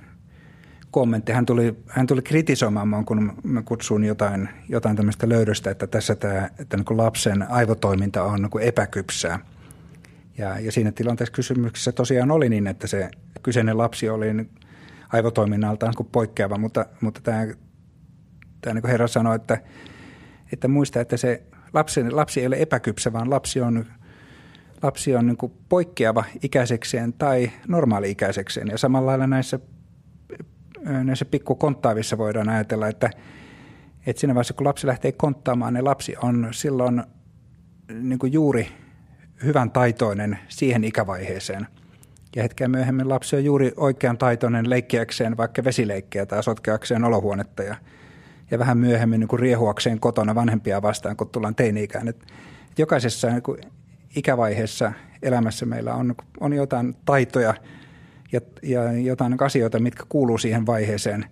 kommentti. 0.90 1.32
Hän 1.32 1.46
tuli, 1.46 1.76
hän 1.86 2.06
tuli 2.06 2.22
kritisoimaan 2.22 3.04
kun 3.04 3.32
mä 3.42 3.62
kutsuin 3.62 4.04
jotain, 4.04 4.48
jotain 4.68 4.96
tämmöistä 4.96 5.28
löydöstä, 5.28 5.70
että 5.70 5.86
tässä 5.86 6.14
tämä 6.14 6.50
että 6.58 6.76
niin 6.76 6.96
lapsen 6.96 7.50
aivotoiminta 7.50 8.22
on 8.22 8.42
niin 8.42 8.62
epäkypsää. 8.62 9.38
Ja, 10.38 10.60
ja 10.60 10.72
siinä 10.72 10.92
tilanteessa 10.92 11.32
kysymyksessä 11.32 11.92
tosiaan 11.92 12.30
oli 12.30 12.48
niin, 12.48 12.66
että 12.66 12.86
se 12.86 13.10
kyseinen 13.42 13.78
lapsi 13.78 14.08
oli 14.08 14.26
aivotoiminnaltaan 15.12 15.94
poikkeava, 16.12 16.58
mutta, 16.58 16.86
mutta 17.00 17.20
tämä, 17.20 17.46
tämä 18.60 18.74
niin 18.74 18.86
herra 18.86 19.08
sanoi, 19.08 19.36
että, 19.36 19.58
että 20.52 20.68
muista, 20.68 21.00
että 21.00 21.16
se 21.16 21.42
lapsi, 21.74 22.10
lapsi 22.10 22.40
ei 22.40 22.46
ole 22.46 22.56
epäkypsä, 22.62 23.12
vaan 23.12 23.30
lapsi 23.30 23.60
on 23.60 23.86
lapsi 24.82 25.16
on 25.16 25.26
niin 25.26 25.52
poikkeava 25.68 26.24
ikäisekseen 26.42 27.12
tai 27.12 27.50
normaali-ikäisekseen. 27.68 28.68
Ja 28.68 28.78
samalla 28.78 29.06
lailla 29.06 29.26
näissä 29.26 29.58
näissä 31.04 31.24
pikkukonttaavissa 31.24 32.18
voidaan 32.18 32.48
ajatella, 32.48 32.88
että, 32.88 33.10
että 34.06 34.20
siinä 34.20 34.34
vaiheessa 34.34 34.54
kun 34.54 34.66
lapsi 34.66 34.86
lähtee 34.86 35.12
konttaamaan, 35.12 35.74
niin 35.74 35.84
lapsi 35.84 36.14
on 36.22 36.48
silloin 36.50 37.02
niin 38.02 38.18
kuin 38.18 38.32
juuri 38.32 38.68
hyvän 39.44 39.70
taitoinen 39.70 40.38
siihen 40.48 40.84
ikävaiheeseen. 40.84 41.66
Ja 42.36 42.42
hetkeä 42.42 42.68
myöhemmin 42.68 43.08
lapsi 43.08 43.36
on 43.36 43.44
juuri 43.44 43.72
oikean 43.76 44.18
taitoinen 44.18 44.70
leikkiäkseen 44.70 45.36
vaikka 45.36 45.64
vesileikkiä 45.64 46.26
tai 46.26 46.42
sotkeakseen 46.42 47.04
olohuonetta 47.04 47.62
ja, 47.62 47.76
ja 48.50 48.58
vähän 48.58 48.78
myöhemmin 48.78 49.20
niin 49.20 49.28
kuin 49.28 49.40
riehuakseen 49.40 50.00
kotona 50.00 50.34
vanhempia 50.34 50.82
vastaan, 50.82 51.16
kun 51.16 51.28
tullaan 51.28 51.54
teini-ikään. 51.54 52.08
Et, 52.08 52.16
et 52.70 52.78
jokaisessa 52.78 53.30
niin 53.30 53.42
kuin 53.42 53.60
ikävaiheessa 54.16 54.92
elämässä 55.22 55.66
meillä 55.66 55.94
on, 55.94 56.14
on 56.40 56.52
jotain 56.52 56.96
taitoja– 57.04 57.54
ja, 58.32 58.40
ja 58.62 58.92
jotain 58.92 59.36
asioita, 59.42 59.78
mitkä 59.78 60.04
kuuluu 60.08 60.38
siihen 60.38 60.66
vaiheeseen. 60.66 61.24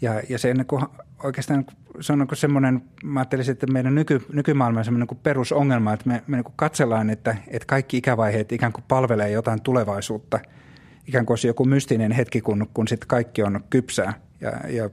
Ja, 0.00 0.22
ja 0.28 0.38
se 0.38 0.54
niin 0.54 0.66
kuin, 0.66 0.84
oikeastaan 1.22 1.66
se 2.00 2.12
on 2.12 2.18
niin 2.18 2.28
semmoinen, 2.34 2.82
mä 3.04 3.20
ajattelisin, 3.20 3.52
että 3.52 3.66
meidän 3.66 3.94
nyky, 3.94 4.26
nykymaailman 4.32 4.84
semmoinen 4.84 5.08
niin 5.10 5.20
perusongelma, 5.22 5.92
että 5.92 6.08
me, 6.08 6.22
me 6.26 6.36
niin 6.36 6.44
kuin 6.44 6.54
katsellaan, 6.56 7.10
että, 7.10 7.36
että 7.48 7.66
kaikki 7.66 7.96
ikävaiheet 7.96 8.52
ikään 8.52 8.72
kuin 8.72 8.84
palvelee 8.88 9.30
jotain 9.30 9.62
tulevaisuutta. 9.62 10.40
Ikään 11.06 11.26
kuin 11.26 11.32
olisi 11.32 11.46
joku 11.46 11.64
mystinen 11.64 12.12
hetki, 12.12 12.40
kun, 12.40 12.68
kun 12.74 12.88
sitten 12.88 13.08
kaikki 13.08 13.42
on 13.42 13.60
kypsää. 13.70 14.14
Ja, 14.40 14.52
ja 14.68 14.90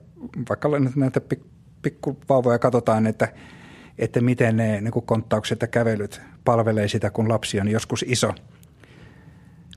vaikka 0.50 0.70
näitä 0.96 1.22
pikkuvauvoja 1.82 2.60
katsotaan, 2.60 3.08
että, 3.08 3.28
että 3.98 4.22
miten 4.22 4.58
ne 4.58 4.82
niin 4.82 4.94
konttaukset 5.06 5.62
ja 5.62 5.68
kävelyt 5.68 6.22
palvelee 6.46 6.88
sitä, 6.88 7.10
kun 7.10 7.30
lapsi 7.30 7.60
on 7.60 7.68
joskus 7.68 8.06
iso. 8.08 8.34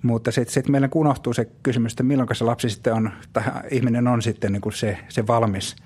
Mutta 0.03 0.31
sitten 0.31 0.53
sit 0.53 0.68
meillä 0.68 0.89
unohtuu 0.95 1.33
se 1.33 1.45
kysymys, 1.62 1.93
että 1.93 2.03
milloin 2.03 2.29
se 2.33 2.45
lapsi 2.45 2.70
sitten 2.70 2.95
on, 2.95 3.11
tai 3.33 3.45
ihminen 3.70 4.09
on 4.09 4.22
sitten 4.22 4.53
niin 4.53 4.61
kuin 4.61 4.72
se, 4.72 4.99
se 5.09 5.26
valmis. 5.26 5.76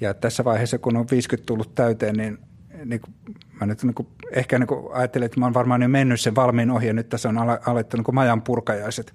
Ja 0.00 0.14
tässä 0.14 0.44
vaiheessa, 0.44 0.78
kun 0.78 0.96
on 0.96 1.06
50 1.10 1.46
tullut 1.46 1.74
täyteen, 1.74 2.14
niin, 2.14 2.38
niin 2.84 3.00
kuin, 3.00 3.14
mä 3.60 3.66
nyt 3.66 3.82
niin 3.82 3.94
kuin, 3.94 4.08
ehkä 4.32 4.58
niin 4.58 4.66
kuin 4.66 4.92
ajattelin, 4.92 5.26
että 5.26 5.40
mä 5.40 5.46
oon 5.46 5.54
varmaan 5.54 5.82
jo 5.82 5.88
mennyt 5.88 6.20
sen 6.20 6.34
valmiin 6.34 6.70
ohi, 6.70 6.86
ja 6.86 6.92
nyt 6.92 7.08
tässä 7.08 7.28
on 7.28 7.38
alettu 7.66 7.96
niin 7.96 8.04
kuin 8.04 8.14
majan 8.14 8.42
purkajaiset. 8.42 9.14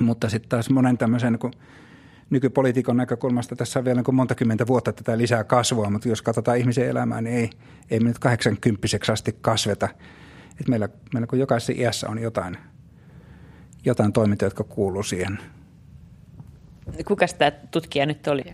Mutta 0.00 0.28
sitten 0.28 0.48
taas 0.48 0.70
monen 0.70 0.98
tämmöisen 0.98 1.32
niin 1.32 1.40
kuin, 1.40 1.52
nykypolitiikon 2.30 2.96
näkökulmasta 2.96 3.56
tässä 3.56 3.78
on 3.78 3.84
vielä 3.84 4.02
niin 4.02 4.14
monta 4.14 4.34
kymmentä 4.34 4.66
vuotta 4.66 4.92
tätä 4.92 5.18
lisää 5.18 5.44
kasvua, 5.44 5.90
mutta 5.90 6.08
jos 6.08 6.22
katsotaan 6.22 6.58
ihmisen 6.58 6.88
elämää, 6.88 7.20
niin 7.20 7.36
ei, 7.36 7.50
ei 7.90 8.00
me 8.00 8.08
nyt 8.08 8.18
80 8.18 9.12
asti 9.12 9.36
kasveta. 9.40 9.88
Et 10.60 10.68
meillä, 10.68 10.88
meillä 11.14 11.26
kun 11.26 11.38
jokaisessa 11.38 11.72
iässä 11.76 12.08
on 12.08 12.18
jotain, 12.18 12.56
jotain 13.84 14.12
toimintoja, 14.12 14.46
jotka 14.46 14.64
kuuluu 14.64 15.02
siihen. 15.02 15.38
Kuka 17.06 17.26
tämä 17.38 17.50
tutkija 17.50 18.06
nyt 18.06 18.26
oli? 18.26 18.44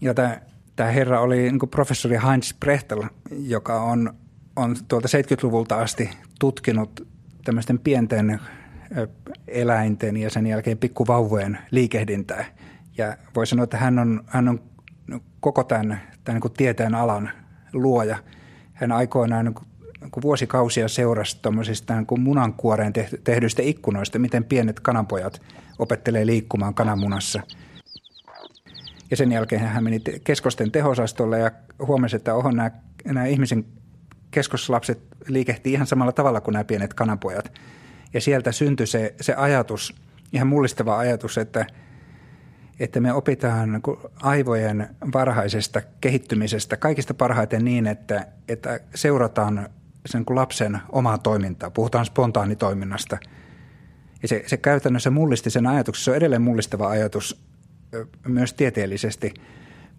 Ja 0.00 0.14
tämä, 0.14 0.40
tämä 0.80 0.92
herra 0.92 1.20
oli 1.20 1.36
niin 1.36 1.70
professori 1.70 2.18
Heinz 2.28 2.54
Brechtel, 2.60 3.02
joka 3.30 3.82
on, 3.82 4.14
on 4.56 4.76
tuolta 4.88 5.08
70-luvulta 5.08 5.76
asti 5.76 6.10
tutkinut 6.38 7.08
tämmöisten 7.44 7.78
pienten 7.78 8.40
eläinten 9.48 10.16
ja 10.16 10.30
sen 10.30 10.46
jälkeen 10.46 10.78
pikkuvauvojen 10.78 11.58
liikehdintää– 11.70 12.44
ja 13.00 13.16
voi 13.34 13.46
sanoa, 13.46 13.64
että 13.64 13.76
hän 13.76 13.98
on, 13.98 14.24
hän 14.26 14.48
on 14.48 14.60
koko 15.40 15.64
tämän, 15.64 16.00
tämän 16.24 16.40
niin 16.44 16.52
tieteen 16.56 16.94
alan 16.94 17.30
luoja. 17.72 18.18
Hän 18.72 18.92
aikoinaan 18.92 19.44
niin 19.44 19.54
kuin, 19.54 19.66
niin 20.00 20.10
kuin 20.10 20.22
vuosikausia 20.22 20.88
seurasi 20.88 21.38
tuommoisista 21.42 21.94
niin 21.94 22.20
munankuoreen 22.20 22.92
tehdyistä 23.24 23.62
ikkunoista, 23.62 24.18
miten 24.18 24.44
pienet 24.44 24.80
kananpojat 24.80 25.42
opettelee 25.78 26.26
liikkumaan 26.26 26.74
kananmunassa. 26.74 27.40
Ja 29.10 29.16
sen 29.16 29.32
jälkeen 29.32 29.60
hän 29.60 29.84
meni 29.84 30.00
keskosten 30.24 30.70
tehosastolle 30.70 31.38
ja 31.38 31.50
huomasi, 31.86 32.16
että 32.16 32.34
oho, 32.34 32.50
nämä, 32.50 32.70
nämä 33.04 33.26
ihmisen 33.26 33.64
keskoslapset 34.30 34.98
liikehtii 35.28 35.72
ihan 35.72 35.86
samalla 35.86 36.12
tavalla 36.12 36.40
kuin 36.40 36.52
nämä 36.52 36.64
pienet 36.64 36.94
kananpojat. 36.94 37.52
Ja 38.14 38.20
sieltä 38.20 38.52
syntyi 38.52 38.86
se, 38.86 39.14
se 39.20 39.34
ajatus, 39.34 39.94
ihan 40.32 40.48
mullistava 40.48 40.98
ajatus, 40.98 41.38
että– 41.38 41.66
että 42.80 43.00
me 43.00 43.12
opitaan 43.12 43.80
aivojen 44.22 44.88
varhaisesta 45.12 45.82
kehittymisestä 46.00 46.76
kaikista 46.76 47.14
parhaiten 47.14 47.64
niin, 47.64 47.86
että, 47.86 48.26
että 48.48 48.80
seurataan 48.94 49.68
sen 50.06 50.24
kuin 50.24 50.36
lapsen 50.36 50.78
omaa 50.88 51.18
toimintaa. 51.18 51.70
Puhutaan 51.70 52.04
spontaanitoiminnasta. 52.04 53.18
Ja 54.22 54.28
se, 54.28 54.44
se 54.46 54.56
käytännössä 54.56 55.10
mullisti 55.10 55.50
sen 55.50 55.66
ajatuksen. 55.66 56.04
Se 56.04 56.10
on 56.10 56.16
edelleen 56.16 56.42
mullistava 56.42 56.88
ajatus 56.88 57.42
myös 58.28 58.52
tieteellisesti, 58.52 59.34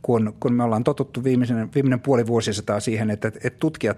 kun, 0.02 0.34
kun 0.40 0.54
me 0.54 0.64
ollaan 0.64 0.84
totuttu 0.84 1.24
viimeinen, 1.24 1.70
viimeinen 1.76 2.00
puoli 2.00 2.28
vuosisataa 2.28 2.80
siihen, 2.80 3.10
että, 3.10 3.28
että 3.28 3.60
tutkijat 3.60 3.98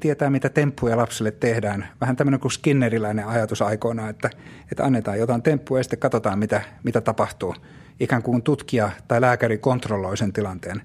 tietää, 0.00 0.30
mitä 0.30 0.48
temppuja 0.48 0.96
lapsille 0.96 1.30
tehdään. 1.30 1.88
Vähän 2.00 2.16
tämmöinen 2.16 2.40
kuin 2.40 2.52
Skinneriläinen 2.52 3.26
ajatus 3.26 3.62
aikoinaan, 3.62 4.10
että, 4.10 4.30
että 4.70 4.84
annetaan 4.84 5.18
jotain 5.18 5.42
temppuja 5.42 5.80
ja 5.80 5.84
sitten 5.84 5.98
katsotaan, 5.98 6.38
mitä, 6.38 6.62
mitä 6.84 7.00
tapahtuu– 7.00 7.54
ikään 8.02 8.22
kuin 8.22 8.42
tutkija 8.42 8.90
tai 9.08 9.20
lääkäri 9.20 9.58
kontrolloi 9.58 10.16
sen 10.16 10.32
tilanteen. 10.32 10.82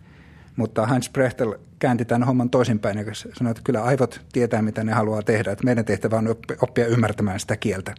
Mutta 0.55 0.87
Hans 0.87 1.09
Brechtel 1.09 1.55
käänti 1.79 2.05
tämän 2.05 2.27
homman 2.27 2.49
toisinpäin 2.49 2.97
ja 2.97 3.05
sanoi, 3.13 3.51
että 3.51 3.63
kyllä 3.63 3.83
aivot 3.83 4.21
tietää, 4.33 4.61
mitä 4.61 4.83
ne 4.83 4.91
haluaa 4.91 5.21
tehdä. 5.21 5.51
Että 5.51 5.65
meidän 5.65 5.85
tehtävä 5.85 6.17
on 6.17 6.35
oppia 6.61 6.87
ymmärtämään 6.87 7.39
sitä 7.39 7.57
kieltä. 7.57 7.95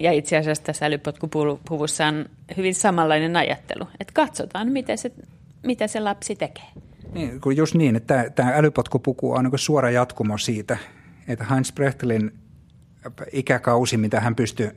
Ja 0.00 0.12
itse 0.12 0.36
asiassa 0.36 0.64
tässä 0.64 0.86
älypotkupuvussa 0.86 2.06
on 2.06 2.26
hyvin 2.56 2.74
samanlainen 2.74 3.36
ajattelu, 3.36 3.84
että 4.00 4.12
katsotaan, 4.14 4.68
mitä 4.68 4.96
se, 4.96 5.12
mitä 5.66 5.86
se 5.86 6.00
lapsi 6.00 6.36
tekee. 6.36 6.64
Niin, 7.12 7.40
just 7.56 7.74
niin, 7.74 7.96
että 7.96 8.30
tämä 8.34 8.52
älypotkupuku 8.54 9.32
on 9.32 9.44
niin 9.44 9.58
suora 9.58 9.90
jatkumo 9.90 10.38
siitä, 10.38 10.76
että 11.28 11.44
Hans 11.44 11.72
Brechtelin 11.72 12.32
ikäkausi, 13.32 13.96
mitä 13.96 14.20
hän 14.20 14.34
pystyi 14.34 14.70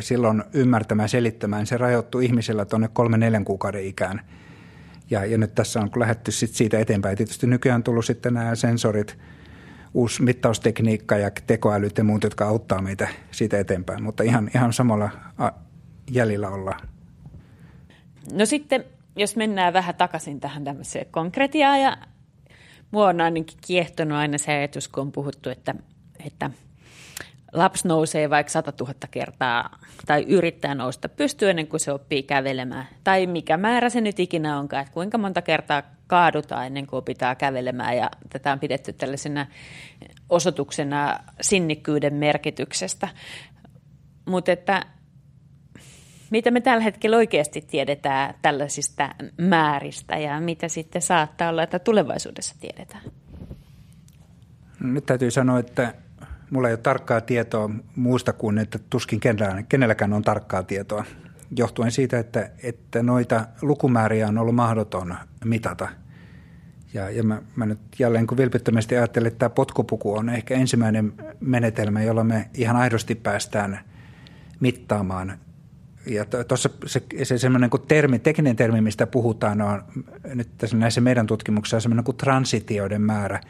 silloin 0.00 0.42
ymmärtämään, 0.52 1.08
selittämään, 1.08 1.66
se 1.66 1.76
rajoittui 1.76 2.24
ihmisellä 2.24 2.64
tuonne 2.64 2.88
kolme 2.92 3.18
neljän 3.18 3.44
kuukauden 3.44 3.84
ikään. 3.84 4.20
Ja, 5.10 5.24
ja 5.24 5.38
nyt 5.38 5.54
tässä 5.54 5.80
on 5.80 5.90
lähdetty 5.96 6.32
sit 6.32 6.50
siitä 6.50 6.78
eteenpäin. 6.78 7.16
Tietysti 7.16 7.46
nykyään 7.46 7.76
on 7.76 7.82
tullut 7.82 8.04
sitten 8.04 8.34
nämä 8.34 8.54
sensorit, 8.54 9.18
uusi 9.94 10.22
mittaustekniikka 10.22 11.16
ja 11.16 11.30
tekoälyt 11.46 11.98
ja 11.98 12.04
muut, 12.04 12.24
jotka 12.24 12.48
auttaa 12.48 12.82
meitä 12.82 13.08
siitä 13.30 13.58
eteenpäin. 13.58 14.02
Mutta 14.02 14.22
ihan, 14.22 14.50
ihan 14.54 14.72
samalla 14.72 15.10
jäljellä 16.10 16.48
ollaan. 16.48 16.88
No 18.32 18.46
sitten, 18.46 18.84
jos 19.16 19.36
mennään 19.36 19.72
vähän 19.72 19.94
takaisin 19.94 20.40
tähän 20.40 20.64
tämmöiseen 20.64 21.06
konkretiaan 21.10 21.80
ja 21.80 21.96
mua 22.90 23.08
on 23.08 23.20
ainakin 23.20 23.58
kiehtonut 23.66 24.18
aina 24.18 24.38
se 24.38 24.52
ajatus, 24.52 24.88
kun 24.88 25.00
on 25.00 25.12
puhuttu, 25.12 25.50
että, 25.50 25.74
että– 26.26 26.50
lapsi 27.52 27.88
nousee 27.88 28.30
vaikka 28.30 28.50
100 28.50 28.72
000 28.80 28.94
kertaa 29.10 29.78
tai 30.06 30.24
yrittää 30.28 30.74
nousta 30.74 31.08
pystyy 31.08 31.50
ennen 31.50 31.66
kuin 31.66 31.80
se 31.80 31.92
oppii 31.92 32.22
kävelemään. 32.22 32.88
Tai 33.04 33.26
mikä 33.26 33.56
määrä 33.56 33.90
se 33.90 34.00
nyt 34.00 34.20
ikinä 34.20 34.58
onkaan, 34.58 34.82
että 34.82 34.94
kuinka 34.94 35.18
monta 35.18 35.42
kertaa 35.42 35.82
kaadutaan 36.06 36.66
ennen 36.66 36.86
kuin 36.86 36.98
opitaan 36.98 37.36
kävelemään. 37.36 37.96
Ja 37.96 38.10
tätä 38.30 38.52
on 38.52 38.60
pidetty 38.60 38.92
tällaisena 38.92 39.46
osoituksena 40.28 41.20
sinnikkyyden 41.40 42.14
merkityksestä. 42.14 43.08
Mutta 44.26 44.52
että 44.52 44.86
mitä 46.30 46.50
me 46.50 46.60
tällä 46.60 46.82
hetkellä 46.82 47.16
oikeasti 47.16 47.60
tiedetään 47.60 48.34
tällaisista 48.42 49.14
määristä 49.36 50.18
ja 50.18 50.40
mitä 50.40 50.68
sitten 50.68 51.02
saattaa 51.02 51.48
olla, 51.48 51.62
että 51.62 51.78
tulevaisuudessa 51.78 52.54
tiedetään? 52.60 53.02
Nyt 54.80 55.06
täytyy 55.06 55.30
sanoa, 55.30 55.58
että 55.58 55.94
Mulla 56.50 56.68
ei 56.68 56.74
ole 56.74 56.80
tarkkaa 56.82 57.20
tietoa 57.20 57.70
muusta 57.96 58.32
kuin, 58.32 58.58
että 58.58 58.78
tuskin 58.90 59.20
kenelläkään 59.68 60.12
on 60.12 60.22
tarkkaa 60.22 60.62
tietoa, 60.62 61.04
johtuen 61.56 61.90
siitä, 61.90 62.18
että, 62.18 62.50
että 62.62 63.02
noita 63.02 63.46
lukumääriä 63.62 64.28
on 64.28 64.38
ollut 64.38 64.54
mahdoton 64.54 65.14
mitata. 65.44 65.88
Ja, 66.94 67.10
ja 67.10 67.22
mä, 67.22 67.42
mä 67.56 67.66
nyt 67.66 67.78
jälleen 67.98 68.26
kun 68.26 68.38
vilpittömästi 68.38 68.96
ajattelen, 68.96 69.28
että 69.28 69.38
tämä 69.38 69.50
potkupuku 69.50 70.16
on 70.16 70.28
ehkä 70.28 70.54
ensimmäinen 70.54 71.12
menetelmä, 71.40 72.02
jolla 72.02 72.24
me 72.24 72.50
ihan 72.54 72.76
aidosti 72.76 73.14
päästään 73.14 73.80
mittaamaan 74.60 75.38
ja 76.06 76.24
tuossa 76.48 76.70
se, 76.86 77.02
se 77.22 77.38
semmoinen 77.38 77.70
kuin 77.70 77.82
termi, 77.88 78.18
tekninen 78.18 78.56
termi, 78.56 78.80
mistä 78.80 79.06
puhutaan, 79.06 79.62
on 79.62 79.82
nyt 80.34 80.48
tässä 80.58 80.76
näissä 80.76 81.00
meidän 81.00 81.26
tutkimuksissa 81.26 81.80
semmoinen 81.80 82.04
kuin 82.04 82.16
transitioiden 82.16 83.02
määrä. 83.02 83.40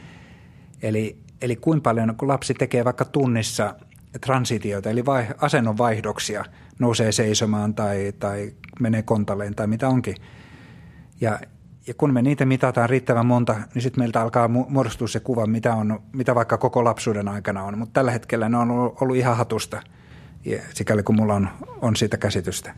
Eli, 0.82 1.18
Eli 1.42 1.56
kuinka 1.56 1.82
paljon 1.82 2.16
kun 2.16 2.28
lapsi 2.28 2.54
tekee 2.54 2.84
vaikka 2.84 3.04
tunnissa 3.04 3.74
transitioita, 4.20 4.90
eli 4.90 5.06
vai, 5.06 5.26
asennonvaihdoksia, 5.38 6.44
nousee 6.78 7.12
seisomaan 7.12 7.74
tai, 7.74 8.12
tai 8.18 8.52
menee 8.80 9.02
kontalleen 9.02 9.54
tai 9.54 9.66
mitä 9.66 9.88
onkin. 9.88 10.14
Ja, 11.20 11.40
ja 11.86 11.94
kun 11.94 12.12
me 12.12 12.22
niitä 12.22 12.46
mitataan 12.46 12.90
riittävän 12.90 13.26
monta, 13.26 13.56
niin 13.74 13.82
sitten 13.82 14.02
meiltä 14.02 14.22
alkaa 14.22 14.48
muodostua 14.48 15.08
se 15.08 15.20
kuva, 15.20 15.46
mitä, 15.46 15.74
on, 15.74 16.02
mitä 16.12 16.34
vaikka 16.34 16.58
koko 16.58 16.84
lapsuuden 16.84 17.28
aikana 17.28 17.62
on. 17.62 17.78
Mutta 17.78 17.92
tällä 17.92 18.10
hetkellä 18.10 18.48
ne 18.48 18.56
on 18.56 18.70
ollut 18.70 19.16
ihan 19.16 19.36
hatusta, 19.36 19.82
sikäli 20.74 21.02
kun 21.02 21.16
mulla 21.16 21.34
on, 21.34 21.48
on 21.80 21.96
siitä 21.96 22.16
käsitystä. 22.16 22.74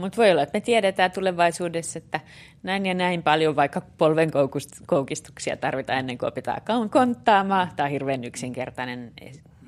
Mutta 0.00 0.16
voi 0.16 0.30
olla, 0.30 0.42
että 0.42 0.56
me 0.56 0.60
tiedetään 0.60 1.12
tulevaisuudessa, 1.12 1.98
että 1.98 2.20
näin 2.62 2.86
ja 2.86 2.94
näin 2.94 3.22
paljon 3.22 3.56
vaikka 3.56 3.80
polvenkoukistuksia 3.98 5.56
tarvitaan 5.56 5.98
ennen 5.98 6.18
kuin 6.18 6.28
opitaan 6.28 6.60
konttaamaan. 6.90 7.70
Tämä 7.76 7.86
on 7.86 7.90
hirveän 7.90 8.24
yksinkertainen 8.24 9.12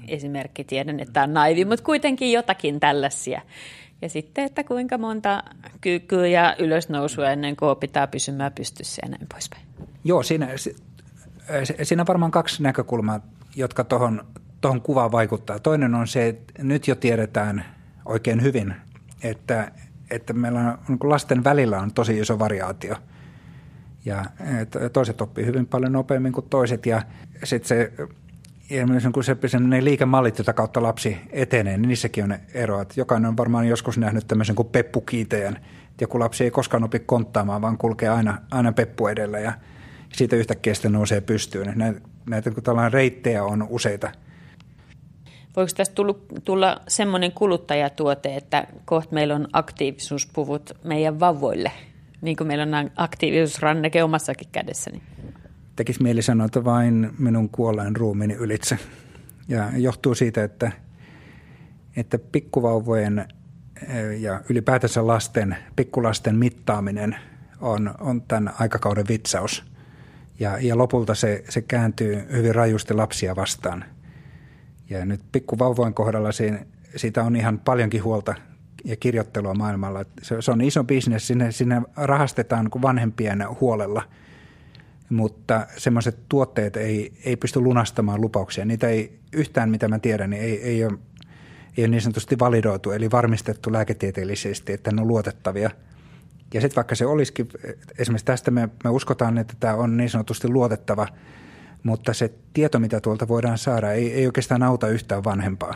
esimerkki. 0.09 0.65
Tiedän, 0.65 1.01
että 1.01 1.13
tämä 1.13 1.25
on 1.25 1.35
naivi, 1.35 1.65
mutta 1.65 1.85
kuitenkin 1.85 2.33
jotakin 2.33 2.81
tällaisia. 2.81 3.41
Ja 4.03 4.09
sitten, 4.09 4.45
että 4.45 4.65
kuinka 4.65 4.99
monta 4.99 5.43
kykyä 5.81 6.27
ja 6.27 6.57
ylösnousua 6.59 7.31
ennen 7.31 7.57
kuin 7.57 7.69
opitaan 7.69 8.09
pysymään 8.09 8.53
pystyssä 8.53 9.03
ja 9.05 9.11
näin 9.11 9.27
poispäin. 9.33 9.63
Joo, 10.05 10.23
siinä, 10.23 10.49
siinä 11.83 12.03
on 12.03 12.07
varmaan 12.07 12.31
kaksi 12.31 12.63
näkökulmaa, 12.63 13.21
jotka 13.57 13.85
tuohon 13.85 14.25
tohon 14.61 14.81
kuvaan 14.81 15.13
vaikuttaa. 15.13 15.59
Toinen 15.59 15.95
on 15.95 16.07
se, 16.07 16.29
että 16.29 16.63
nyt 16.63 16.89
jo 16.89 16.95
tiedetään 16.95 17.65
oikein 18.05 18.43
hyvin, 18.43 18.75
että 19.23 19.73
että 20.15 20.33
meillä 20.33 20.61
on 20.61 20.79
niin 20.89 20.99
lasten 21.03 21.45
välillä 21.45 21.81
on 21.81 21.93
tosi 21.93 22.19
iso 22.19 22.39
variaatio. 22.39 22.97
Ja 24.05 24.25
toiset 24.93 25.21
oppii 25.21 25.47
hyvin 25.47 25.67
paljon 25.67 25.93
nopeammin 25.93 26.33
kuin 26.33 26.47
toiset 26.51 26.87
ja 26.87 27.03
sitten 27.45 27.69
se 27.69 27.93
ja 28.71 28.87
kun 29.13 29.25
se, 29.25 29.37
ne 29.61 29.85
liikemallit, 29.85 30.39
jota 30.39 30.53
kautta 30.53 30.83
lapsi 30.83 31.19
etenee, 31.31 31.77
niin 31.77 31.89
niissäkin 31.89 32.25
on 32.25 32.35
eroa. 32.55 32.87
Jokainen 32.97 33.29
on 33.29 33.37
varmaan 33.37 33.69
joskus 33.69 33.99
nähnyt 33.99 34.27
tämmöisen 34.27 34.55
kuin 34.55 34.69
peppukiiteen. 34.69 35.59
Joku 36.01 36.21
lapsi 36.21 36.45
ei 36.45 36.51
koskaan 36.51 36.85
opi 36.85 36.99
konttaamaan, 36.99 37.63
vaan 37.63 37.79
kulkee 37.79 38.09
aina, 38.09 38.39
aina 38.51 38.73
peppu 38.73 39.07
edellä 39.07 39.39
ja 39.39 39.53
siitä 40.13 40.37
yhtäkkiä 40.37 40.75
sitten 40.75 40.93
nousee 40.93 41.21
pystyyn. 41.21 41.73
Näitä, 41.75 42.01
näitä 42.27 42.51
kun 42.51 42.63
reittejä 42.93 43.45
on 43.45 43.67
useita. 43.71 44.13
Voiko 45.57 45.73
tästä 45.77 45.95
tulla, 45.95 46.15
tulla 46.45 46.81
semmoinen 46.89 47.33
kuluttajatuote, 47.33 48.37
että 48.37 48.67
kohta 48.85 49.15
meillä 49.15 49.35
on 49.35 49.49
aktiivisuuspuvut 49.53 50.71
meidän 50.85 51.21
vauvoille, 51.21 51.73
niin 52.21 52.37
kuin 52.37 52.47
meillä 52.47 52.79
on 52.79 52.91
aktiivisuusranneke 52.97 54.03
omassakin 54.03 54.49
kädessäni? 54.53 55.03
tekisi 55.77 56.03
mieli 56.03 56.23
sanoa, 56.23 56.47
että 56.47 56.65
vain 56.65 57.11
minun 57.19 57.49
kuolleen 57.49 57.97
ruumiini 57.97 58.35
ylitse. 58.35 58.79
Ja 59.49 59.71
johtuu 59.77 60.15
siitä, 60.15 60.45
että, 60.45 60.73
että 61.97 62.19
pikkuvauvojen 62.19 63.19
eh, 63.89 64.21
ja 64.21 64.41
ylipäätänsä 64.49 65.07
lasten, 65.07 65.57
pikkulasten 65.77 66.37
mittaaminen 66.37 67.17
on, 67.61 67.95
on 68.01 68.23
tämän 68.23 68.55
aikakauden 68.59 69.09
vitsaus. 69.09 69.65
Ja, 70.41 70.59
ja 70.61 70.79
lopulta 70.79 71.15
se, 71.15 71.45
se 71.49 71.63
kääntyy 71.63 72.27
hyvin 72.33 72.55
rajusti 72.55 72.95
lapsia 72.95 73.37
vastaan. 73.37 73.85
Ja 74.93 75.05
nyt 75.05 75.21
pikkuvauvojen 75.33 75.95
kohdalla 75.95 76.33
siinä, 76.33 76.59
siitä 76.97 77.23
on 77.23 77.37
ihan 77.37 77.59
paljonkin 77.59 78.05
huolta 78.05 78.35
ja 78.85 78.97
kirjoittelua 78.97 79.55
maailmalla. 79.55 80.05
Se, 80.23 80.43
se 80.43 80.51
on 80.51 80.61
iso 80.61 80.85
bisnes, 80.85 81.27
sinne, 81.27 81.53
sinne 81.53 81.83
rahastetaan 81.97 82.69
vanhempien 82.83 83.47
huolella– 83.61 84.03
mutta 85.13 85.67
semmoiset 85.77 86.19
tuotteet 86.29 86.77
ei, 86.77 87.13
ei 87.25 87.37
pysty 87.37 87.61
lunastamaan 87.61 88.21
lupauksia. 88.21 88.65
Niitä 88.65 88.89
ei 88.89 89.19
yhtään, 89.33 89.71
mitä 89.71 89.89
mä 89.89 89.99
tiedän, 89.99 90.31
niin 90.31 90.43
ei, 90.43 90.63
ei, 90.63 90.85
ole, 90.85 90.99
ei 91.77 91.85
ole 91.85 91.89
niin 91.89 92.01
sanotusti 92.01 92.39
validoitu, 92.39 92.91
eli 92.91 93.11
varmistettu 93.11 93.73
lääketieteellisesti, 93.73 94.73
että 94.73 94.93
ne 94.93 95.03
on 95.03 95.09
luotettavia. 95.09 95.71
Ja 96.55 96.61
sitten 96.61 96.77
vaikka 96.77 96.95
se 96.95 97.07
olisikin, 97.07 97.49
esimerkiksi 97.99 98.25
tästä 98.25 98.51
me, 98.51 98.69
me 98.85 98.91
uskotaan, 98.91 99.39
että 99.39 99.55
tämä 99.61 99.75
on 99.75 99.97
niin 99.97 100.11
sanotusti 100.11 100.49
luotettava, 100.49 101.09
mutta 101.83 102.15
se 102.15 102.35
tieto, 102.53 102.79
mitä 102.79 103.01
tuolta 103.01 103.29
voidaan 103.29 103.59
saada, 103.59 103.93
ei, 103.93 104.13
ei 104.13 104.27
oikeastaan 104.27 104.63
auta 104.63 104.89
yhtään 104.89 105.25
vanhempaa. 105.25 105.75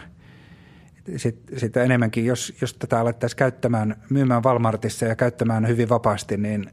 Sitten, 1.16 1.59
sitten 1.59 1.84
enemmänkin, 1.84 2.24
jos, 2.24 2.54
jos 2.61 2.74
tätä 2.74 3.00
alettaisiin 3.00 3.38
käyttämään, 3.38 3.96
myymään 4.11 4.44
Walmartissa 4.44 5.07
ja 5.07 5.16
käyttämään 5.16 5.68
hyvin 5.68 5.88
vapaasti, 5.88 6.36
niin, 6.36 6.70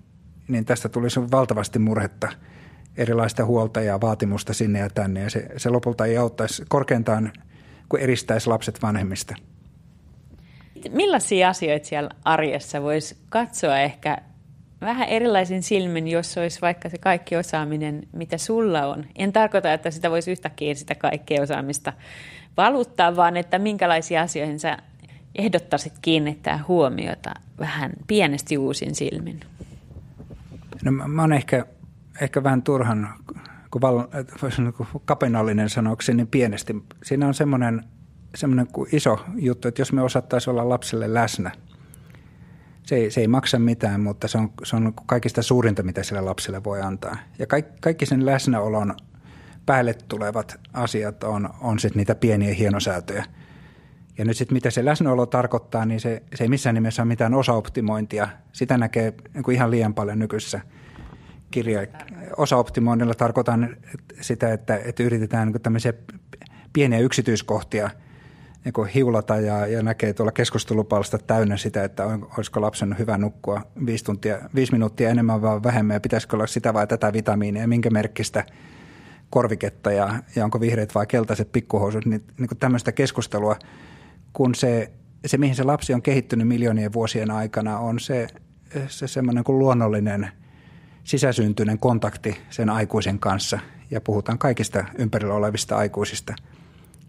niin 0.47 0.65
tästä 0.65 0.89
tulisi 0.89 1.31
valtavasti 1.31 1.79
murhetta– 1.79 2.29
erilaista 2.97 3.45
huolta 3.45 3.81
ja 3.81 4.01
vaatimusta 4.01 4.53
sinne 4.53 4.79
ja 4.79 4.89
tänne. 4.89 5.21
Ja 5.21 5.29
se, 5.29 5.47
se 5.57 5.69
lopulta 5.69 6.05
ei 6.05 6.17
auttaisi 6.17 6.63
korkeintaan, 6.69 7.31
kun 7.89 7.99
eristäisi 7.99 8.49
lapset 8.49 8.81
vanhemmista. 8.81 9.35
Millaisia 10.91 11.49
asioita 11.49 11.87
siellä 11.87 12.09
arjessa 12.25 12.81
voisi 12.81 13.17
katsoa 13.29 13.79
ehkä 13.79 14.17
vähän 14.85 15.07
erilaisin 15.07 15.63
silmin, 15.63 16.07
jos 16.07 16.37
olisi 16.37 16.61
vaikka 16.61 16.89
se 16.89 16.97
kaikki 16.97 17.35
osaaminen, 17.35 18.07
mitä 18.11 18.37
sulla 18.37 18.85
on. 18.87 19.05
En 19.15 19.33
tarkoita, 19.33 19.73
että 19.73 19.91
sitä 19.91 20.11
voisi 20.11 20.31
yhtäkkiä 20.31 20.75
sitä 20.75 20.95
kaikkea 20.95 21.41
osaamista 21.41 21.93
valuttaa, 22.57 23.15
vaan 23.15 23.37
että 23.37 23.59
minkälaisia 23.59 24.21
asioihin 24.21 24.59
sä 24.59 24.77
ehdottaisit 25.35 25.93
kiinnittää 26.01 26.63
huomiota 26.67 27.33
vähän 27.59 27.91
pienesti 28.07 28.57
uusin 28.57 28.95
silmin. 28.95 29.39
No 30.83 30.91
mä 30.91 31.21
oon 31.21 31.33
ehkä 31.33 31.65
ehkä 32.21 32.43
vähän 32.43 32.63
turhan, 32.63 33.13
kun 33.71 33.81
val, 33.81 34.03
niin 34.57 34.73
kapinallinen 35.05 35.69
sanoksi, 35.69 36.13
niin 36.13 36.27
pienesti. 36.27 36.75
Siinä 37.03 37.27
on 37.27 37.33
semmoinen, 37.33 37.83
semmoinen 38.35 38.67
iso 38.91 39.19
juttu, 39.35 39.67
että 39.67 39.81
jos 39.81 39.93
me 39.93 40.01
osattaisiin 40.01 40.51
olla 40.51 40.69
lapselle 40.69 41.13
läsnä, 41.13 41.51
se 42.83 42.95
ei, 42.95 43.11
se 43.11 43.21
ei 43.21 43.27
maksa 43.27 43.59
mitään, 43.59 44.01
mutta 44.01 44.27
se 44.27 44.37
on, 44.37 44.51
se 44.63 44.75
on 44.75 44.93
kaikista 45.05 45.41
suurinta, 45.41 45.83
mitä 45.83 46.03
sille 46.03 46.21
lapselle 46.21 46.63
voi 46.63 46.81
antaa. 46.81 47.17
Ja 47.39 47.47
kaikki, 47.47 47.71
kaikki 47.81 48.05
sen 48.05 48.25
läsnäolon 48.25 48.95
päälle 49.65 49.93
tulevat 50.07 50.59
asiat 50.73 51.23
on, 51.23 51.49
on 51.61 51.79
sitten 51.79 51.99
niitä 51.99 52.15
pieniä 52.15 52.53
hienosäätöjä. 52.53 53.25
Ja 54.17 54.25
nyt 54.25 54.37
sitten 54.37 54.55
mitä 54.55 54.69
se 54.69 54.85
läsnäolo 54.85 55.25
tarkoittaa, 55.25 55.85
niin 55.85 55.99
se, 55.99 56.23
se 56.35 56.43
ei 56.43 56.47
missään 56.47 56.75
nimessä 56.75 57.01
ole 57.01 57.07
mitään 57.07 57.33
osaoptimointia. 57.33 58.27
Sitä 58.51 58.77
näkee 58.77 59.13
niin 59.33 59.43
kuin 59.43 59.55
ihan 59.55 59.71
liian 59.71 59.93
paljon 59.93 60.19
nykyssä– 60.19 60.61
kirja, 61.53 61.87
osaoptimoinnilla 62.37 63.13
tarkoitan 63.13 63.77
sitä, 64.21 64.53
että, 64.53 64.77
että 64.85 65.03
yritetään 65.03 65.47
niin 65.47 65.61
tämmöisiä 65.61 65.93
pieniä 66.73 66.99
yksityiskohtia 66.99 67.89
niin 68.65 68.87
hiulata 68.87 69.37
ja, 69.37 69.67
ja 69.67 69.83
näkee 69.83 70.13
tuolla 70.13 70.31
keskustelupalsta 70.31 71.17
täynnä 71.17 71.57
sitä, 71.57 71.83
että 71.83 72.05
on, 72.05 72.27
olisiko 72.37 72.61
lapsen 72.61 72.95
hyvä 72.99 73.17
nukkua 73.17 73.61
viisi, 73.85 74.03
tuntia, 74.03 74.37
viisi 74.55 74.71
minuuttia 74.71 75.09
enemmän 75.09 75.41
vai 75.41 75.63
vähemmän 75.63 75.93
ja 75.93 75.99
pitäisikö 75.99 76.35
olla 76.35 76.47
sitä 76.47 76.73
vai 76.73 76.87
tätä 76.87 77.13
vitamiinia, 77.13 77.67
minkä 77.67 77.89
merkkistä 77.89 78.45
korviketta 79.29 79.91
ja, 79.91 80.19
ja 80.35 80.45
onko 80.45 80.59
vihreät 80.59 80.95
vai 80.95 81.07
keltaiset 81.07 81.51
pikkuhousut, 81.51 82.05
niin, 82.05 82.23
niin 82.37 82.47
kuin 82.47 82.57
tämmöistä 82.57 82.91
keskustelua, 82.91 83.55
kun 84.33 84.55
se, 84.55 84.91
se, 85.25 85.37
mihin 85.37 85.55
se 85.55 85.63
lapsi 85.63 85.93
on 85.93 86.01
kehittynyt 86.01 86.47
miljoonien 86.47 86.93
vuosien 86.93 87.31
aikana, 87.31 87.79
on 87.79 87.99
se, 87.99 88.27
se 88.87 89.07
semmoinen 89.07 89.43
kuin 89.43 89.59
luonnollinen– 89.59 90.27
sisäsyntyinen 91.03 91.79
kontakti 91.79 92.37
sen 92.49 92.69
aikuisen 92.69 93.19
kanssa 93.19 93.59
ja 93.91 94.01
puhutaan 94.01 94.37
kaikista 94.37 94.85
ympärillä 94.97 95.33
olevista 95.33 95.77
aikuisista. 95.77 96.35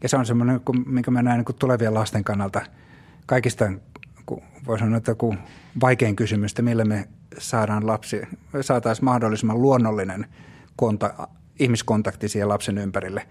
Ja 0.04 0.08
se 0.08 0.16
on 0.16 0.26
semmoinen, 0.26 0.60
minkä 0.86 1.10
mä 1.10 1.22
näen 1.22 1.44
niin 1.46 1.56
tulevien 1.58 1.94
lasten 1.94 2.24
kannalta 2.24 2.60
kaikista, 3.26 3.72
voi 4.66 4.78
sanoa, 4.78 4.96
että 4.98 5.12
vaikein 5.80 6.16
kysymys, 6.16 6.52
että 6.52 6.62
millä 6.62 6.84
me 6.84 7.08
saadaan 7.38 7.86
lapsi, 7.86 8.22
saataisiin 8.60 9.04
mahdollisimman 9.04 9.62
luonnollinen 9.62 10.26
konta, 10.76 11.28
ihmiskontakti 11.58 12.28
siihen 12.28 12.48
lapsen 12.48 12.78
ympärille. 12.78 13.26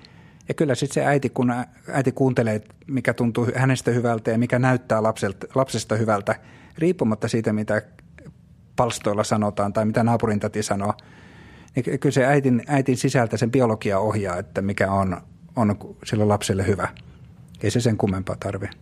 Ja 0.48 0.54
kyllä 0.54 0.76
sitten 0.76 0.94
se 0.94 1.06
äiti, 1.06 1.30
kun 1.30 1.54
äiti 1.92 2.12
kuuntelee, 2.12 2.62
mikä 2.88 3.14
tuntuu 3.14 3.48
hänestä 3.56 3.92
hyvältä 3.92 4.32
ja 4.32 4.38
mikä 4.38 4.60
näyttää 4.60 5.04
lapselta, 5.04 5.48
lapsesta 5.56 5.96
hyvältä, 5.96 6.36
riippumatta 6.78 7.28
siitä, 7.28 7.54
mitä 7.54 7.82
palstoilla 8.76 9.24
sanotaan 9.24 9.74
tai 9.74 9.86
mitä 9.86 10.04
naapurin 10.04 10.40
tati 10.40 10.64
sanoo, 10.64 10.94
niin 11.76 12.00
kyllä 12.00 12.14
se 12.14 12.26
äitin, 12.26 12.64
äitin 12.68 12.98
sisältä 12.98 13.38
sen 13.38 13.52
biologia 13.52 14.00
ohjaa, 14.00 14.38
että 14.38 14.62
mikä 14.62 14.92
on, 14.92 15.22
on 15.56 15.96
sille 16.06 16.26
lapselle 16.26 16.68
hyvä. 16.68 16.88
Ei 17.64 17.72
se 17.72 17.80
sen 17.80 17.98
kummempaa 17.98 18.36
tarvitse. 18.40 18.78